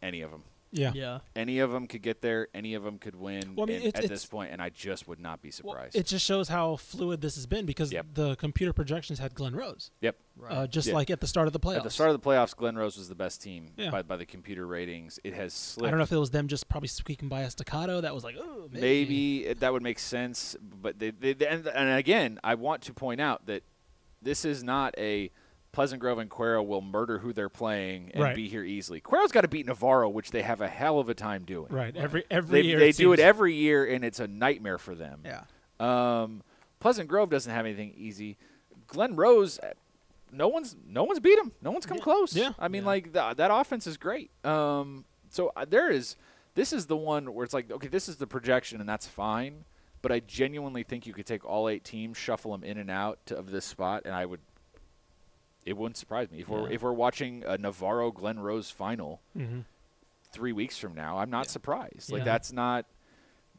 any 0.02 0.20
of 0.22 0.30
them. 0.30 0.42
Yeah. 0.72 0.90
Yeah. 0.94 1.18
Any 1.36 1.60
of 1.60 1.70
them 1.70 1.86
could 1.86 2.02
get 2.02 2.20
there. 2.20 2.48
Any 2.52 2.74
of 2.74 2.82
them 2.82 2.98
could 2.98 3.14
win 3.14 3.54
Well, 3.54 3.64
I 3.64 3.66
mean, 3.68 3.76
and- 3.76 3.84
it's- 3.86 3.98
at 4.00 4.04
it's- 4.04 4.10
this 4.22 4.26
point, 4.26 4.50
and 4.52 4.60
I 4.60 4.68
just 4.68 5.06
would 5.08 5.20
not 5.20 5.40
be 5.40 5.48
Well, 5.62 5.72
surprised. 5.74 5.96
it 5.96 6.06
just 6.06 6.26
shows 6.26 6.48
how 6.48 6.76
fluid 6.76 7.20
this 7.20 7.36
has 7.36 7.46
been 7.46 7.64
because 7.64 7.92
Yep. 7.92 8.06
the 8.14 8.36
computer 8.36 8.72
projections 8.72 9.18
had 9.20 9.32
Glen 9.34 9.54
Rose, 9.54 9.90
yep. 10.00 10.18
Right. 10.36 10.52
uh, 10.52 10.66
just 10.66 10.88
Yeah. 10.88 10.94
like 10.94 11.08
at 11.08 11.20
the 11.20 11.26
start 11.28 11.46
of 11.46 11.52
the 11.54 11.60
playoffs. 11.60 11.76
At 11.78 11.84
the 11.84 11.90
start 11.90 12.10
of 12.10 12.20
the 12.20 12.28
playoffs, 12.28 12.54
Glen 12.54 12.76
Rose 12.76 12.98
was 12.98 13.08
the 13.08 13.14
best 13.14 13.40
team 13.40 13.72
Yeah. 13.76 13.90
by, 13.90 14.02
by 14.02 14.16
the 14.16 14.26
computer 14.26 14.66
ratings. 14.66 15.18
It 15.24 15.32
has 15.34 15.54
slipped. 15.54 15.86
I 15.86 15.90
don't 15.90 15.98
know 15.98 16.04
if 16.04 16.12
it 16.12 16.16
was 16.18 16.32
them 16.32 16.48
just 16.48 16.68
probably 16.68 16.88
squeaking 16.88 17.28
by 17.28 17.42
a 17.42 17.50
staccato. 17.50 18.00
That 18.02 18.14
was 18.14 18.24
like, 18.24 18.36
oh, 18.38 18.68
maybe. 18.70 18.80
maybe 18.80 19.46
it- 19.46 19.60
that 19.60 19.72
would 19.72 19.82
make 19.84 20.00
sense, 20.00 20.56
but 20.60 20.98
they, 20.98 21.10
they, 21.10 21.32
they- 21.32 21.46
and, 21.46 21.66
and 21.68 21.96
again, 21.96 22.38
I 22.44 22.56
want 22.56 22.82
to 22.82 22.92
point 22.92 23.20
out 23.20 23.46
that 23.46 23.62
this 24.20 24.44
is 24.44 24.64
not 24.64 24.94
a 24.98 25.30
Pleasant 25.76 26.00
Grove 26.00 26.16
and 26.16 26.30
Cuero 26.30 26.66
will 26.66 26.80
murder 26.80 27.18
who 27.18 27.34
they're 27.34 27.50
playing 27.50 28.10
and 28.14 28.22
Right. 28.22 28.34
be 28.34 28.48
here 28.48 28.64
easily. 28.64 28.98
Cuero's 28.98 29.30
got 29.30 29.42
to 29.42 29.48
beat 29.48 29.66
Navarro, 29.66 30.08
which 30.08 30.30
they 30.30 30.40
have 30.40 30.62
a 30.62 30.68
hell 30.68 30.98
of 30.98 31.10
a 31.10 31.14
time 31.14 31.44
doing. 31.44 31.70
Right. 31.70 31.94
Every 31.94 32.24
every 32.30 32.62
They, 32.62 32.66
year 32.66 32.78
they 32.78 32.88
it 32.88 32.96
do 32.96 33.12
it 33.12 33.20
every 33.20 33.52
year, 33.54 33.84
and 33.84 34.02
it's 34.02 34.18
a 34.18 34.26
nightmare 34.26 34.78
for 34.78 34.94
them. 34.94 35.20
Yeah. 35.22 35.42
Um, 35.78 36.42
Pleasant 36.80 37.08
Grove 37.10 37.28
doesn't 37.28 37.52
have 37.52 37.66
anything 37.66 37.92
easy. 37.94 38.38
Glen 38.86 39.16
Rose, 39.16 39.58
uh, 39.58 39.74
no 40.32 40.48
one's 40.48 40.74
no 40.88 41.04
one's 41.04 41.20
beat 41.20 41.38
him. 41.38 41.52
No 41.60 41.72
one's 41.72 41.84
come 41.84 41.98
close. 41.98 42.34
Yeah. 42.34 42.54
I 42.58 42.68
mean, 42.68 42.80
Yeah. 42.82 42.86
like 42.88 43.12
th- 43.12 43.36
that 43.36 43.50
offense 43.52 43.86
is 43.86 43.98
great. 43.98 44.30
Um, 44.46 45.04
so 45.28 45.52
uh, 45.56 45.66
there 45.68 45.90
is. 45.90 46.16
This 46.54 46.72
is 46.72 46.86
the 46.86 46.96
one 46.96 47.34
where 47.34 47.44
it's 47.44 47.52
like, 47.52 47.70
okay, 47.70 47.88
this 47.88 48.08
is 48.08 48.16
the 48.16 48.26
projection, 48.26 48.80
and 48.80 48.88
that's 48.88 49.06
fine. 49.06 49.66
But 50.00 50.10
I 50.10 50.20
genuinely 50.20 50.84
think 50.84 51.06
you 51.06 51.12
could 51.12 51.26
take 51.26 51.44
all 51.44 51.68
eight 51.68 51.84
teams, 51.84 52.16
shuffle 52.16 52.52
them 52.52 52.64
in 52.64 52.78
and 52.78 52.90
out 52.90 53.18
to, 53.26 53.36
of 53.36 53.50
this 53.50 53.66
spot, 53.66 54.04
and 54.06 54.14
I 54.14 54.24
would. 54.24 54.40
It 55.66 55.76
wouldn't 55.76 55.96
surprise 55.96 56.30
me 56.30 56.38
if 56.40 56.48
we're 56.48 56.70
if 56.70 56.82
we're 56.82 56.92
watching 56.92 57.42
a 57.44 57.58
Navarro 57.58 58.12
Glen 58.12 58.38
Rose 58.38 58.70
final 58.70 59.20
Mhm. 59.36 59.64
three 60.32 60.52
weeks 60.52 60.78
from 60.78 60.94
now. 60.94 61.18
I'm 61.18 61.28
not 61.30 61.48
surprised. 61.48 62.10
Like 62.10 62.20
Yeah. 62.20 62.24
that's 62.24 62.52
not. 62.52 62.86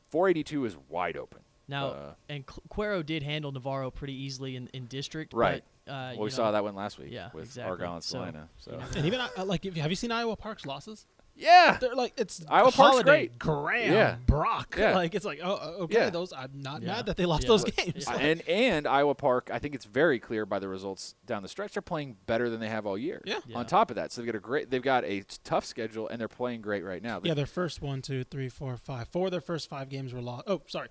482 0.10 0.64
is 0.66 0.78
wide 0.88 1.18
open. 1.18 1.41
Now, 1.68 1.88
Uh, 1.88 2.14
and 2.30 2.45
Cl- 2.49 2.64
Cuero 2.70 3.05
did 3.05 3.24
handle 3.24 3.51
Navarro 3.51 3.91
pretty 3.91 4.14
easily 4.14 4.55
in, 4.55 4.68
in 4.68 4.86
district. 4.86 5.34
Right. 5.34 5.66
But, 5.86 5.91
uh, 5.91 5.95
Well, 5.95 6.14
you 6.14 6.20
we 6.22 6.26
know, 6.28 6.30
saw 6.30 6.51
that 6.51 6.64
one 6.64 6.76
last 6.76 6.97
week 6.97 7.12
Yeah, 7.12 7.30
with 7.34 7.43
exactly. 7.43 7.72
Argyle 7.72 7.95
and 7.95 8.03
So, 8.05 8.20
Celina. 8.20 8.47
So, 8.58 8.72
you 8.72 8.78
know. 8.78 8.86
And 8.95 9.05
even 9.05 9.20
uh, 9.20 9.43
like, 9.43 9.66
have 9.66 9.89
you 9.89 9.95
seen 9.97 10.14
Iowa 10.14 10.38
Park's 10.38 10.66
losses? 10.66 11.05
Yeah, 11.39 11.77
They're 11.79 11.93
like 11.95 12.13
it's 12.17 12.43
Iowa 12.49 12.63
Park's 12.71 12.75
Holliday, 12.75 13.03
great. 13.27 13.39
Graham, 13.39 13.93
Yeah. 13.93 14.15
Brock. 14.25 14.75
Yeah. 14.77 14.95
Like 14.95 15.13
it's 15.13 15.23
like, 15.25 15.39
oh, 15.43 15.83
okay, 15.83 15.93
Yeah. 15.95 16.09
those. 16.09 16.33
I'm 16.33 16.49
not 16.61 16.81
Yeah. 16.81 16.88
mad 16.93 17.05
that 17.05 17.15
they 17.17 17.25
lost 17.25 17.43
Yeah. 17.43 17.47
those 17.49 17.63
But- 17.65 17.75
games. 17.75 18.05
Yeah. 18.07 18.13
Like, 18.13 18.21
and 18.23 18.41
and 18.49 18.88
Iowa 18.88 19.13
Park, 19.15 19.49
I 19.53 19.59
think 19.59 19.75
it's 19.75 19.85
very 19.85 20.19
clear 20.19 20.45
by 20.45 20.57
the 20.59 20.67
results 20.67 21.13
down 21.25 21.43
the 21.43 21.47
stretch. 21.49 21.73
They're 21.73 21.81
playing 21.83 22.17
better 22.25 22.49
than 22.49 22.59
they 22.59 22.69
have 22.69 22.85
all 22.88 22.97
year. 22.97 23.21
Yeah. 23.25 23.39
Yeah. 23.47 23.57
On 23.59 23.65
top 23.65 23.91
of 23.91 23.95
that, 23.97 24.11
so 24.11 24.21
they've 24.21 24.31
got 24.31 24.38
a 24.38 24.41
great, 24.41 24.71
they've 24.71 24.81
got 24.81 25.05
a 25.05 25.21
tough 25.43 25.65
schedule, 25.65 26.07
and 26.07 26.19
they're 26.19 26.27
playing 26.27 26.61
great 26.61 26.83
right 26.83 27.03
now. 27.03 27.21
yeah, 27.23 27.33
their 27.35 27.45
first 27.45 27.81
one, 27.81 28.01
two, 28.01 28.23
three, 28.23 28.49
four, 28.49 28.75
five, 28.77 29.07
four 29.09 29.25
of 29.27 29.31
their 29.31 29.41
first 29.41 29.69
five 29.69 29.89
games 29.89 30.13
were 30.13 30.21
lost. 30.21 30.45
Oh, 30.47 30.61
sorry. 30.67 30.88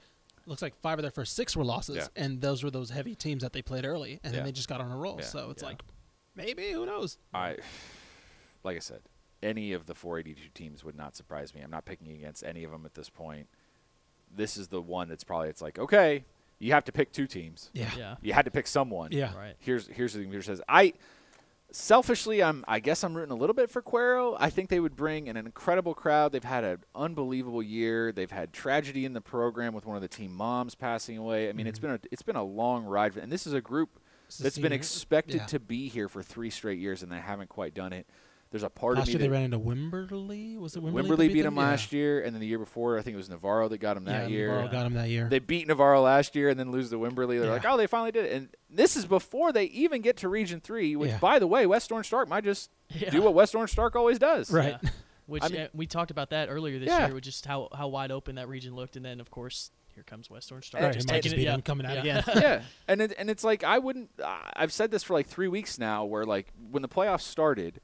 Looks 0.46 0.62
like 0.62 0.76
five 0.80 0.96
of 0.98 1.02
their 1.02 1.10
first 1.10 1.34
six 1.34 1.56
were 1.56 1.64
losses, 1.64 1.96
Yeah. 1.96 2.06
and 2.14 2.40
those 2.40 2.62
were 2.62 2.70
those 2.70 2.90
heavy 2.90 3.16
teams 3.16 3.42
that 3.42 3.52
they 3.52 3.62
played 3.62 3.84
early, 3.84 4.20
and 4.22 4.32
Yeah. 4.32 4.38
then 4.38 4.44
they 4.44 4.52
just 4.52 4.68
got 4.68 4.80
on 4.80 4.92
a 4.92 4.96
roll. 4.96 5.16
Yeah. 5.18 5.24
So 5.26 5.50
it's 5.50 5.62
Yeah. 5.62 5.70
like, 5.70 5.82
maybe 6.36 6.70
who 6.70 6.86
knows? 6.86 7.18
I, 7.34 7.56
like 8.62 8.76
I 8.76 8.80
said, 8.80 9.00
any 9.42 9.72
of 9.72 9.86
the 9.86 9.94
482 9.94 10.50
teams 10.54 10.84
would 10.84 10.96
not 10.96 11.16
surprise 11.16 11.54
me. 11.54 11.60
I'm 11.60 11.70
not 11.70 11.84
picking 11.84 12.12
against 12.12 12.44
any 12.44 12.64
of 12.64 12.70
them 12.70 12.84
at 12.84 12.94
this 12.94 13.08
point. 13.08 13.48
This 14.34 14.56
is 14.56 14.68
the 14.68 14.80
one 14.80 15.08
that's 15.08 15.24
probably 15.24 15.48
it's 15.48 15.62
like 15.62 15.78
okay, 15.78 16.24
you 16.58 16.72
have 16.72 16.84
to 16.84 16.92
pick 16.92 17.12
two 17.12 17.26
teams. 17.26 17.70
Yeah, 17.72 17.90
Yeah. 17.96 18.16
You 18.22 18.32
had 18.32 18.44
to 18.44 18.50
pick 18.50 18.66
someone. 18.66 19.12
yeah. 19.12 19.36
Right. 19.36 19.54
here's 19.58 19.86
here's 19.88 20.14
the 20.14 20.22
computer 20.22 20.42
says 20.42 20.60
I 20.68 20.94
selfishly 21.70 22.42
I'm 22.42 22.64
I 22.66 22.80
guess 22.80 23.04
I'm 23.04 23.14
rooting 23.14 23.32
a 23.32 23.36
little 23.36 23.54
bit 23.54 23.70
for 23.70 23.82
Cuero. 23.82 24.36
I 24.38 24.50
think 24.50 24.70
they 24.70 24.80
would 24.80 24.96
bring 24.96 25.28
an 25.28 25.36
incredible 25.36 25.94
crowd. 25.94 26.32
They've 26.32 26.42
had 26.42 26.64
an 26.64 26.78
unbelievable 26.94 27.62
year. 27.62 28.12
They've 28.12 28.30
had 28.30 28.52
tragedy 28.52 29.04
in 29.04 29.12
the 29.12 29.20
program 29.20 29.74
with 29.74 29.86
one 29.86 29.96
of 29.96 30.02
the 30.02 30.08
team 30.08 30.34
moms 30.34 30.74
passing 30.74 31.18
away. 31.18 31.48
I 31.48 31.52
mean, 31.52 31.66
it's 31.66 31.78
been 31.78 31.92
a 31.92 32.00
it's 32.10 32.22
been 32.22 32.36
a 32.36 32.44
long 32.44 32.84
ride, 32.84 33.16
and 33.16 33.30
this 33.30 33.46
is 33.46 33.52
a 33.52 33.60
group 33.60 34.00
that's 34.40 34.58
been 34.58 34.72
expected 34.72 35.36
yeah. 35.42 35.46
to 35.46 35.60
be 35.60 35.88
here 35.88 36.08
for 36.08 36.22
three 36.22 36.50
straight 36.50 36.78
years, 36.78 37.02
and 37.02 37.12
they 37.12 37.18
haven't 37.18 37.48
quite 37.48 37.74
done 37.74 37.92
it. 37.92 38.06
There's 38.50 38.62
a 38.62 38.70
part 38.70 38.96
Last 38.96 39.08
of 39.08 39.14
year 39.14 39.18
they 39.18 39.28
ran 39.28 39.42
into 39.42 39.58
Wimberley. 39.58 40.56
Was 40.58 40.76
it 40.76 40.82
Wimberley? 40.82 40.94
that 40.94 41.04
Wimberley 41.04 41.32
beat 41.32 41.42
them? 41.42 41.54
them 41.54 41.56
last 41.56 41.92
year, 41.92 42.20
and 42.22 42.34
then 42.34 42.40
the 42.40 42.46
year 42.46 42.58
before 42.58 42.98
I 42.98 43.02
think 43.02 43.14
it 43.14 43.16
was 43.16 43.28
Navarro 43.28 43.68
that 43.68 43.78
got 43.78 43.94
them 43.94 44.04
that 44.04 44.30
yeah 44.30 44.36
year. 44.36 44.48
Navarro 44.52 44.68
got 44.72 44.86
him 44.86 44.94
that 44.94 45.08
year. 45.08 45.28
They 45.28 45.40
beat 45.40 45.66
Navarro 45.66 46.00
last 46.00 46.36
year 46.36 46.48
and 46.48 46.58
then 46.58 46.70
lose 46.70 46.90
to 46.90 46.96
Wimberley. 46.96 47.38
They're 47.38 47.46
Yeah. 47.46 47.52
like, 47.52 47.64
oh, 47.66 47.76
they 47.76 47.86
finally 47.86 48.12
did 48.12 48.26
it. 48.26 48.32
And 48.32 48.48
this 48.70 48.96
is 48.96 49.04
before 49.04 49.52
they 49.52 49.64
even 49.64 50.00
get 50.00 50.18
to 50.18 50.28
Region 50.28 50.60
3, 50.60 50.94
which, 50.96 51.10
Yeah. 51.10 51.18
by 51.18 51.38
the 51.38 51.46
way, 51.46 51.66
West 51.66 51.90
Orange 51.90 52.06
Stark 52.06 52.28
might 52.28 52.44
just 52.44 52.70
Yeah. 52.90 53.10
do 53.10 53.20
what 53.22 53.34
West 53.34 53.54
Orange 53.54 53.70
Stark 53.72 53.96
always 53.96 54.18
does. 54.18 54.50
right. 54.50 54.76
Yeah. 54.82 54.90
Which 55.26 55.42
I 55.42 55.48
mean- 55.48 55.60
uh, 55.62 55.68
we 55.74 55.88
talked 55.88 56.12
about 56.12 56.30
that 56.30 56.48
earlier 56.48 56.78
this 56.78 56.86
Yeah. 56.86 57.06
year, 57.06 57.14
with 57.16 57.24
just 57.24 57.46
how, 57.46 57.68
how 57.74 57.88
wide 57.88 58.12
open 58.12 58.36
that 58.36 58.46
region 58.46 58.76
looked, 58.76 58.94
and 58.94 59.04
then 59.04 59.18
of 59.18 59.28
course 59.28 59.72
here 59.92 60.04
comes 60.04 60.30
West 60.30 60.52
Orange 60.52 60.66
Star. 60.68 60.80
Right, 60.80 60.92
just 60.94 61.08
might 61.08 61.14
taking 61.14 61.30
just 61.30 61.34
it- 61.34 61.38
be 61.38 61.42
yeah. 61.42 61.60
coming 61.62 61.84
out 61.84 62.04
Yeah. 62.04 62.18
again. 62.20 62.22
yeah. 62.42 62.62
And, 62.86 63.00
it, 63.02 63.12
and 63.18 63.28
it's 63.28 63.42
like, 63.42 63.64
I 63.64 63.78
wouldn't, 63.80 64.10
uh, 64.22 64.36
I've 64.54 64.72
said 64.72 64.92
this 64.92 65.02
for 65.02 65.14
like 65.14 65.26
three 65.26 65.48
weeks 65.48 65.80
now, 65.80 66.04
where 66.04 66.24
like 66.24 66.52
when 66.70 66.82
the 66.82 66.88
playoffs 66.88 67.22
started, 67.22 67.80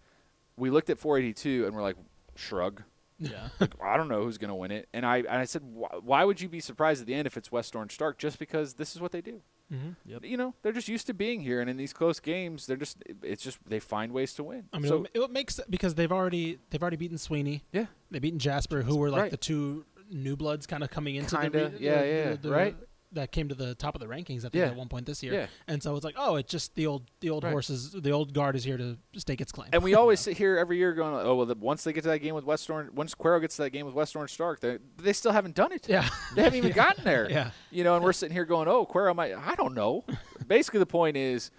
we 0.63 0.71
looked 0.71 0.89
at 0.91 0.99
482 0.99 1.67
and 1.67 1.75
we're 1.75 1.83
like, 1.83 1.97
shrug. 2.37 2.83
yeah. 3.19 3.49
Like, 3.61 3.75
I 3.83 3.97
don't 3.97 4.09
know 4.09 4.23
who's 4.25 4.39
going 4.39 4.49
to 4.49 4.55
win 4.55 4.71
it. 4.71 4.89
And 4.93 5.05
I, 5.05 5.19
and 5.19 5.29
I 5.29 5.45
said, 5.45 5.63
why, 5.65 5.89
why 6.03 6.25
would 6.25 6.41
you 6.41 6.49
be 6.49 6.61
surprised 6.61 7.01
at 7.01 7.07
the 7.07 7.15
end 7.15 7.27
if 7.27 7.37
it's 7.37 7.53
West 7.53 7.77
Orange 7.77 7.93
Stark? 7.93 8.19
Just 8.19 8.39
because 8.39 8.75
this 8.75 8.95
is 8.95 9.01
what 9.01 9.13
they 9.13 9.21
do. 9.21 9.41
hmm 9.71 9.91
Yep. 10.07 10.25
You 10.25 10.37
know, 10.37 10.55
they're 10.63 10.73
just 10.73 10.89
used 10.89 11.07
to 11.09 11.15
being 11.15 11.41
here, 11.41 11.61
and 11.61 11.69
in 11.71 11.77
these 11.77 11.93
close 11.93 12.21
games, 12.21 12.67
they're 12.67 12.77
just 12.77 12.99
it's 13.23 13.43
just 13.43 13.59
they 13.67 13.81
find 13.81 14.13
ways 14.13 14.35
to 14.35 14.45
win. 14.45 14.65
I 14.73 14.79
mean, 14.79 14.89
so 14.89 15.05
it, 15.15 15.19
it 15.21 15.31
makes 15.31 15.61
because 15.71 15.95
they've 15.95 16.13
already 16.13 16.59
they've 16.71 16.83
already 16.83 16.97
beaten 16.97 17.17
Sweeny. 17.19 17.63
yeah, 17.73 17.87
They've 18.11 18.21
beaten 18.23 18.39
Jasper, 18.39 18.83
who 18.83 18.97
were 18.97 19.11
like 19.11 19.23
Right. 19.23 19.31
the 19.31 19.37
two 19.37 19.85
new 20.11 20.37
bloods 20.37 20.67
kind 20.67 20.83
of 20.85 20.91
coming 20.91 21.17
into 21.17 21.37
Kinda, 21.37 21.51
the, 21.59 21.65
re- 21.71 21.77
yeah, 21.81 22.03
the- 22.03 22.09
yeah, 22.09 22.37
the- 22.41 22.51
right. 22.51 22.77
That 23.13 23.31
came 23.33 23.49
to 23.49 23.55
the 23.55 23.75
top 23.75 23.95
of 23.95 24.01
the 24.01 24.07
rankings. 24.07 24.39
I 24.39 24.49
think 24.49 24.55
Yeah. 24.55 24.67
at 24.69 24.77
one 24.77 24.89
point 24.89 25.07
this 25.07 25.23
year. 25.23 25.33
yeah. 25.35 25.47
And 25.69 25.83
so 25.83 25.95
it's 25.97 26.05
like, 26.05 26.15
oh, 26.19 26.37
it's 26.37 26.51
just 26.51 26.75
the 26.75 26.87
old 26.87 27.03
the 27.21 27.31
old 27.31 27.45
Right. 27.45 27.51
horses, 27.53 27.93
the 27.93 28.11
old 28.11 28.33
guard 28.35 28.57
is 28.57 28.65
here 28.65 28.77
to 28.79 28.97
stake 29.17 29.41
its 29.41 29.53
claim. 29.53 29.69
And 29.73 29.83
we 29.83 29.95
always 30.03 30.21
sit 30.21 30.37
here 30.37 30.57
every 30.57 30.79
year 30.79 30.93
going, 30.95 31.15
oh 31.15 31.35
well, 31.37 31.47
the, 31.47 31.55
once 31.55 31.85
they 31.85 31.93
get 31.93 32.03
to 32.05 32.09
that 32.09 32.21
game 32.21 32.35
with 32.35 32.45
West 32.45 32.69
Orange, 32.71 32.91
once 32.93 33.15
Cuero 33.15 33.41
gets 33.41 33.57
to 33.57 33.63
that 33.63 33.71
game 33.71 33.87
with 33.87 33.95
West 33.95 34.17
Orange 34.17 34.33
Stark, 34.33 34.61
they 34.61 34.79
they 34.97 35.13
still 35.13 35.33
haven't 35.33 35.55
done 35.55 35.73
it. 35.73 35.89
yeah, 35.89 36.09
They 36.35 36.43
haven't 36.43 36.57
even 36.59 36.69
Yeah. 36.75 36.75
gotten 36.77 37.05
there. 37.05 37.31
yeah, 37.31 37.51
You 37.71 37.85
know, 37.85 37.95
and 37.97 38.05
we're 38.05 38.13
sitting 38.13 38.35
here 38.35 38.45
going, 38.45 38.69
oh, 38.69 38.87
Cuero 38.87 39.15
might. 39.15 39.35
I 39.35 39.55
don't 39.55 39.75
know. 39.75 40.05
Basically, 40.47 40.79
the 40.81 40.87
point 40.87 41.17
is 41.17 41.51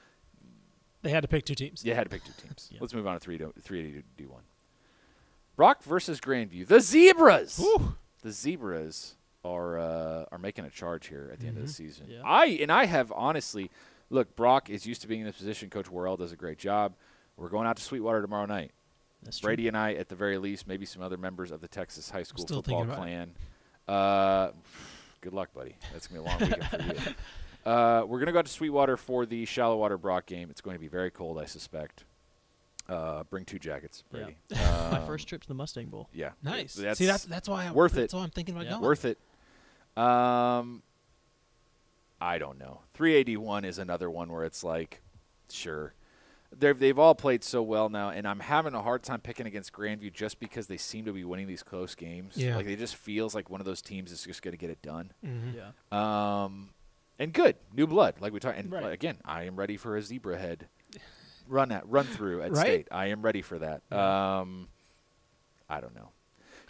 they 1.03 1.09
had 1.09 1.21
to 1.21 1.27
pick 1.27 1.45
two 1.45 1.55
teams. 1.55 1.83
you 1.85 1.93
had 1.93 2.03
to 2.05 2.09
pick 2.09 2.23
two 2.23 2.31
teams. 2.41 2.69
Yeah. 2.71 2.79
Let's 2.81 2.93
move 2.93 3.05
on 3.07 3.13
to 3.13 3.19
three 3.19 3.37
to 3.37 3.53
three 3.61 3.91
to 3.91 4.01
D 4.17 4.25
one. 4.25 4.41
Brock 5.55 5.83
versus 5.83 6.19
Grandview, 6.19 6.65
the 6.67 6.79
Zebras. 6.79 7.61
The 8.23 8.31
zebras 8.31 9.15
are 9.43 9.77
uh, 9.79 10.25
are 10.31 10.37
making 10.37 10.65
a 10.65 10.69
charge 10.69 11.07
here 11.07 11.29
at 11.33 11.39
the 11.39 11.47
end 11.47 11.57
of 11.57 11.65
the 11.67 11.71
season. 11.73 12.07
Yeah. 12.09 12.21
I 12.25 12.45
and 12.61 12.71
I 12.71 12.85
have 12.85 13.11
honestly, 13.15 13.69
look, 14.09 14.35
Brock 14.35 14.69
is 14.69 14.85
used 14.85 15.01
to 15.01 15.07
being 15.07 15.21
in 15.21 15.25
this 15.27 15.37
position. 15.37 15.69
Coach 15.69 15.89
Worrell 15.89 16.17
does 16.17 16.31
a 16.31 16.35
great 16.35 16.57
job. 16.57 16.93
We're 17.37 17.49
going 17.49 17.67
out 17.67 17.77
to 17.77 17.83
Sweetwater 17.83 18.21
tomorrow 18.21 18.45
night. 18.45 18.71
That's 19.23 19.39
true. 19.39 19.47
Brady 19.47 19.67
and 19.67 19.77
I, 19.77 19.93
at 19.93 20.09
the 20.09 20.15
very 20.15 20.37
least, 20.37 20.67
maybe 20.67 20.85
some 20.85 21.01
other 21.01 21.17
members 21.17 21.51
of 21.51 21.61
the 21.61 21.67
Texas 21.67 22.09
high 22.09 22.23
school 22.23 22.45
Still 22.45 22.61
football 22.61 22.85
clan. 22.85 23.31
Uh, 23.87 24.51
good 25.21 25.33
luck, 25.33 25.53
buddy. 25.53 25.75
That's 25.91 26.07
gonna 26.07 26.21
be 26.21 26.27
a 26.27 26.29
long 26.31 26.39
weekend 26.39 26.67
for 26.69 27.09
you. 27.09 27.15
Uh, 27.65 28.03
we're 28.05 28.19
gonna 28.19 28.33
go 28.33 28.39
out 28.39 28.45
to 28.45 28.51
Sweetwater 28.51 28.97
for 28.97 29.25
the 29.25 29.45
Shallowater 29.45 29.97
Brock 29.97 30.25
game. 30.25 30.49
It's 30.49 30.59
going 30.59 30.75
to 30.75 30.81
be 30.81 30.89
very 30.89 31.09
cold, 31.09 31.39
I 31.39 31.45
suspect. 31.45 32.03
Uh, 32.89 33.23
bring 33.29 33.45
two 33.45 33.57
jackets, 33.57 34.03
Yeah. 34.11 34.19
Brady. 34.25 34.35
My 34.91 34.97
Um, 34.99 35.05
first 35.07 35.29
trip 35.29 35.41
to 35.43 35.47
the 35.47 35.53
Mustang 35.53 35.85
Bowl. 35.87 36.09
Yeah, 36.11 36.31
Nice. 36.43 36.73
That's, 36.73 36.99
See, 36.99 37.05
that's 37.05 37.23
that's 37.23 37.47
why 37.47 37.67
I, 37.67 37.71
worth 37.71 37.93
that's 37.93 38.13
it. 38.13 38.17
why 38.17 38.23
I'm 38.23 38.31
thinking 38.31 38.53
about 38.55 38.65
Yeah. 38.65 38.71
going. 38.71 38.81
worth 38.83 39.05
it. 39.05 39.17
Um, 39.95 40.81
I 42.21 42.37
don't 42.37 42.57
know. 42.57 42.81
381 42.93 43.65
is 43.65 43.77
another 43.79 44.09
one 44.09 44.31
where 44.31 44.43
it's 44.45 44.63
like, 44.63 45.01
sure. 45.51 45.93
They've 46.55 46.77
they've 46.77 46.99
all 46.99 47.15
played 47.15 47.43
so 47.43 47.63
well 47.63 47.89
now, 47.89 48.09
and 48.11 48.27
I'm 48.27 48.39
having 48.39 48.75
a 48.75 48.81
hard 48.83 49.01
time 49.01 49.21
picking 49.21 49.47
against 49.47 49.73
Grandview 49.73 50.13
just 50.13 50.39
because 50.39 50.67
they 50.67 50.77
seem 50.77 51.05
to 51.05 51.11
be 51.11 51.23
winning 51.23 51.47
these 51.47 51.63
close 51.63 51.95
games. 51.95 52.37
Yeah. 52.37 52.55
like 52.55 52.67
it 52.67 52.77
just 52.77 52.95
feels 52.95 53.33
like 53.33 53.49
one 53.49 53.59
of 53.59 53.65
those 53.65 53.81
teams 53.81 54.11
is 54.11 54.23
just 54.23 54.43
going 54.43 54.51
to 54.51 54.57
get 54.57 54.69
it 54.69 54.79
done. 54.83 55.11
Mhm. 55.25 55.55
Yeah. 55.55 56.43
Um, 56.43 56.69
and 57.17 57.33
good 57.33 57.55
new 57.75 57.87
blood, 57.87 58.15
like 58.19 58.33
we 58.33 58.39
talked. 58.39 58.59
And 58.59 58.71
Right. 58.71 58.93
again, 58.93 59.17
I 59.25 59.43
am 59.43 59.55
ready 59.55 59.77
for 59.77 59.97
a 59.97 60.01
zebra 60.03 60.37
head 60.37 60.67
run 61.47 61.71
at 61.71 61.89
run 61.89 62.05
through 62.05 62.43
at 62.43 62.51
Right? 62.51 62.59
state. 62.61 62.87
I 62.91 63.07
am 63.07 63.23
ready 63.23 63.41
for 63.41 63.57
that. 63.57 63.91
Um, 63.91 64.69
I 65.67 65.81
don't 65.81 65.95
know. 65.95 66.11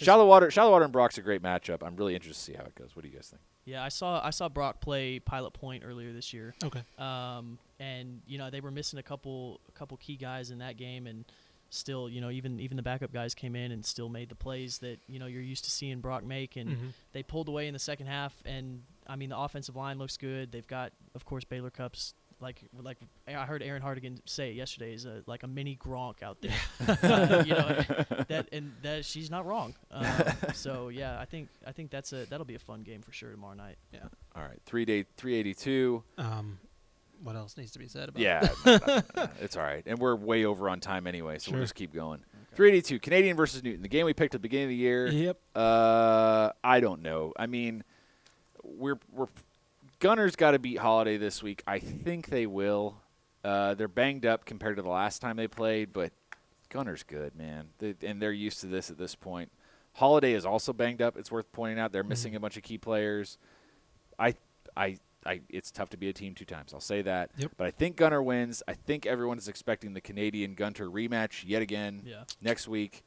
Shallowater, 0.03 0.51
shallow 0.51 0.71
water, 0.71 0.83
and 0.85 0.93
Brock's 0.93 1.17
a 1.17 1.21
great 1.21 1.41
matchup. 1.41 1.83
I'm 1.85 1.95
really 1.95 2.15
interested 2.15 2.45
to 2.45 2.51
see 2.51 2.57
how 2.57 2.65
it 2.65 2.75
goes. 2.75 2.95
What 2.95 3.03
do 3.03 3.09
you 3.09 3.15
guys 3.15 3.27
think? 3.29 3.41
Yeah, 3.65 3.83
I 3.83 3.89
saw 3.89 4.21
I 4.23 4.29
saw 4.31 4.49
Brock 4.49 4.81
play 4.81 5.19
Pilot 5.19 5.51
Point 5.53 5.83
earlier 5.85 6.11
this 6.11 6.33
year. 6.33 6.53
Okay. 6.63 6.81
Um, 6.97 7.57
and 7.79 8.21
you 8.27 8.37
know 8.37 8.49
they 8.49 8.61
were 8.61 8.71
missing 8.71 8.99
a 8.99 9.03
couple 9.03 9.61
a 9.67 9.71
couple 9.71 9.95
key 9.97 10.15
guys 10.17 10.51
in 10.51 10.59
that 10.59 10.75
game, 10.77 11.07
and 11.07 11.25
still 11.69 12.07
you 12.09 12.21
know 12.21 12.29
even 12.29 12.59
even 12.59 12.75
the 12.77 12.83
backup 12.83 13.11
guys 13.13 13.33
came 13.33 13.55
in 13.55 13.71
and 13.71 13.83
still 13.85 14.09
made 14.09 14.29
the 14.29 14.35
plays 14.35 14.79
that 14.79 14.97
you 15.07 15.17
know 15.17 15.25
you're 15.25 15.41
used 15.41 15.63
to 15.65 15.71
seeing 15.71 16.01
Brock 16.01 16.23
make, 16.23 16.55
and 16.57 16.69
Mhm. 16.69 16.93
they 17.13 17.23
pulled 17.23 17.47
away 17.47 17.67
in 17.67 17.73
the 17.73 17.79
second 17.79 18.07
half. 18.07 18.33
And 18.45 18.83
I 19.07 19.15
mean 19.15 19.29
the 19.29 19.37
offensive 19.37 19.75
line 19.75 19.97
looks 19.97 20.17
good. 20.17 20.51
They've 20.51 20.67
got 20.67 20.91
of 21.15 21.23
course 21.25 21.43
Baylor 21.45 21.69
Cups 21.71 22.13
like 22.43 22.61
like 22.79 22.97
I 23.27 23.45
heard 23.45 23.63
Aaron 23.63 23.81
Hardigan 23.81 24.19
say 24.25 24.51
yesterday 24.51 24.93
is 24.93 25.05
a, 25.05 25.23
like 25.25 25.43
a 25.43 25.47
mini 25.47 25.75
Gronk 25.75 26.21
out 26.21 26.37
there. 26.41 26.51
uh, 26.87 27.43
you 27.47 27.53
know 27.53 27.67
that 28.27 28.49
and 28.51 28.73
that 28.83 29.05
she's 29.05 29.31
not 29.31 29.45
wrong. 29.45 29.73
Um, 29.89 30.05
so 30.53 30.89
yeah, 30.89 31.19
I 31.19 31.25
think 31.25 31.49
I 31.65 31.71
think 31.71 31.89
that's 31.89 32.13
a 32.13 32.25
that'll 32.25 32.45
be 32.45 32.55
a 32.55 32.59
fun 32.59 32.83
game 32.83 33.01
for 33.01 33.11
sure 33.11 33.31
tomorrow 33.31 33.55
night. 33.55 33.77
Yeah. 33.91 34.01
All 34.35 34.43
right, 34.43 34.59
three 34.65 34.85
day, 34.85 35.05
three 35.17 35.35
eighty 35.35 35.53
two. 35.53 36.03
Um, 36.17 36.59
what 37.23 37.35
else 37.37 37.55
needs 37.57 37.71
to 37.71 37.79
be 37.79 37.87
said 37.87 38.09
about? 38.09 38.21
Yeah, 38.21 38.47
no, 38.65 38.77
no, 38.85 39.01
no, 39.15 39.29
it's 39.39 39.55
all 39.55 39.63
right, 39.63 39.83
and 39.85 39.97
we're 39.97 40.15
way 40.15 40.43
over 40.43 40.69
on 40.69 40.81
time 40.81 41.07
anyway, 41.07 41.39
so 41.39 41.49
Sure. 41.49 41.53
we'll 41.53 41.63
just 41.63 41.75
keep 41.75 41.93
going. 41.93 42.19
Three 42.55 42.69
eighty 42.69 42.81
two, 42.81 42.99
Canadian 42.99 43.37
versus 43.37 43.63
Newton, 43.63 43.81
the 43.81 43.87
game 43.87 44.05
we 44.05 44.13
picked 44.13 44.35
at 44.35 44.41
the 44.41 44.47
beginning 44.47 44.65
of 44.65 44.69
the 44.69 44.75
year. 44.75 45.07
Yep. 45.07 45.39
Uh, 45.55 46.51
I 46.63 46.81
don't 46.81 47.01
know. 47.01 47.33
I 47.37 47.47
mean, 47.47 47.83
we're 48.63 48.99
we're 49.11 49.27
Gunter's 50.03 50.35
got 50.35 50.51
to 50.51 50.59
beat 50.59 50.79
Holliday 50.79 51.15
this 51.15 51.41
week. 51.41 51.63
I 51.65 51.79
think 51.79 52.27
they 52.27 52.45
will. 52.45 52.97
Uh, 53.41 53.73
they're 53.73 53.87
banged 53.87 54.25
up 54.25 54.43
compared 54.43 54.75
to 54.75 54.81
the 54.81 54.89
last 54.89 55.21
time 55.21 55.37
they 55.37 55.47
played, 55.47 55.93
but 55.93 56.11
Gunter's 56.67 57.03
good, 57.03 57.37
man, 57.37 57.69
they, 57.79 57.95
and 58.05 58.21
they're 58.21 58.33
used 58.33 58.59
to 58.61 58.67
this 58.67 58.89
at 58.91 58.97
this 58.97 59.15
point. 59.15 59.49
Holliday 59.93 60.33
is 60.33 60.45
also 60.45 60.73
banged 60.73 61.01
up. 61.01 61.17
It's 61.17 61.31
worth 61.31 61.49
pointing 61.53 61.79
out 61.79 61.93
they're 61.93 62.03
missing 62.03 62.35
a 62.35 62.39
bunch 62.41 62.57
of 62.57 62.63
key 62.63 62.77
players. 62.77 63.37
I, 64.19 64.35
I, 64.75 64.97
I. 65.25 65.39
It's 65.49 65.71
tough 65.71 65.89
to 65.91 65.97
be 65.97 66.09
a 66.09 66.13
team 66.13 66.35
two 66.35 66.43
times. 66.45 66.73
I'll 66.73 66.81
say 66.81 67.01
that. 67.03 67.31
Yep. 67.37 67.51
But 67.55 67.67
I 67.67 67.71
think 67.71 67.95
Gunter 67.95 68.21
wins. 68.21 68.61
I 68.67 68.73
think 68.73 69.05
everyone 69.05 69.37
is 69.37 69.47
expecting 69.47 69.93
the 69.93 70.01
Canadian 70.01 70.53
Gunter 70.55 70.89
rematch 70.89 71.43
yet 71.47 71.61
again 71.61 72.01
Yeah. 72.05 72.23
next 72.41 72.67
week. 72.67 73.03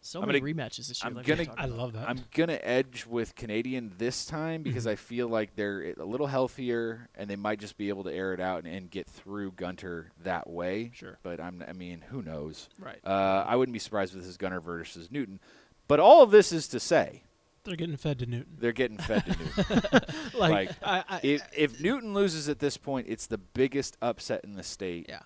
So 0.00 0.20
I'm 0.22 0.26
many 0.28 0.40
gonna- 0.40 0.52
rematches 0.54 0.88
this 0.88 1.02
year. 1.02 1.08
I'm 1.10 1.14
like 1.16 1.26
we 1.26 1.34
gonna- 1.44 1.54
I 1.58 1.66
love 1.66 1.92
that. 1.94 2.08
I'm 2.08 2.20
gonna 2.34 2.58
edge 2.62 3.04
with 3.06 3.34
Canadian 3.34 3.92
this 3.98 4.24
time 4.26 4.62
because 4.62 4.84
Mm-hmm. 4.84 4.92
I 4.92 4.96
feel 4.96 5.28
like 5.28 5.56
they're 5.56 5.94
a 5.98 6.04
little 6.04 6.26
healthier 6.28 7.08
and 7.16 7.28
they 7.28 7.36
might 7.36 7.58
just 7.58 7.76
be 7.76 7.88
able 7.88 8.04
to 8.04 8.12
air 8.12 8.32
it 8.32 8.40
out 8.40 8.64
and, 8.64 8.72
and 8.72 8.90
get 8.90 9.08
through 9.08 9.52
Gunter 9.52 10.12
that 10.22 10.48
way. 10.48 10.92
Sure. 10.94 11.18
But 11.22 11.40
I'm, 11.40 11.62
I 11.66 11.72
mean, 11.72 12.02
who 12.10 12.22
knows? 12.22 12.68
Right. 12.78 13.00
Uh, 13.04 13.44
I 13.46 13.56
wouldn't 13.56 13.72
be 13.74 13.78
surprised 13.80 14.14
if 14.14 14.20
this 14.20 14.28
is 14.28 14.36
Gunter 14.36 14.60
versus 14.60 15.10
Newton. 15.10 15.40
But 15.88 16.00
all 16.00 16.22
of 16.22 16.30
this 16.30 16.52
is 16.52 16.68
to 16.68 16.80
say 16.80 17.24
They're 17.64 17.74
getting 17.76 17.96
fed 17.96 18.20
to 18.20 18.26
Newton. 18.26 18.56
they're 18.58 18.72
getting 18.72 18.98
fed 18.98 19.24
to 19.26 19.30
Newton. 19.38 19.82
Like, 20.38 20.52
like, 20.52 20.70
I, 20.82 21.04
I, 21.08 21.20
if, 21.24 21.42
if 21.56 21.80
Newton 21.80 22.14
loses 22.14 22.48
at 22.48 22.60
this 22.60 22.76
point, 22.76 23.06
it's 23.08 23.26
the 23.26 23.38
biggest 23.38 23.96
upset 24.00 24.44
in 24.44 24.52
the 24.54 24.62
state. 24.62 25.06
yeah. 25.08 25.22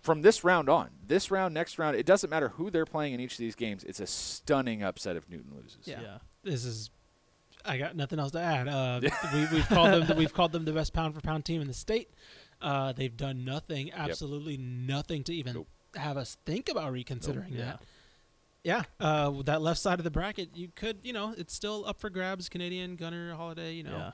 From 0.00 0.22
this 0.22 0.44
round 0.44 0.68
on, 0.68 0.90
this 1.06 1.30
round, 1.30 1.54
next 1.54 1.78
round, 1.78 1.96
it 1.96 2.06
doesn't 2.06 2.30
matter 2.30 2.50
who 2.50 2.70
they're 2.70 2.86
playing 2.86 3.14
in 3.14 3.20
each 3.20 3.32
of 3.32 3.38
these 3.38 3.54
games. 3.54 3.82
It's 3.84 4.00
a 4.00 4.06
stunning 4.06 4.82
upset 4.82 5.16
if 5.16 5.28
Newton 5.28 5.52
loses. 5.56 5.78
Yeah. 5.84 6.00
Yeah. 6.00 6.18
This 6.44 6.64
is. 6.64 6.90
I 7.64 7.76
got 7.78 7.96
nothing 7.96 8.18
else 8.20 8.30
to 8.32 8.40
add. 8.40 8.68
Uh, 8.68 9.00
we, 9.34 9.46
we've 9.52 9.68
called 9.68 9.92
them. 9.92 10.06
The, 10.06 10.14
we've 10.14 10.32
called 10.32 10.52
them 10.52 10.64
the 10.64 10.72
best 10.72 10.92
pound 10.92 11.14
for 11.14 11.20
pound 11.20 11.44
team 11.44 11.60
in 11.60 11.66
the 11.66 11.74
state. 11.74 12.08
Uh, 12.62 12.92
they've 12.92 13.16
done 13.16 13.44
nothing, 13.44 13.92
absolutely 13.92 14.56
nothing 14.56 15.22
to 15.24 15.34
even 15.34 15.54
Nope. 15.54 15.68
have 15.96 16.16
us 16.16 16.36
think 16.46 16.68
about 16.68 16.92
reconsidering 16.92 17.52
Yeah. 17.52 17.64
that. 17.64 17.82
Yeah, 18.64 18.82
uh, 19.00 19.30
that 19.44 19.62
left 19.62 19.78
side 19.80 19.98
of 20.00 20.04
the 20.04 20.10
bracket, 20.10 20.50
you 20.54 20.68
could, 20.74 20.98
you 21.04 21.12
know, 21.12 21.32
it's 21.38 21.54
still 21.54 21.84
up 21.86 22.00
for 22.00 22.10
grabs. 22.10 22.48
Canadian 22.48 22.96
Gunter 22.96 23.32
Holliday, 23.34 23.74
you 23.74 23.84
know. 23.84 23.96
Yeah. 23.96 24.10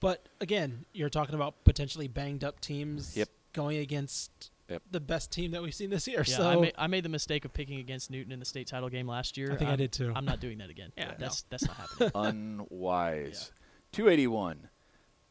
But 0.00 0.28
again, 0.40 0.84
you're 0.92 1.08
talking 1.08 1.34
about 1.34 1.64
potentially 1.64 2.06
banged 2.08 2.44
up 2.44 2.60
teams 2.60 3.16
Yep. 3.16 3.28
going 3.54 3.78
against 3.78 4.50
Yep. 4.68 4.82
the 4.90 5.00
best 5.00 5.32
team 5.32 5.52
that 5.52 5.62
we've 5.62 5.74
seen 5.74 5.88
this 5.88 6.06
year. 6.06 6.22
Yeah, 6.26 6.36
so 6.36 6.46
I, 6.48 6.56
made, 6.56 6.74
I 6.76 6.86
made 6.88 7.02
the 7.04 7.08
mistake 7.08 7.44
of 7.46 7.52
picking 7.54 7.78
against 7.78 8.10
Newton 8.10 8.32
in 8.32 8.38
the 8.38 8.44
state 8.44 8.66
title 8.66 8.88
game 8.90 9.06
last 9.08 9.36
year. 9.38 9.52
I 9.52 9.56
think 9.56 9.68
I 9.68 9.70
I'm- 9.70 9.78
did 9.78 9.92
too. 9.92 10.12
I'm 10.14 10.24
not 10.26 10.40
doing 10.40 10.58
that 10.58 10.68
again. 10.70 10.92
Yeah, 10.98 11.14
that's 11.18 11.42
that's 11.48 11.66
not 11.66 11.76
happening. 11.76 12.10
unwise. 12.14 13.52
281. 13.92 14.68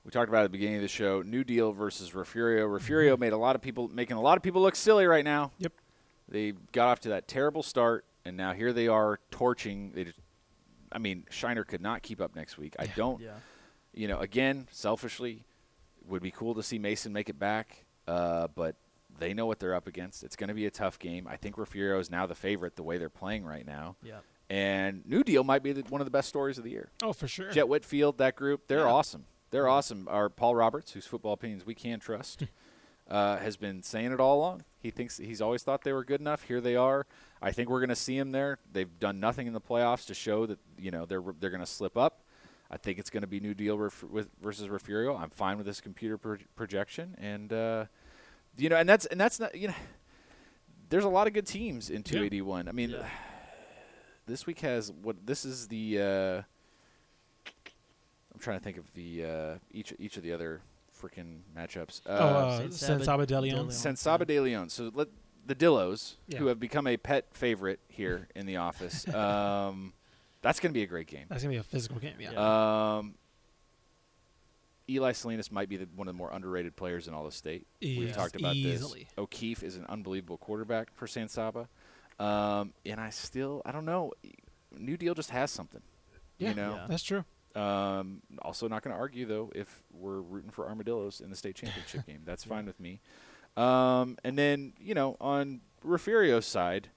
We 0.04 0.12
talked 0.12 0.30
about 0.30 0.42
it 0.42 0.46
at 0.46 0.52
the 0.52 0.58
beginning 0.58 0.78
of 0.78 0.82
the 0.82 0.88
show. 0.88 1.22
New 1.22 1.44
Deal 1.44 1.72
versus 1.74 2.16
Refugio. 2.16 2.66
Refugio 2.66 3.18
made 3.18 3.34
a 3.34 3.38
lot 3.38 3.56
of 3.56 3.62
people 3.62 3.90
making 3.90 4.18
a 4.18 4.22
lot 4.22 4.38
of 4.38 4.44
people 4.44 4.62
look 4.62 4.76
silly 4.76 5.06
right 5.06 5.26
now. 5.26 5.52
Yep. 5.60 5.74
They 6.30 6.54
got 6.72 6.88
off 6.88 7.00
to 7.02 7.10
that 7.10 7.28
terrible 7.28 7.62
start, 7.62 8.06
and 8.26 8.36
now 8.38 8.54
here 8.54 8.74
they 8.74 8.88
are 8.88 9.20
torching. 9.32 9.92
They 9.94 10.06
just, 10.06 10.20
I 10.92 10.98
mean, 10.98 11.26
Shiner 11.30 11.64
could 11.64 11.82
not 11.82 12.02
keep 12.04 12.20
up 12.22 12.36
next 12.36 12.58
week. 12.58 12.76
I 12.80 12.88
don't. 12.88 13.22
yeah. 13.22 13.32
You 13.94 14.08
know, 14.08 14.20
again, 14.20 14.68
selfishly, 14.72 15.44
would 16.06 16.22
be 16.22 16.32
cool 16.32 16.56
to 16.56 16.64
see 16.64 16.80
Mason 16.80 17.12
make 17.14 17.30
it 17.30 17.38
back, 17.40 17.86
uh, 18.08 18.48
but 18.56 18.76
they 19.20 19.34
know 19.34 19.46
what 19.46 19.60
they're 19.60 19.76
up 19.76 19.88
against. 19.88 20.24
It's 20.24 20.36
going 20.36 20.48
to 20.50 20.54
be 20.54 20.66
a 20.66 20.72
tough 20.72 21.00
game. 21.00 21.28
I 21.28 21.36
think 21.38 21.58
Refugio 21.58 22.00
is 22.00 22.10
now 22.12 22.26
the 22.26 22.36
favorite 22.36 22.76
the 22.76 22.84
way 22.84 22.98
they're 22.98 23.10
playing 23.10 23.44
right 23.46 23.66
now. 23.66 23.96
Yeah. 24.04 24.20
And 24.50 25.06
New 25.06 25.24
Deal 25.24 25.44
might 25.44 25.64
be 25.64 25.74
the, 25.74 25.82
one 25.90 26.00
of 26.02 26.06
the 26.06 26.12
best 26.12 26.30
stories 26.30 26.58
of 26.58 26.64
the 26.64 26.70
year. 26.72 26.90
oh, 27.04 27.14
for 27.14 27.28
sure. 27.28 27.52
Jet 27.52 27.68
Whitfield, 27.68 28.18
that 28.20 28.36
group, 28.36 28.68
they're 28.68 28.80
Yeah. 28.80 28.86
awesome. 28.86 29.26
They're 29.52 29.68
awesome. 29.68 30.08
Our 30.10 30.30
Paul 30.30 30.56
Roberts, 30.56 30.92
whose 30.92 31.06
football 31.06 31.34
opinions 31.34 31.66
we 31.66 31.74
can 31.76 32.00
trust, 32.00 32.44
uh, 33.10 33.38
has 33.38 33.58
been 33.58 33.82
saying 33.84 34.12
it 34.12 34.20
all 34.20 34.38
along. 34.38 34.64
He 34.80 34.90
thinks 34.92 35.18
he's 35.18 35.42
always 35.42 35.64
thought 35.64 35.84
they 35.84 35.94
were 35.94 36.04
good 36.04 36.22
enough. 36.22 36.44
Here 36.44 36.62
they 36.62 36.76
are. 36.76 37.06
I 37.42 37.52
think 37.52 37.70
we're 37.70 37.80
going 37.80 37.90
to 37.90 37.96
see 37.96 38.18
him 38.18 38.32
there. 38.32 38.58
They've 38.72 39.00
done 39.00 39.20
nothing 39.20 39.48
in 39.48 39.54
the 39.54 39.62
playoffs 39.62 40.06
to 40.08 40.14
show 40.14 40.46
that 40.46 40.60
you 40.78 40.92
know 40.92 41.06
they're 41.06 41.24
they're 41.40 41.50
going 41.50 41.60
to 41.62 41.66
slip 41.66 41.98
up. 41.98 42.22
I 42.70 42.76
think 42.78 43.00
it's 43.00 43.10
going 43.10 43.22
to 43.22 43.28
be 43.28 43.40
New 43.40 43.54
Deal 43.54 43.78
ref- 43.78 44.04
with 44.04 44.28
versus 44.42 44.68
Refugio. 44.70 45.16
I'm 45.16 45.30
fine 45.30 45.58
with 45.58 45.66
this 45.66 45.80
computer 45.82 46.18
pro- 46.18 46.38
projection, 46.56 47.16
and 47.20 47.52
uh, 47.54 47.86
you 48.58 48.70
know, 48.70 48.76
and 48.78 48.88
that's 48.88 49.06
and 49.06 49.20
that's 49.20 49.40
not 49.40 49.56
you 49.56 49.68
know. 49.70 49.74
There's 50.90 51.04
a 51.04 51.10
lot 51.10 51.28
of 51.28 51.34
good 51.34 51.46
teams 51.46 51.90
in 51.90 52.02
281. 52.04 52.68
I 52.70 52.72
mean, 52.72 52.92
Yeah. 52.92 53.06
this 54.26 54.46
week 54.46 54.60
has 54.62 54.92
what 54.92 55.26
this 55.26 55.44
is 55.46 55.68
the. 55.68 56.02
Uh, 56.02 56.42
I'm 58.34 58.40
trying 58.40 58.60
to 58.60 58.64
think 58.64 58.78
of 58.78 58.92
the 58.94 59.26
uh, 59.26 59.56
each 59.72 59.94
each 60.00 60.18
of 60.18 60.24
the 60.24 60.32
other 60.34 60.62
freaking 61.02 61.40
matchups. 61.56 62.02
Uh, 62.06 62.10
oh, 62.10 62.16
uh, 62.16 62.58
Saint 62.58 62.74
San 62.74 62.88
Saba 63.00 63.04
Saba 63.06 63.26
de 63.26 63.34
de 63.36 63.42
Leon. 63.42 63.58
Leon. 63.58 63.72
San 63.72 63.96
Saba 63.96 64.26
de 64.26 64.40
Leon. 64.40 64.70
So 64.70 64.92
let 64.94 65.08
the 65.46 65.56
Dillos, 65.56 66.16
Yeah. 66.28 66.40
who 66.40 66.48
have 66.48 66.60
become 66.60 66.88
a 66.88 66.98
pet 66.98 67.26
favorite 67.32 67.80
here 67.88 68.28
in 68.36 68.46
the 68.46 68.58
office. 68.58 69.08
Um, 69.14 69.94
that's 70.44 70.60
going 70.60 70.72
to 70.72 70.74
be 70.74 70.84
a 70.84 70.88
great 70.88 71.08
game. 71.08 71.26
That's 71.30 71.42
gonna 71.42 71.54
be 71.54 71.58
a 71.58 71.64
physical 71.64 71.98
game. 72.00 72.14
Yeah. 72.20 72.30
Um, 72.98 73.16
Eli 74.90 75.12
Salinas 75.12 75.52
might 75.52 75.70
be 75.70 75.78
the, 75.78 75.88
one 75.96 76.08
of 76.08 76.14
the 76.14 76.18
more 76.18 76.32
underrated 76.32 76.76
players 76.76 77.08
in 77.08 77.14
all 77.14 77.24
the 77.26 77.32
state. 77.32 77.68
We've 77.82 78.14
talked 78.14 78.36
about 78.36 78.56
easily. 78.56 79.02
this. 79.02 79.14
O'Keefe 79.18 79.64
is 79.64 79.76
an 79.76 79.86
unbelievable 79.90 80.38
quarterback 80.38 80.94
for 80.94 81.08
San 81.08 81.28
Saba. 81.28 81.68
Um, 82.20 82.74
and 82.86 83.00
I 83.00 83.10
still, 83.10 83.62
I 83.66 83.72
don't 83.72 83.86
know. 83.86 84.14
New 84.78 84.98
Deal 84.98 85.14
just 85.14 85.30
has 85.32 85.52
something. 85.52 85.82
Yeah. 86.38 86.50
You 86.50 86.56
know? 86.56 86.76
Yeah. 86.76 86.86
That's 86.88 87.04
true. 87.04 87.26
Um, 87.56 88.22
also, 88.44 88.68
not 88.68 88.84
going 88.84 88.94
to 88.94 89.00
argue 89.00 89.26
though 89.26 89.52
if 89.56 89.82
we're 89.92 90.22
rooting 90.22 90.52
for 90.52 90.68
armadillos 90.68 91.22
in 91.22 91.32
the 91.32 91.36
state 91.36 91.56
championship 91.56 92.06
game. 92.08 92.22
That's 92.24 92.44
fine 92.44 92.68
with 92.68 92.80
me. 92.80 93.02
Um, 93.56 94.18
and 94.24 94.38
then 94.38 94.74
you 94.80 94.94
know 94.94 95.18
on 95.20 95.62
Refugio's 95.84 96.46
side, 96.46 96.90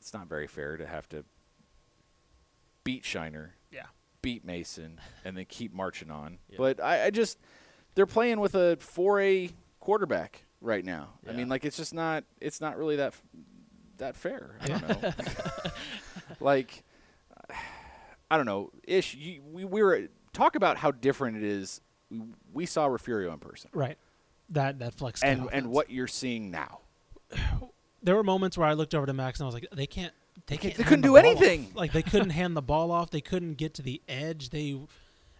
it's 0.00 0.14
not 0.14 0.26
very 0.26 0.46
fair 0.46 0.78
to 0.78 0.86
have 0.86 1.06
to 1.10 1.24
beat 2.82 3.04
Shiner. 3.04 3.56
Beat 4.22 4.44
Mason, 4.44 5.00
and 5.24 5.36
then 5.36 5.44
keep 5.48 5.72
marching 5.74 6.10
on. 6.10 6.38
Yeah. 6.48 6.56
But 6.58 6.80
I, 6.82 7.06
I 7.06 7.10
just 7.10 7.38
they're 7.94 8.06
playing 8.06 8.40
with 8.40 8.54
a 8.54 8.76
4A 8.76 9.52
quarterback 9.80 10.44
right 10.60 10.84
now. 10.84 11.08
I 11.28 11.32
mean, 11.32 11.48
like 11.48 11.64
it's 11.64 11.76
just 11.76 11.92
not 11.94 12.24
it's 12.40 12.60
not 12.60 12.78
really 12.78 12.96
that 12.96 13.14
that 13.98 14.16
fair. 14.16 14.56
I 14.60 14.66
don't 14.68 15.02
know. 15.02 15.12
like 16.40 16.84
I 18.30 18.36
don't 18.36 18.46
know. 18.46 18.70
Ish, 18.84 19.14
you, 19.14 19.42
we, 19.42 19.64
we 19.64 19.82
were 19.82 20.08
talk 20.32 20.56
about 20.56 20.78
how 20.78 20.90
different 20.90 21.36
it 21.36 21.42
is. 21.42 21.80
We, 22.10 22.20
we 22.52 22.66
saw 22.66 22.86
Refugio 22.86 23.32
in 23.32 23.38
person, 23.38 23.70
Right. 23.74 23.98
That 24.50 24.78
that 24.80 24.94
flex. 24.94 25.22
and 25.22 25.48
and 25.52 25.68
what 25.68 25.90
you're 25.90 26.06
seeing 26.06 26.50
now. 26.50 26.80
there 28.02 28.14
were 28.16 28.24
moments 28.24 28.58
where 28.58 28.68
I 28.68 28.74
looked 28.74 28.94
over 28.94 29.06
to 29.06 29.12
Max 29.12 29.38
and 29.40 29.44
I 29.44 29.46
was 29.46 29.54
like, 29.54 29.66
they 29.72 29.86
can't. 29.86 30.12
They, 30.46 30.56
can't- 30.56 30.74
can't 30.74 30.76
they 30.76 30.84
couldn't 30.84 31.02
the 31.02 31.08
do 31.08 31.16
anything. 31.16 31.66
off. 31.66 31.76
Like 31.76 31.92
they 31.92 32.02
couldn't 32.02 32.30
hand 32.30 32.56
the 32.56 32.62
ball 32.62 32.90
off. 32.90 33.10
They 33.10 33.20
couldn't 33.20 33.54
get 33.54 33.74
to 33.74 33.82
the 33.82 34.00
edge. 34.08 34.50
They. 34.50 34.78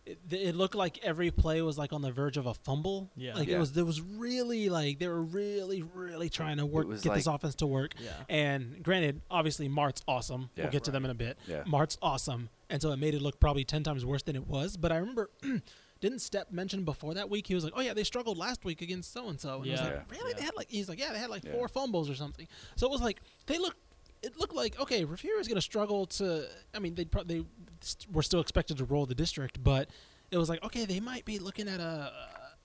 It, 0.04 0.18
it 0.32 0.56
looked 0.56 0.74
like 0.74 0.98
every 1.04 1.30
play 1.30 1.62
was 1.62 1.78
like 1.78 1.92
on 1.92 2.02
the 2.02 2.10
verge 2.10 2.36
of 2.36 2.46
a 2.46 2.54
fumble. 2.54 3.08
Yeah. 3.14 3.34
Like 3.36 3.46
Yeah. 3.46 3.56
it 3.56 3.60
was. 3.60 3.72
There 3.72 3.84
was 3.84 4.00
really 4.00 4.68
like 4.68 4.98
they 4.98 5.06
were 5.06 5.22
really 5.22 5.82
really 5.94 6.28
trying 6.28 6.56
to 6.56 6.66
work 6.66 6.88
was 6.88 7.02
get 7.02 7.14
this 7.14 7.28
offense 7.28 7.54
to 7.56 7.66
work. 7.68 7.94
Yeah. 8.00 8.10
And 8.28 8.82
granted, 8.82 9.20
obviously 9.30 9.68
Mart's 9.68 10.02
awesome. 10.08 10.50
Yeah. 10.56 10.64
we'll 10.64 10.72
get 10.72 10.84
to 10.84 10.90
them 10.90 11.04
in 11.04 11.12
a 11.12 11.14
bit. 11.14 11.38
Yeah. 11.46 11.62
Mart's 11.66 11.98
awesome, 12.02 12.48
and 12.68 12.82
so 12.82 12.90
it 12.90 12.96
made 12.98 13.14
it 13.14 13.22
look 13.22 13.38
probably 13.38 13.62
ten 13.64 13.84
times 13.84 14.04
worse 14.04 14.24
than 14.24 14.34
it 14.34 14.46
was. 14.48 14.76
But 14.76 14.90
I 14.90 14.96
remember. 14.96 15.30
Didn't 16.00 16.18
Step 16.18 16.50
mention 16.50 16.82
before 16.82 17.14
that 17.14 17.30
week? 17.30 17.46
He 17.46 17.54
was 17.54 17.62
like, 17.62 17.74
"Oh 17.76 17.80
yeah, 17.80 17.94
they 17.94 18.02
struggled 18.02 18.36
last 18.36 18.64
week 18.64 18.82
against 18.82 19.12
so 19.12 19.28
and 19.28 19.38
so." 19.40 19.62
And 19.62 19.68
I 19.70 19.70
was 19.70 19.80
Yeah. 19.82 19.86
like, 19.86 20.10
"Really? 20.10 20.30
Yeah. 20.32 20.36
They 20.36 20.42
had 20.46 20.56
like?" 20.56 20.68
He's 20.68 20.88
like, 20.88 20.98
"Yeah, 20.98 21.12
they 21.12 21.18
had 21.20 21.30
like 21.30 21.44
Yeah. 21.44 21.52
four 21.52 21.68
fumbles 21.68 22.10
or 22.10 22.16
something." 22.16 22.48
So 22.74 22.88
it 22.88 22.90
was 22.90 23.00
like 23.00 23.20
they 23.46 23.56
looked. 23.56 23.76
It 24.22 24.38
looked 24.38 24.54
like 24.54 24.78
okay, 24.80 25.04
Refugio 25.04 25.38
is 25.40 25.48
going 25.48 25.56
to 25.56 25.60
struggle 25.62 26.06
to. 26.06 26.46
I 26.74 26.78
mean, 26.78 26.94
they 26.94 27.04
pro- 27.04 27.24
they 27.24 27.44
st- 27.80 28.12
were 28.14 28.22
still 28.22 28.40
expected 28.40 28.78
to 28.78 28.84
roll 28.84 29.04
the 29.06 29.14
district, 29.14 29.62
but 29.62 29.88
it 30.30 30.36
was 30.38 30.48
like 30.48 30.62
okay, 30.64 30.84
they 30.84 31.00
might 31.00 31.24
be 31.24 31.38
looking 31.38 31.68
at 31.68 31.80
a, 31.80 32.12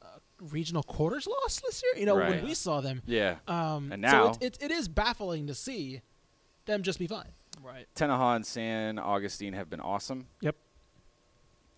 a 0.01 0.07
regional 0.51 0.83
quarters 0.83 1.25
loss 1.27 1.59
this 1.61 1.81
year. 1.83 1.99
You 1.99 2.05
know, 2.05 2.15
Right. 2.17 2.29
when 2.29 2.45
we 2.45 2.53
saw 2.53 2.81
them. 2.81 3.01
Yeah. 3.05 3.37
Um, 3.47 3.91
And 3.91 4.03
so 4.05 4.11
now- 4.11 4.27
it's, 4.29 4.37
it's, 4.41 4.63
it 4.63 4.71
is 4.71 4.87
baffling 4.87 5.47
to 5.47 5.55
see 5.55 6.01
them 6.65 6.83
just 6.83 6.99
be 6.99 7.07
fine. 7.07 7.31
Right. 7.63 7.87
Tenaha 7.95 8.35
and 8.35 8.45
San 8.45 8.99
Augustine 8.99 9.53
have 9.53 9.67
been 9.69 9.79
awesome. 9.81 10.27
Yep. 10.41 10.55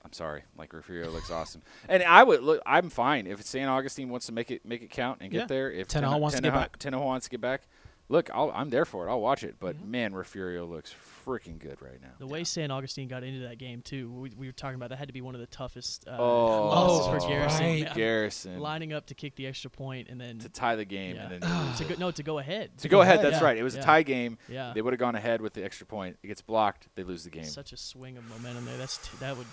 I'm 0.04 0.14
sorry, 0.14 0.44
like 0.58 0.74
Refugio 0.74 1.10
looks 1.12 1.30
awesome, 1.30 1.62
and 1.90 2.02
I 2.04 2.24
would 2.24 2.42
look. 2.42 2.62
I'm 2.66 2.90
fine 2.90 3.28
if 3.28 3.42
San 3.44 3.68
Augustine 3.68 4.10
wants 4.10 4.26
to 4.28 4.32
make 4.32 4.50
it 4.50 4.66
make 4.66 4.82
it 4.82 4.90
count 4.90 5.20
and 5.22 5.30
get 5.30 5.40
Yeah. 5.42 5.46
there. 5.46 5.72
If 5.72 5.88
Tenaha 5.90 6.18
wants 6.20 6.38
to 6.38 6.42
get 6.42 6.54
back. 6.54 6.80
Tenaha 6.80 7.04
wants 7.04 7.26
to 7.26 7.30
get 7.30 7.42
back. 7.42 7.64
Look, 8.12 8.32
I'll, 8.34 8.52
I'm 8.56 8.72
there 8.72 8.86
for 8.86 9.08
it. 9.08 9.12
I'll 9.12 9.22
watch 9.22 9.44
it. 9.44 9.56
But 9.60 9.86
man, 9.86 10.14
Refugio 10.16 10.66
looks 10.66 10.94
freaking 11.26 11.60
good 11.60 11.80
right 11.80 12.02
now. 12.02 12.10
The 12.18 12.26
way 12.26 12.44
San 12.44 12.72
Augustine 12.72 13.08
got 13.08 13.24
into 13.24 13.48
that 13.48 13.60
game 13.60 13.84
too, 13.84 14.12
we, 14.12 14.32
we 14.36 14.48
were 14.48 14.52
talking 14.52 14.76
about 14.76 14.90
that 14.90 14.98
had 14.98 15.10
to 15.10 15.14
be 15.14 15.22
one 15.22 15.36
of 15.36 15.42
the 15.42 15.48
toughest 15.48 16.08
uh, 16.08 16.18
Oh, 16.18 16.68
losses 16.70 17.06
for 17.24 17.30
Garrison. 17.30 17.66
right. 17.66 17.94
Garrison 17.94 18.60
lining 18.60 18.94
up 18.94 19.06
to 19.08 19.14
kick 19.14 19.36
the 19.36 19.46
extra 19.46 19.70
point 19.70 20.08
and 20.10 20.20
then 20.20 20.40
to 20.40 20.50
tie 20.50 20.76
the 20.76 20.86
game 20.86 21.18
yeah. 21.18 21.30
and 21.30 21.44
then 21.44 21.76
to 21.76 21.84
go, 21.86 21.96
no 22.00 22.10
to 22.10 22.24
go 22.24 22.40
ahead. 22.40 22.76
to 22.80 22.90
go 22.90 23.02
ahead. 23.02 23.20
ahead, 23.20 23.26
That's 23.32 23.42
yeah. 23.42 23.46
right. 23.48 23.58
It 23.58 23.64
was 23.64 23.76
Yeah. 23.76 23.82
a 23.82 23.86
tie 23.86 24.02
game. 24.04 24.40
Yeah. 24.48 24.72
They 24.74 24.82
would 24.82 24.94
have 24.94 25.00
gone 25.00 25.14
ahead 25.16 25.40
with 25.40 25.54
the 25.54 25.64
extra 25.64 25.86
point. 25.86 26.18
It 26.24 26.28
gets 26.28 26.42
blocked. 26.42 26.88
They 26.96 27.04
lose 27.04 27.24
the 27.26 27.30
game. 27.30 27.46
Such 27.46 27.74
a 27.74 27.78
swing 27.78 28.18
of 28.18 28.28
momentum 28.28 28.66
there. 28.66 28.78
That's 28.78 28.98
t- 28.98 29.18
that 29.20 29.38
would. 29.38 29.46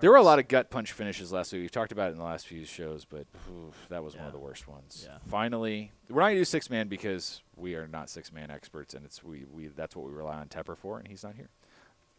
There 0.00 0.10
were 0.10 0.16
a 0.16 0.22
lot 0.22 0.38
of 0.38 0.46
gut 0.48 0.70
punch 0.70 0.92
finishes 0.92 1.32
last 1.32 1.52
week. 1.52 1.62
We've 1.62 1.70
talked 1.72 1.90
about 1.92 2.08
it 2.08 2.12
in 2.12 2.18
the 2.18 2.24
last 2.24 2.46
few 2.46 2.64
shows, 2.64 3.04
but 3.04 3.26
oof, 3.50 3.74
that 3.88 4.02
was 4.04 4.14
one 4.16 4.26
of 4.26 4.32
the 4.32 4.38
worst 4.38 4.68
ones. 4.68 5.04
Yeah. 5.08 5.18
Finally, 5.28 5.90
we're 6.08 6.20
not 6.20 6.28
gonna 6.28 6.36
do 6.40 6.44
six 6.44 6.70
man 6.70 6.86
because 6.88 7.42
we 7.56 7.74
are 7.74 7.88
not 7.88 8.08
six 8.08 8.32
man 8.32 8.50
experts, 8.50 8.94
and 8.94 9.04
it's 9.04 9.24
we, 9.24 9.44
we 9.52 9.66
that's 9.68 9.96
what 9.96 10.06
we 10.06 10.12
rely 10.12 10.36
on 10.36 10.46
Tepper 10.46 10.76
for, 10.76 10.98
and 10.98 11.08
he's 11.08 11.24
not 11.24 11.34
here. 11.34 11.48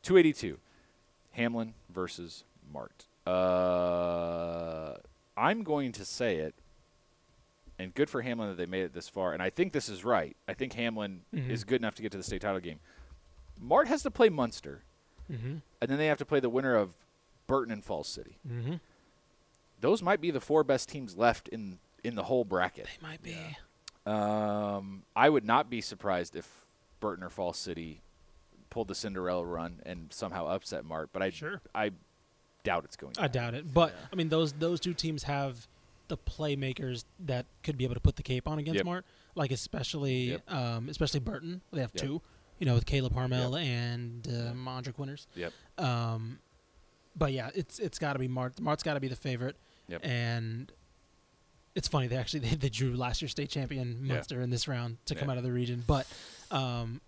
Two 0.03 0.17
eighty 0.17 0.33
two, 0.33 0.57
Hamlin 1.31 1.73
versus 1.89 2.43
Mart. 2.71 3.05
Uh, 3.27 4.95
I'm 5.37 5.63
going 5.63 5.91
to 5.93 6.05
say 6.05 6.37
it, 6.37 6.55
and 7.77 7.93
good 7.93 8.09
for 8.09 8.21
Hamlin 8.21 8.49
that 8.49 8.57
they 8.57 8.65
made 8.65 8.83
it 8.83 8.93
this 8.93 9.07
far. 9.07 9.33
And 9.33 9.41
I 9.41 9.49
think 9.49 9.71
this 9.73 9.87
is 9.89 10.03
right. 10.03 10.35
I 10.47 10.53
think 10.53 10.73
Hamlin 10.73 11.21
Mhm. 11.33 11.49
is 11.49 11.63
good 11.63 11.81
enough 11.81 11.95
to 11.95 12.01
get 12.01 12.11
to 12.11 12.17
the 12.17 12.23
state 12.23 12.41
title 12.41 12.59
game. 12.59 12.79
Mart 13.57 13.87
has 13.87 14.03
to 14.03 14.11
play 14.11 14.29
Muenster, 14.29 14.79
Mm-hmm. 15.31 15.57
and 15.81 15.89
then 15.91 15.97
they 15.97 16.07
have 16.07 16.17
to 16.17 16.25
play 16.25 16.39
the 16.39 16.49
winner 16.49 16.75
of 16.75 16.95
Burton 17.49 17.73
and 17.73 17.83
Falls 17.83 18.07
City 18.07 18.37
Mm-hmm. 18.47 18.75
those 19.81 20.01
might 20.01 20.21
be 20.21 20.31
the 20.31 20.39
four 20.39 20.63
best 20.63 20.87
teams 20.87 21.17
left 21.17 21.47
in 21.49 21.79
in 22.03 22.15
the 22.15 22.23
whole 22.23 22.45
bracket. 22.45 22.85
They 22.85 23.05
might 23.07 23.21
be. 23.21 23.35
Um, 24.05 25.03
I 25.15 25.29
would 25.29 25.43
not 25.45 25.69
be 25.69 25.81
surprised 25.81 26.35
if 26.35 26.47
Burton 26.99 27.23
or 27.23 27.29
Falls 27.29 27.57
City 27.57 28.01
pulled 28.69 28.87
the 28.87 28.95
Cinderella 28.95 29.43
run 29.45 29.81
and 29.85 30.07
somehow 30.11 30.47
upset 30.47 30.85
Mart, 30.85 31.09
but 31.11 31.21
I 31.21 31.29
Sure. 31.31 31.61
I 31.75 31.91
doubt 32.63 32.85
it's 32.85 32.95
going. 32.95 33.13
to 33.13 33.23
I 33.23 33.27
doubt 33.27 33.53
it. 33.55 33.73
But 33.73 33.93
I 34.11 34.15
mean, 34.15 34.29
those 34.29 34.53
those 34.53 34.79
two 34.79 34.93
teams 34.93 35.23
have 35.23 35.67
the 36.07 36.17
playmakers 36.17 37.03
that 37.19 37.45
could 37.63 37.77
be 37.77 37.83
able 37.83 37.93
to 37.95 37.99
put 38.01 38.15
the 38.15 38.23
cape 38.23 38.47
on 38.47 38.59
against 38.59 38.77
Yep. 38.77 38.85
Mart. 38.85 39.05
Like 39.35 39.51
especially 39.51 40.31
Yep. 40.31 40.51
um, 40.51 40.89
especially 40.89 41.19
Burton. 41.19 41.61
They 41.71 41.81
have 41.81 41.91
Yep. 41.95 42.03
two. 42.03 42.21
You 42.59 42.65
know, 42.65 42.73
with 42.73 42.85
Caleb 42.85 43.13
Harmel 43.13 43.55
and 43.55 44.27
uh, 44.27 44.51
Mondrick 44.53 44.97
Winners. 44.97 45.27
Yep. 45.35 45.53
Um, 45.77 46.39
but 47.19 47.33
yeah, 47.33 47.49
it's 47.53 47.77
it's 47.79 47.99
got 47.99 48.13
to 48.13 48.19
be 48.19 48.27
Mart. 48.27 48.59
Mart's 48.59 48.81
got 48.83 48.95
to 48.95 48.99
be 48.99 49.07
the 49.09 49.15
favorite. 49.15 49.55
Yep. 49.89 50.01
And 50.05 50.71
it's 51.75 51.87
funny 51.87 52.07
they 52.07 52.15
actually 52.17 52.39
they, 52.47 52.55
they 52.55 52.69
drew 52.69 52.95
last 52.95 53.21
year's 53.21 53.31
state 53.31 53.49
champion 53.49 53.99
Yeah. 54.03 54.15
Muenster 54.17 54.41
in 54.41 54.49
this 54.49 54.67
round 54.67 54.97
to 55.05 55.15
come 55.15 55.27
Yeah. 55.27 55.33
out 55.33 55.37
of 55.37 55.43
the 55.43 55.51
region. 55.51 55.83
But 55.85 56.07
um, 56.51 57.01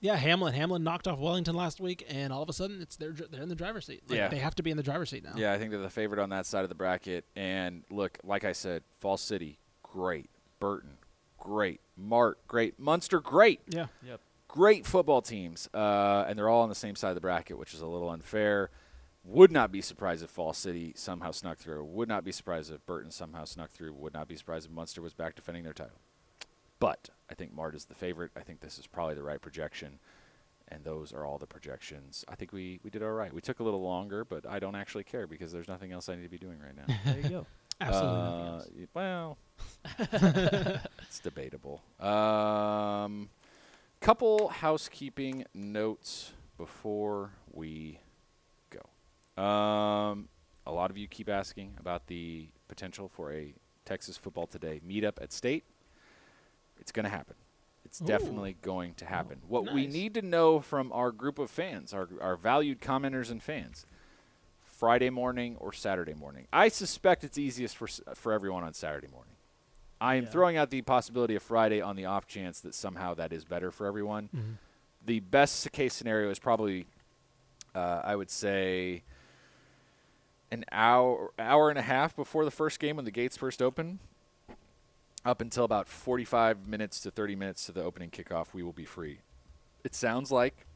yeah, 0.00 0.16
Hamlin 0.16 0.52
Hamlin 0.54 0.84
knocked 0.84 1.08
off 1.08 1.18
Wellington 1.18 1.56
last 1.56 1.80
week, 1.80 2.04
and 2.08 2.32
all 2.32 2.42
of 2.42 2.48
a 2.48 2.52
sudden 2.52 2.80
it's 2.82 2.96
they're 2.96 3.12
they're 3.12 3.42
in 3.42 3.48
the 3.48 3.54
driver's 3.54 3.86
seat. 3.86 4.02
Like, 4.08 4.18
Yeah. 4.18 4.28
they 4.28 4.38
have 4.38 4.54
to 4.56 4.62
be 4.62 4.70
in 4.70 4.76
the 4.76 4.82
driver's 4.82 5.10
seat 5.10 5.24
now. 5.24 5.32
Yeah, 5.36 5.52
I 5.52 5.58
think 5.58 5.70
they're 5.70 5.80
the 5.80 5.88
favorite 5.90 6.20
on 6.20 6.28
that 6.30 6.46
side 6.46 6.62
of 6.64 6.68
the 6.68 6.74
bracket. 6.74 7.24
And 7.34 7.82
look, 7.90 8.18
like 8.22 8.44
I 8.44 8.52
said, 8.52 8.82
Falls 9.00 9.20
City, 9.22 9.58
great. 9.82 10.28
Burton, 10.60 10.98
great. 11.38 11.80
Mart, 11.96 12.38
great. 12.46 12.80
Muenster, 12.80 13.22
great. 13.22 13.60
Yeah. 13.68 13.86
Yep. 14.06 14.20
great 14.48 14.86
football 14.86 15.20
teams, 15.22 15.68
uh, 15.74 16.24
and 16.28 16.38
they're 16.38 16.48
all 16.48 16.62
on 16.62 16.68
the 16.70 16.74
same 16.74 16.96
side 16.96 17.10
of 17.10 17.14
the 17.14 17.20
bracket, 17.20 17.58
which 17.58 17.74
is 17.74 17.80
a 17.80 17.86
little 17.86 18.08
unfair. 18.10 18.70
Would 19.26 19.50
not 19.50 19.72
be 19.72 19.80
surprised 19.80 20.22
if 20.22 20.30
Fall 20.30 20.52
City 20.52 20.92
somehow 20.96 21.32
snuck 21.32 21.58
through. 21.58 21.84
Would 21.84 22.08
not 22.08 22.24
be 22.24 22.30
surprised 22.32 22.72
if 22.72 22.84
Burton 22.86 23.10
somehow 23.10 23.44
snuck 23.44 23.70
through. 23.70 23.92
Would 23.94 24.14
not 24.14 24.28
be 24.28 24.36
surprised 24.36 24.66
if 24.66 24.72
Muenster 24.72 25.00
was 25.00 25.14
back 25.14 25.34
defending 25.34 25.64
their 25.64 25.72
title. 25.72 25.98
But 26.78 27.08
I 27.28 27.34
think 27.34 27.52
Mart 27.52 27.74
is 27.74 27.86
the 27.86 27.94
favorite. 27.94 28.30
I 28.36 28.40
think 28.40 28.60
this 28.60 28.78
is 28.78 28.86
probably 28.86 29.14
the 29.14 29.22
right 29.24 29.40
projection, 29.40 29.98
and 30.68 30.84
those 30.84 31.12
are 31.12 31.24
all 31.24 31.38
the 31.38 31.46
projections. 31.46 32.24
I 32.28 32.36
think 32.36 32.52
we, 32.52 32.78
we 32.84 32.90
did 32.90 33.02
all 33.02 33.10
right. 33.12 33.32
We 33.32 33.40
took 33.40 33.58
a 33.60 33.64
little 33.64 33.82
longer, 33.82 34.24
but 34.24 34.46
I 34.46 34.58
don't 34.60 34.76
actually 34.76 35.04
care 35.04 35.26
because 35.26 35.50
there's 35.50 35.68
nothing 35.68 35.90
else 35.90 36.08
I 36.08 36.14
need 36.16 36.22
to 36.22 36.28
be 36.28 36.38
doing 36.38 36.58
right 36.60 36.76
now. 36.76 36.94
There 37.04 37.20
you 37.20 37.28
go. 37.28 37.46
Absolutely. 37.80 38.18
nothing 38.18 38.40
Uh, 38.40 38.52
else. 38.54 38.68
y- 38.78 38.86
well, 38.94 39.38
it's 41.02 41.20
debatable. 41.20 41.82
Um, 41.98 43.28
couple 44.00 44.48
housekeeping 44.48 45.46
notes 45.52 46.32
before 46.58 47.32
we. 47.50 47.98
Um, 49.36 50.28
a 50.66 50.72
lot 50.72 50.90
of 50.90 50.96
you 50.96 51.06
keep 51.06 51.28
asking 51.28 51.74
about 51.78 52.06
the 52.06 52.48
potential 52.68 53.08
for 53.08 53.32
a 53.32 53.54
Texas 53.84 54.16
Football 54.16 54.46
Today 54.46 54.80
meetup 54.86 55.20
at 55.22 55.32
State. 55.32 55.64
It's 56.80 56.90
going 56.92 57.04
to 57.04 57.10
happen. 57.10 57.36
It's 57.84 58.00
Ooh. 58.00 58.06
definitely 58.06 58.56
going 58.62 58.94
to 58.94 59.04
happen. 59.04 59.38
what 59.46 59.72
we 59.72 59.86
need 59.86 60.14
to 60.14 60.22
know 60.22 60.60
from 60.60 60.90
our 60.92 61.12
group 61.12 61.38
of 61.38 61.50
fans, 61.50 61.92
our, 61.94 62.08
our 62.20 62.36
valued 62.36 62.80
commenters 62.80 63.30
and 63.30 63.42
fans, 63.42 63.86
Friday 64.64 65.08
morning 65.10 65.56
or 65.60 65.72
Saturday 65.72 66.14
morning. 66.14 66.46
I 66.52 66.68
suspect 66.68 67.22
it's 67.24 67.38
easiest 67.38 67.76
for 67.76 67.86
for 68.14 68.32
everyone 68.32 68.64
on 68.64 68.74
Saturday 68.74 69.06
morning. 69.08 69.34
I 70.00 70.16
am 70.16 70.24
Yeah. 70.24 70.30
throwing 70.30 70.56
out 70.56 70.70
the 70.70 70.82
possibility 70.82 71.36
of 71.36 71.42
Friday 71.42 71.80
on 71.80 71.96
the 71.96 72.04
off 72.04 72.26
chance 72.26 72.60
that 72.60 72.74
somehow 72.74 73.14
that 73.14 73.32
is 73.32 73.44
better 73.44 73.70
for 73.70 73.86
everyone. 73.86 74.28
Mhm. 74.34 74.56
The 75.06 75.20
best 75.20 75.70
case 75.72 75.94
scenario 75.94 76.28
is 76.30 76.38
probably, 76.38 76.86
uh, 77.74 78.02
I 78.04 78.16
would 78.16 78.30
say, 78.30 79.04
an 80.50 80.64
hour 80.70 81.32
hour 81.38 81.70
and 81.70 81.78
a 81.78 81.82
half 81.82 82.14
before 82.14 82.44
the 82.44 82.50
first 82.50 82.78
game 82.78 82.96
when 82.96 83.04
the 83.04 83.10
gates 83.10 83.36
first 83.36 83.60
open. 83.62 83.98
Up 85.24 85.40
until 85.40 85.64
about 85.64 85.88
45 85.88 86.68
minutes 86.68 87.00
to 87.00 87.10
30 87.10 87.34
minutes 87.34 87.66
to 87.66 87.72
the 87.72 87.82
opening 87.82 88.10
kickoff, 88.10 88.54
we 88.54 88.62
will 88.62 88.72
be 88.72 88.84
free. 88.84 89.18
It 89.82 89.92
sounds 89.92 90.30
like 90.30 90.66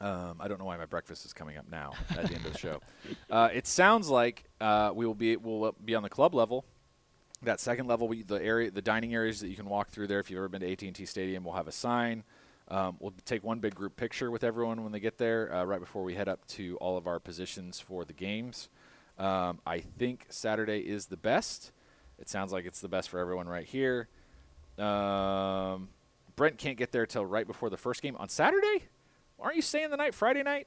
um, 0.00 0.36
I 0.40 0.48
don't 0.48 0.58
know 0.58 0.64
why 0.64 0.76
my 0.76 0.86
breakfast 0.86 1.24
is 1.24 1.32
coming 1.32 1.56
up 1.56 1.66
now 1.70 1.92
at 2.10 2.26
the 2.26 2.34
end 2.34 2.46
of 2.46 2.52
the 2.52 2.58
show. 2.58 2.80
Uh, 3.30 3.48
it 3.52 3.66
sounds 3.66 4.08
like 4.08 4.44
uh, 4.60 4.92
we 4.94 5.06
will 5.06 5.14
be 5.14 5.36
will 5.36 5.74
be 5.84 5.94
on 5.94 6.02
the 6.02 6.08
club 6.08 6.34
level. 6.34 6.64
That 7.42 7.58
second 7.60 7.86
level, 7.86 8.06
we, 8.06 8.22
the 8.22 8.42
area, 8.42 8.70
the 8.70 8.80
dining 8.82 9.12
areas 9.14 9.40
that 9.40 9.48
you 9.48 9.56
can 9.56 9.66
walk 9.66 9.90
through 9.90 10.06
there. 10.06 10.20
If 10.20 10.30
you've 10.30 10.38
ever 10.38 10.48
been 10.48 10.60
to 10.60 10.70
AT&T 10.70 11.04
Stadium, 11.04 11.44
we'll 11.44 11.54
have 11.54 11.68
a 11.68 11.72
sign. 11.72 12.22
Um, 12.68 12.96
we'll 13.00 13.12
take 13.24 13.44
one 13.44 13.58
big 13.58 13.74
group 13.74 13.96
picture 13.96 14.30
with 14.30 14.44
everyone 14.44 14.82
when 14.82 14.92
they 14.92 15.00
get 15.00 15.18
there, 15.18 15.52
uh, 15.52 15.64
right 15.64 15.80
before 15.80 16.02
we 16.02 16.14
head 16.14 16.28
up 16.28 16.46
to 16.48 16.76
all 16.76 16.96
of 16.96 17.06
our 17.06 17.18
positions 17.18 17.80
for 17.80 18.04
the 18.04 18.12
games. 18.12 18.68
Um, 19.18 19.60
I 19.66 19.80
think 19.80 20.26
Saturday 20.28 20.80
is 20.80 21.06
the 21.06 21.16
best. 21.16 21.72
It 22.18 22.28
sounds 22.28 22.52
like 22.52 22.64
it's 22.64 22.80
the 22.80 22.88
best 22.88 23.08
for 23.08 23.18
everyone 23.18 23.48
right 23.48 23.66
here. 23.66 24.08
Um, 24.78 25.88
Brent 26.36 26.58
can't 26.58 26.76
get 26.76 26.92
there 26.92 27.06
till 27.06 27.24
right 27.24 27.46
before 27.46 27.70
the 27.70 27.76
first 27.76 28.02
game 28.02 28.16
on 28.16 28.28
Saturday. 28.28 28.84
Aren't 29.38 29.56
you 29.56 29.62
staying 29.62 29.90
the 29.90 29.96
night 29.96 30.14
Friday 30.14 30.42
night? 30.42 30.66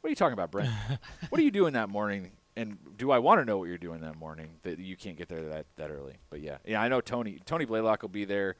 What 0.00 0.08
are 0.08 0.10
you 0.10 0.16
talking 0.16 0.34
about, 0.34 0.50
Brent? 0.50 0.70
what 1.28 1.40
are 1.40 1.44
you 1.44 1.50
doing 1.50 1.74
that 1.74 1.88
morning? 1.88 2.32
And 2.56 2.78
do 2.96 3.10
I 3.10 3.18
want 3.18 3.40
to 3.40 3.44
know 3.44 3.58
what 3.58 3.68
you're 3.68 3.76
doing 3.76 4.00
that 4.00 4.16
morning 4.16 4.48
that 4.62 4.78
you 4.78 4.96
can't 4.96 5.16
get 5.16 5.28
there 5.28 5.42
that, 5.48 5.66
that 5.76 5.90
early? 5.90 6.16
But 6.30 6.40
yeah, 6.40 6.58
yeah, 6.64 6.80
I 6.80 6.88
know 6.88 7.00
Tony 7.00 7.38
Tony 7.44 7.66
Blaylock 7.66 8.02
will 8.02 8.08
be 8.08 8.24
there. 8.24 8.56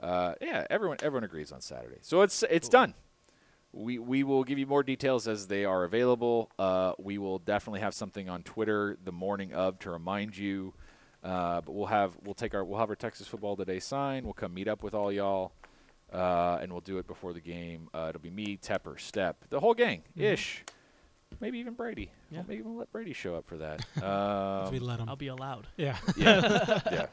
Uh, 0.00 0.34
yeah, 0.40 0.66
everyone 0.70 0.96
everyone 1.02 1.24
agrees 1.24 1.52
on 1.52 1.60
Saturday, 1.60 1.98
so 2.00 2.22
it's 2.22 2.42
it's 2.44 2.68
done. 2.68 2.94
We 3.76 3.98
we 3.98 4.22
will 4.24 4.42
give 4.44 4.58
you 4.58 4.66
more 4.66 4.82
details 4.82 5.28
as 5.28 5.46
they 5.48 5.64
are 5.64 5.84
available. 5.84 6.50
Uh, 6.58 6.92
we 6.98 7.18
will 7.18 7.38
definitely 7.38 7.80
have 7.80 7.92
something 7.94 8.28
on 8.28 8.42
Twitter 8.42 8.96
the 9.04 9.12
morning 9.12 9.52
of 9.52 9.78
to 9.80 9.90
remind 9.90 10.36
you. 10.36 10.72
Uh, 11.22 11.60
but 11.60 11.72
we'll 11.74 11.86
have 11.86 12.16
we'll 12.24 12.34
take 12.34 12.54
our 12.54 12.64
we'll 12.64 12.78
have 12.78 12.88
our 12.88 12.96
Texas 12.96 13.26
Football 13.26 13.56
Today 13.56 13.78
sign. 13.80 14.24
We'll 14.24 14.32
come 14.32 14.54
meet 14.54 14.68
up 14.68 14.82
with 14.82 14.94
all 14.94 15.10
y'all, 15.12 15.52
uh, 16.12 16.58
and 16.60 16.70
we'll 16.72 16.80
do 16.80 16.98
it 16.98 17.06
before 17.06 17.32
the 17.32 17.40
game. 17.40 17.88
Uh, 17.92 18.06
it'll 18.08 18.20
be 18.20 18.30
me, 18.30 18.56
Tepper, 18.56 18.98
Step, 18.98 19.44
the 19.50 19.58
whole 19.60 19.74
gang, 19.74 20.02
ish, 20.16 20.64
maybe 21.40 21.58
even 21.58 21.74
Brady. 21.74 22.10
Yeah. 22.30 22.38
Well, 22.38 22.46
maybe 22.48 22.62
we'll 22.62 22.76
let 22.76 22.92
Brady 22.92 23.12
show 23.12 23.34
up 23.34 23.46
for 23.46 23.56
that. 23.58 23.80
if 23.96 24.02
Um, 24.02 24.70
we 24.72 24.78
let 24.78 24.98
them. 24.98 25.08
I'll 25.08 25.16
be 25.16 25.28
allowed. 25.28 25.66
yeah. 25.76 25.96
yeah, 26.16 26.80
yeah. 26.90 27.06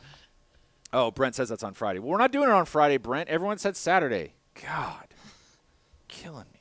Oh, 0.94 1.10
Brent 1.12 1.34
says 1.36 1.50
that's 1.50 1.64
on 1.64 1.74
Friday. 1.74 2.00
Well, 2.00 2.10
we're 2.12 2.18
not 2.20 2.32
doing 2.32 2.48
it 2.50 2.54
on 2.54 2.66
Friday, 2.66 2.98
Brent. 2.98 3.28
Everyone 3.30 3.58
said 3.58 3.76
Saturday. 3.76 4.34
God, 4.62 5.08
killing 6.14 6.46
me, 6.54 6.60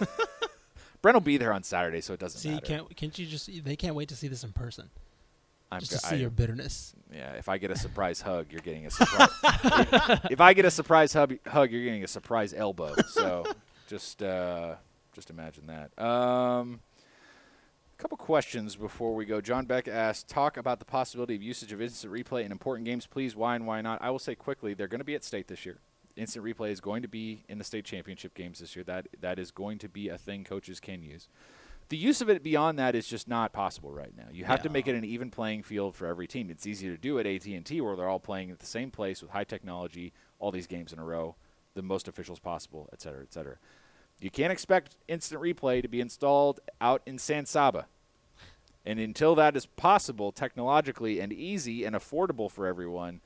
man. 0.00 0.08
Brent 1.02 1.14
will 1.14 1.20
be 1.20 1.36
there 1.36 1.52
on 1.52 1.62
Saturday, 1.62 2.00
so 2.00 2.12
it 2.12 2.20
doesn't 2.20 2.40
See, 2.40 2.50
matter. 2.50 2.66
can't 2.66 2.96
can't 2.96 3.18
you 3.18 3.26
just? 3.26 3.64
They 3.64 3.76
can't 3.76 3.94
wait 3.94 4.08
to 4.08 4.16
see 4.16 4.28
this 4.28 4.44
in 4.44 4.52
person, 4.52 4.90
I'm 5.70 5.80
just 5.80 5.92
to 5.92 5.98
see 5.98 6.16
I- 6.16 6.18
your 6.18 6.30
bitterness. 6.30 6.94
Yeah, 7.12 7.32
if 7.32 7.48
I 7.48 7.58
get 7.58 7.70
a 7.70 7.76
surprise 7.76 8.20
hug, 8.20 8.46
you're 8.50 8.60
getting 8.60 8.86
a 8.86 8.90
surprise. 8.90 9.28
if, 9.44 10.32
if 10.32 10.40
I 10.40 10.52
get 10.52 10.64
a 10.64 10.70
surprise 10.70 11.12
hug, 11.12 11.38
hug, 11.46 11.70
you're 11.70 11.84
getting 11.84 12.04
a 12.04 12.08
surprise 12.08 12.52
elbow. 12.52 12.94
So 13.08 13.46
just 13.88 14.22
uh, 14.22 14.74
just 15.14 15.30
imagine 15.30 15.66
that. 15.68 15.98
Um, 16.02 16.80
a 17.98 18.02
couple 18.02 18.16
questions 18.16 18.76
before 18.76 19.14
we 19.14 19.24
go. 19.24 19.40
John 19.40 19.64
Beck 19.64 19.88
asked, 19.88 20.28
talk 20.28 20.56
about 20.56 20.78
the 20.78 20.84
possibility 20.84 21.34
of 21.34 21.42
usage 21.42 21.72
of 21.72 21.82
instant 21.82 22.12
replay 22.12 22.44
in 22.44 22.52
important 22.52 22.84
games, 22.86 23.06
please. 23.06 23.34
Why 23.34 23.56
and 23.56 23.66
why 23.66 23.80
not? 23.80 24.00
I 24.02 24.10
will 24.10 24.20
say 24.20 24.34
quickly, 24.34 24.74
they're 24.74 24.86
going 24.86 25.00
to 25.00 25.04
be 25.04 25.14
at 25.16 25.24
state 25.24 25.48
this 25.48 25.64
year. 25.66 25.78
Instant 26.18 26.44
replay 26.44 26.70
is 26.70 26.80
going 26.80 27.02
to 27.02 27.08
be 27.08 27.44
in 27.48 27.58
the 27.58 27.64
state 27.64 27.84
championship 27.84 28.34
games 28.34 28.58
this 28.58 28.74
year. 28.76 28.84
That 28.84 29.06
that 29.20 29.38
is 29.38 29.50
going 29.50 29.78
to 29.78 29.88
be 29.88 30.08
a 30.08 30.18
thing 30.18 30.44
coaches 30.44 30.80
can 30.80 31.02
use. 31.02 31.28
the 31.88 31.96
use 31.96 32.20
of 32.20 32.28
it 32.28 32.42
beyond 32.42 32.78
that 32.78 32.94
is 32.94 33.06
just 33.06 33.28
not 33.28 33.52
possible 33.52 33.92
right 33.92 34.14
now. 34.16 34.26
You 34.30 34.44
have 34.44 34.62
to 34.62 34.68
make 34.68 34.86
it 34.86 34.94
an 34.94 35.04
even 35.04 35.30
playing 35.30 35.62
field 35.62 35.96
for 35.96 36.06
every 36.06 36.26
team. 36.26 36.50
It's 36.50 36.66
easy 36.66 36.88
to 36.88 36.98
do 36.98 37.18
at 37.18 37.26
AT&T 37.26 37.80
where 37.80 37.96
they're 37.96 38.08
all 38.08 38.20
playing 38.20 38.50
at 38.50 38.58
the 38.58 38.66
same 38.66 38.90
place 38.90 39.22
with 39.22 39.30
high 39.30 39.44
technology, 39.44 40.12
all 40.38 40.50
these 40.50 40.66
games 40.66 40.92
in 40.92 40.98
a 40.98 41.04
row, 41.04 41.36
the 41.74 41.82
most 41.82 42.06
officials 42.06 42.38
possible, 42.40 42.88
et 42.92 43.00
cetera, 43.00 43.22
et 43.22 43.32
cetera. 43.32 43.56
You 44.20 44.30
can't 44.30 44.52
expect 44.52 44.96
instant 45.06 45.40
replay 45.40 45.80
to 45.80 45.88
be 45.88 46.00
installed 46.00 46.60
out 46.80 47.02
in 47.06 47.18
San 47.18 47.46
Saba. 47.46 47.86
And 48.84 48.98
until 48.98 49.34
that 49.36 49.56
is 49.56 49.64
possible 49.66 50.30
technologically 50.30 51.20
and 51.20 51.32
easy 51.32 51.84
and 51.84 51.96
affordable 51.96 52.50
for 52.50 52.66
everyone, 52.66 53.20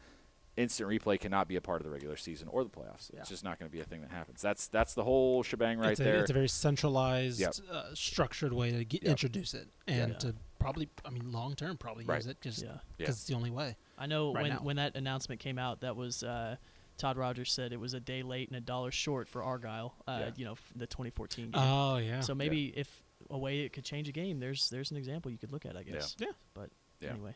instant 0.56 0.88
replay 0.90 1.18
cannot 1.18 1.48
be 1.48 1.56
a 1.56 1.60
part 1.60 1.80
of 1.80 1.84
the 1.84 1.90
regular 1.90 2.16
season 2.16 2.48
or 2.48 2.62
the 2.64 2.70
playoffs. 2.70 3.10
Yeah. 3.12 3.20
It's 3.20 3.28
just 3.30 3.42
not 3.44 3.58
going 3.58 3.70
to 3.70 3.72
be 3.74 3.80
a 3.80 3.84
thing 3.84 4.02
that 4.02 4.10
happens. 4.10 4.42
That's 4.42 4.66
that's 4.68 4.94
the 4.94 5.02
whole 5.04 5.42
shebang 5.42 5.78
right 5.78 5.92
it's, 5.92 6.00
a, 6.00 6.04
there. 6.04 6.20
it's 6.20 6.30
a 6.30 6.34
very 6.34 6.48
centralized, 6.48 7.40
Yep. 7.40 7.54
uh, 7.70 7.94
structured 7.94 8.52
way 8.52 8.70
to 8.72 8.84
get, 8.84 9.02
Yep. 9.02 9.10
introduce 9.10 9.54
it, 9.54 9.68
and 9.86 10.12
Yeah. 10.12 10.18
to 10.18 10.34
probably, 10.58 10.88
I 11.04 11.10
mean, 11.10 11.32
long 11.32 11.54
term, 11.54 11.76
probably 11.78 12.04
Right. 12.04 12.16
use 12.16 12.26
it 12.26 12.38
because 12.40 12.62
Yeah. 12.62 12.78
Yeah. 12.98 13.08
it's 13.08 13.24
the 13.24 13.34
only 13.34 13.50
way. 13.50 13.76
I 13.98 14.06
know 14.06 14.32
right 14.34 14.42
when 14.42 14.50
now. 14.52 14.58
when 14.62 14.76
that 14.76 14.94
announcement 14.96 15.40
came 15.40 15.58
out, 15.58 15.80
that 15.80 15.96
was 15.96 16.22
uh, 16.22 16.56
Todd 16.98 17.16
Rogers 17.16 17.50
said 17.50 17.72
it 17.72 17.80
was 17.80 17.94
a 17.94 18.00
day 18.00 18.22
late 18.22 18.48
and 18.48 18.56
a 18.56 18.60
dollar 18.60 18.90
short 18.90 19.28
for 19.28 19.42
Argyle. 19.42 19.94
Uh, 20.06 20.18
Yeah. 20.20 20.30
You 20.36 20.44
know, 20.44 20.56
the 20.76 20.86
2014 20.86 21.50
game. 21.50 21.54
Oh 21.62 21.96
yeah. 21.96 22.20
so 22.20 22.34
maybe 22.34 22.66
if 22.76 23.02
a 23.30 23.38
way 23.38 23.60
it 23.60 23.72
could 23.72 23.84
change 23.84 24.08
a 24.08 24.12
game, 24.12 24.38
there's 24.40 24.68
there's 24.68 24.90
an 24.90 24.96
example 24.98 25.30
you 25.30 25.38
could 25.38 25.50
look 25.52 25.64
at, 25.64 25.76
I 25.76 25.82
guess. 25.82 26.14
Yeah. 26.18 26.28
But 26.54 26.70
Yeah. 27.00 27.10
anyway, 27.10 27.34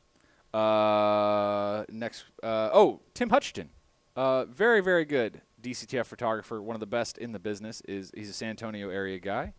Uh, 0.56 1.84
next, 1.90 2.24
uh, 2.42 2.70
oh, 2.72 3.00
Tim 3.14 3.28
Hutchton, 3.30 3.68
uh, 4.16 4.46
very 4.46 4.80
very 4.80 5.04
good 5.04 5.42
DCTF 5.60 6.06
photographer, 6.06 6.62
one 6.62 6.74
of 6.74 6.80
the 6.80 6.86
best 6.86 7.18
in 7.18 7.32
the 7.32 7.38
business. 7.38 7.82
Is 7.82 8.10
he's 8.14 8.30
a 8.30 8.32
San 8.32 8.50
Antonio 8.50 8.88
area 8.88 9.18
guy. 9.18 9.52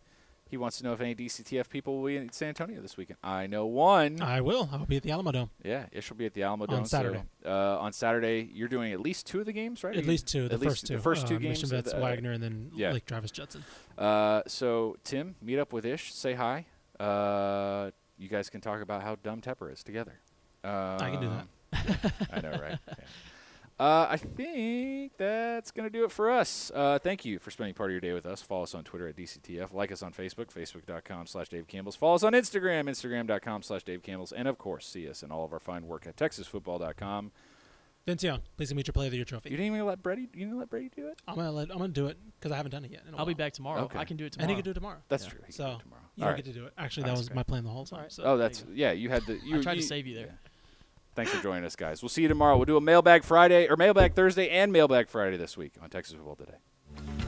He 0.48 0.56
wants 0.56 0.78
to 0.78 0.84
know 0.84 0.94
if 0.94 1.00
any 1.02 1.14
DCTF 1.14 1.68
people 1.68 1.98
will 1.98 2.06
be 2.06 2.16
in 2.16 2.32
San 2.32 2.48
Antonio 2.48 2.80
this 2.80 2.96
weekend. 2.96 3.18
I 3.22 3.46
know 3.46 3.66
one. 3.66 4.22
I 4.22 4.40
will. 4.40 4.70
I'll 4.72 4.86
be 4.86 4.96
at 4.96 5.02
the 5.02 5.10
Alamo 5.10 5.30
Dome. 5.30 5.50
yeah, 5.62 5.86
Ish 5.92 6.08
will 6.08 6.16
be 6.16 6.24
at 6.24 6.32
the 6.32 6.42
Alamo 6.42 6.64
On 6.64 6.70
Dome 6.70 6.84
so, 6.86 6.96
Saturday. 6.96 7.22
uh, 7.44 7.78
on 7.78 7.92
Saturday, 7.92 8.48
you're 8.52 8.68
doing 8.68 8.92
at 8.92 9.00
least 9.00 9.26
two 9.26 9.40
of 9.40 9.46
the 9.46 9.52
games, 9.52 9.84
right? 9.84 9.94
At 9.94 10.06
least 10.06 10.26
two. 10.26 10.48
The 10.48 10.54
at 10.54 10.60
least 10.60 10.70
first 10.70 10.86
two. 10.86 10.96
The 10.96 11.02
first 11.02 11.28
two 11.28 11.36
uh, 11.36 11.38
games. 11.38 11.62
Mission 11.62 11.68
Vets 11.68 11.92
the- 11.92 11.98
uh, 11.98 12.00
Wagner 12.00 12.32
and 12.32 12.42
then 12.42 12.70
yeah. 12.74 12.92
Lake 12.92 13.04
Travis 13.04 13.30
Judson. 13.30 13.62
Uh, 13.98 14.42
so 14.46 14.96
Tim, 15.04 15.36
meet 15.42 15.58
up 15.58 15.72
with 15.72 15.84
Ish. 15.84 16.14
Say 16.14 16.32
hi. 16.32 16.64
Uh, 16.98 17.90
you 18.16 18.28
guys 18.28 18.48
can 18.48 18.60
talk 18.62 18.80
about 18.80 19.02
how 19.02 19.16
dumb 19.16 19.40
Tepper 19.40 19.72
is 19.72 19.84
together. 19.84 20.18
Um, 20.64 20.70
I 21.00 21.10
can 21.10 21.20
do 21.20 21.30
that. 21.30 21.46
yeah, 21.72 22.10
I 22.32 22.40
know, 22.40 22.50
right? 22.60 22.78
Yeah. 22.88 22.94
Uh, 23.80 24.08
I 24.10 24.16
think 24.16 25.12
that's 25.18 25.70
going 25.70 25.86
to 25.86 25.90
do 25.92 26.02
it 26.04 26.10
for 26.10 26.32
us. 26.32 26.72
Uh, 26.74 26.98
thank 26.98 27.24
you 27.24 27.38
for 27.38 27.52
spending 27.52 27.74
part 27.74 27.90
of 27.90 27.92
your 27.92 28.00
day 28.00 28.12
with 28.12 28.26
us. 28.26 28.42
Follow 28.42 28.64
us 28.64 28.74
on 28.74 28.82
Twitter 28.82 29.06
at 29.06 29.14
DCTF. 29.16 29.72
Like 29.72 29.92
us 29.92 30.02
on 30.02 30.12
Facebook, 30.12 30.52
facebook.com 30.52 31.28
slash 31.28 31.48
Dave 31.48 31.68
Campbell's. 31.68 31.94
Follow 31.94 32.16
us 32.16 32.24
on 32.24 32.32
Instagram, 32.32 32.88
instagram.com 32.90 33.62
slash 33.62 33.84
Dave 33.84 34.02
Campbell's. 34.02 34.32
And, 34.32 34.48
of 34.48 34.58
course, 34.58 34.84
see 34.84 35.08
us 35.08 35.22
and 35.22 35.30
all 35.30 35.44
of 35.44 35.52
our 35.52 35.60
fine 35.60 35.86
work 35.86 36.08
at 36.08 36.16
texasfootball.com. 36.16 37.30
Vince 38.04 38.24
Young, 38.24 38.40
please 38.56 38.74
meet 38.74 38.88
your 38.88 38.92
Player 38.94 39.06
of 39.06 39.10
the 39.12 39.18
Year 39.18 39.24
trophy. 39.24 39.50
You 39.50 39.56
didn't 39.56 39.72
even 39.74 39.86
let 39.86 40.02
Brady, 40.02 40.22
you 40.34 40.46
didn't 40.46 40.58
let 40.58 40.70
Brady 40.70 40.90
do 40.96 41.06
it? 41.06 41.20
I'm 41.28 41.36
gonna 41.36 41.52
let, 41.52 41.70
I'm 41.70 41.76
gonna 41.78 41.88
do 41.90 42.06
it 42.08 42.16
because 42.40 42.50
I 42.50 42.56
haven't 42.56 42.72
done 42.72 42.84
it 42.84 42.90
yet. 42.90 43.02
in 43.06 43.14
a 43.14 43.16
I'll 43.16 43.26
be 43.26 43.34
back 43.34 43.52
tomorrow. 43.52 43.82
Okay. 43.82 43.98
I 43.98 44.04
can 44.04 44.16
do 44.16 44.24
it 44.24 44.28
And 44.28 44.32
tomorrow. 44.34 44.48
he 44.48 44.54
can 44.56 44.64
do 44.64 44.70
it 44.70 44.74
tomorrow. 44.74 44.98
That's 45.08 45.22
Yeah. 45.24 45.30
true. 45.30 45.40
He 45.40 45.52
can 45.52 45.52
So 45.52 45.64
do 45.66 45.70
it 45.76 45.80
tomorrow. 45.82 46.02
You 46.18 46.24
All 46.24 46.28
don't 46.30 46.34
right. 46.36 46.44
get 46.44 46.52
to 46.52 46.58
do 46.58 46.66
it. 46.66 46.72
Actually, 46.76 47.04
That's 47.04 47.14
that 47.14 47.18
was 47.20 47.26
okay. 47.28 47.34
my 47.36 47.42
plan 47.44 47.64
the 47.64 47.70
whole 47.70 47.86
time. 47.86 47.98
Alright. 47.98 48.12
So. 48.12 48.22
Oh, 48.24 48.36
that's, 48.36 48.60
you 48.68 48.74
yeah, 48.74 48.92
you 48.92 49.08
had 49.08 49.24
the. 49.24 49.38
You, 49.44 49.58
I 49.60 49.62
tried 49.62 49.74
you, 49.76 49.82
to 49.82 49.86
save 49.86 50.06
you 50.06 50.14
there. 50.16 50.26
yeah. 50.26 50.32
Thanks 51.14 51.32
for 51.32 51.42
joining 51.42 51.64
us, 51.64 51.74
guys. 51.76 52.02
We'll 52.02 52.08
see 52.08 52.22
you 52.22 52.28
tomorrow. 52.28 52.56
We'll 52.56 52.64
do 52.66 52.76
a 52.76 52.80
mailbag 52.80 53.24
Friday 53.24 53.68
or 53.68 53.76
mailbag 53.76 54.14
Thursday 54.14 54.50
and 54.50 54.72
mailbag 54.72 55.08
Friday 55.08 55.36
this 55.36 55.56
week 55.56 55.72
on 55.82 55.90
Texas 55.90 56.14
Football 56.14 56.36
Today. 56.36 57.27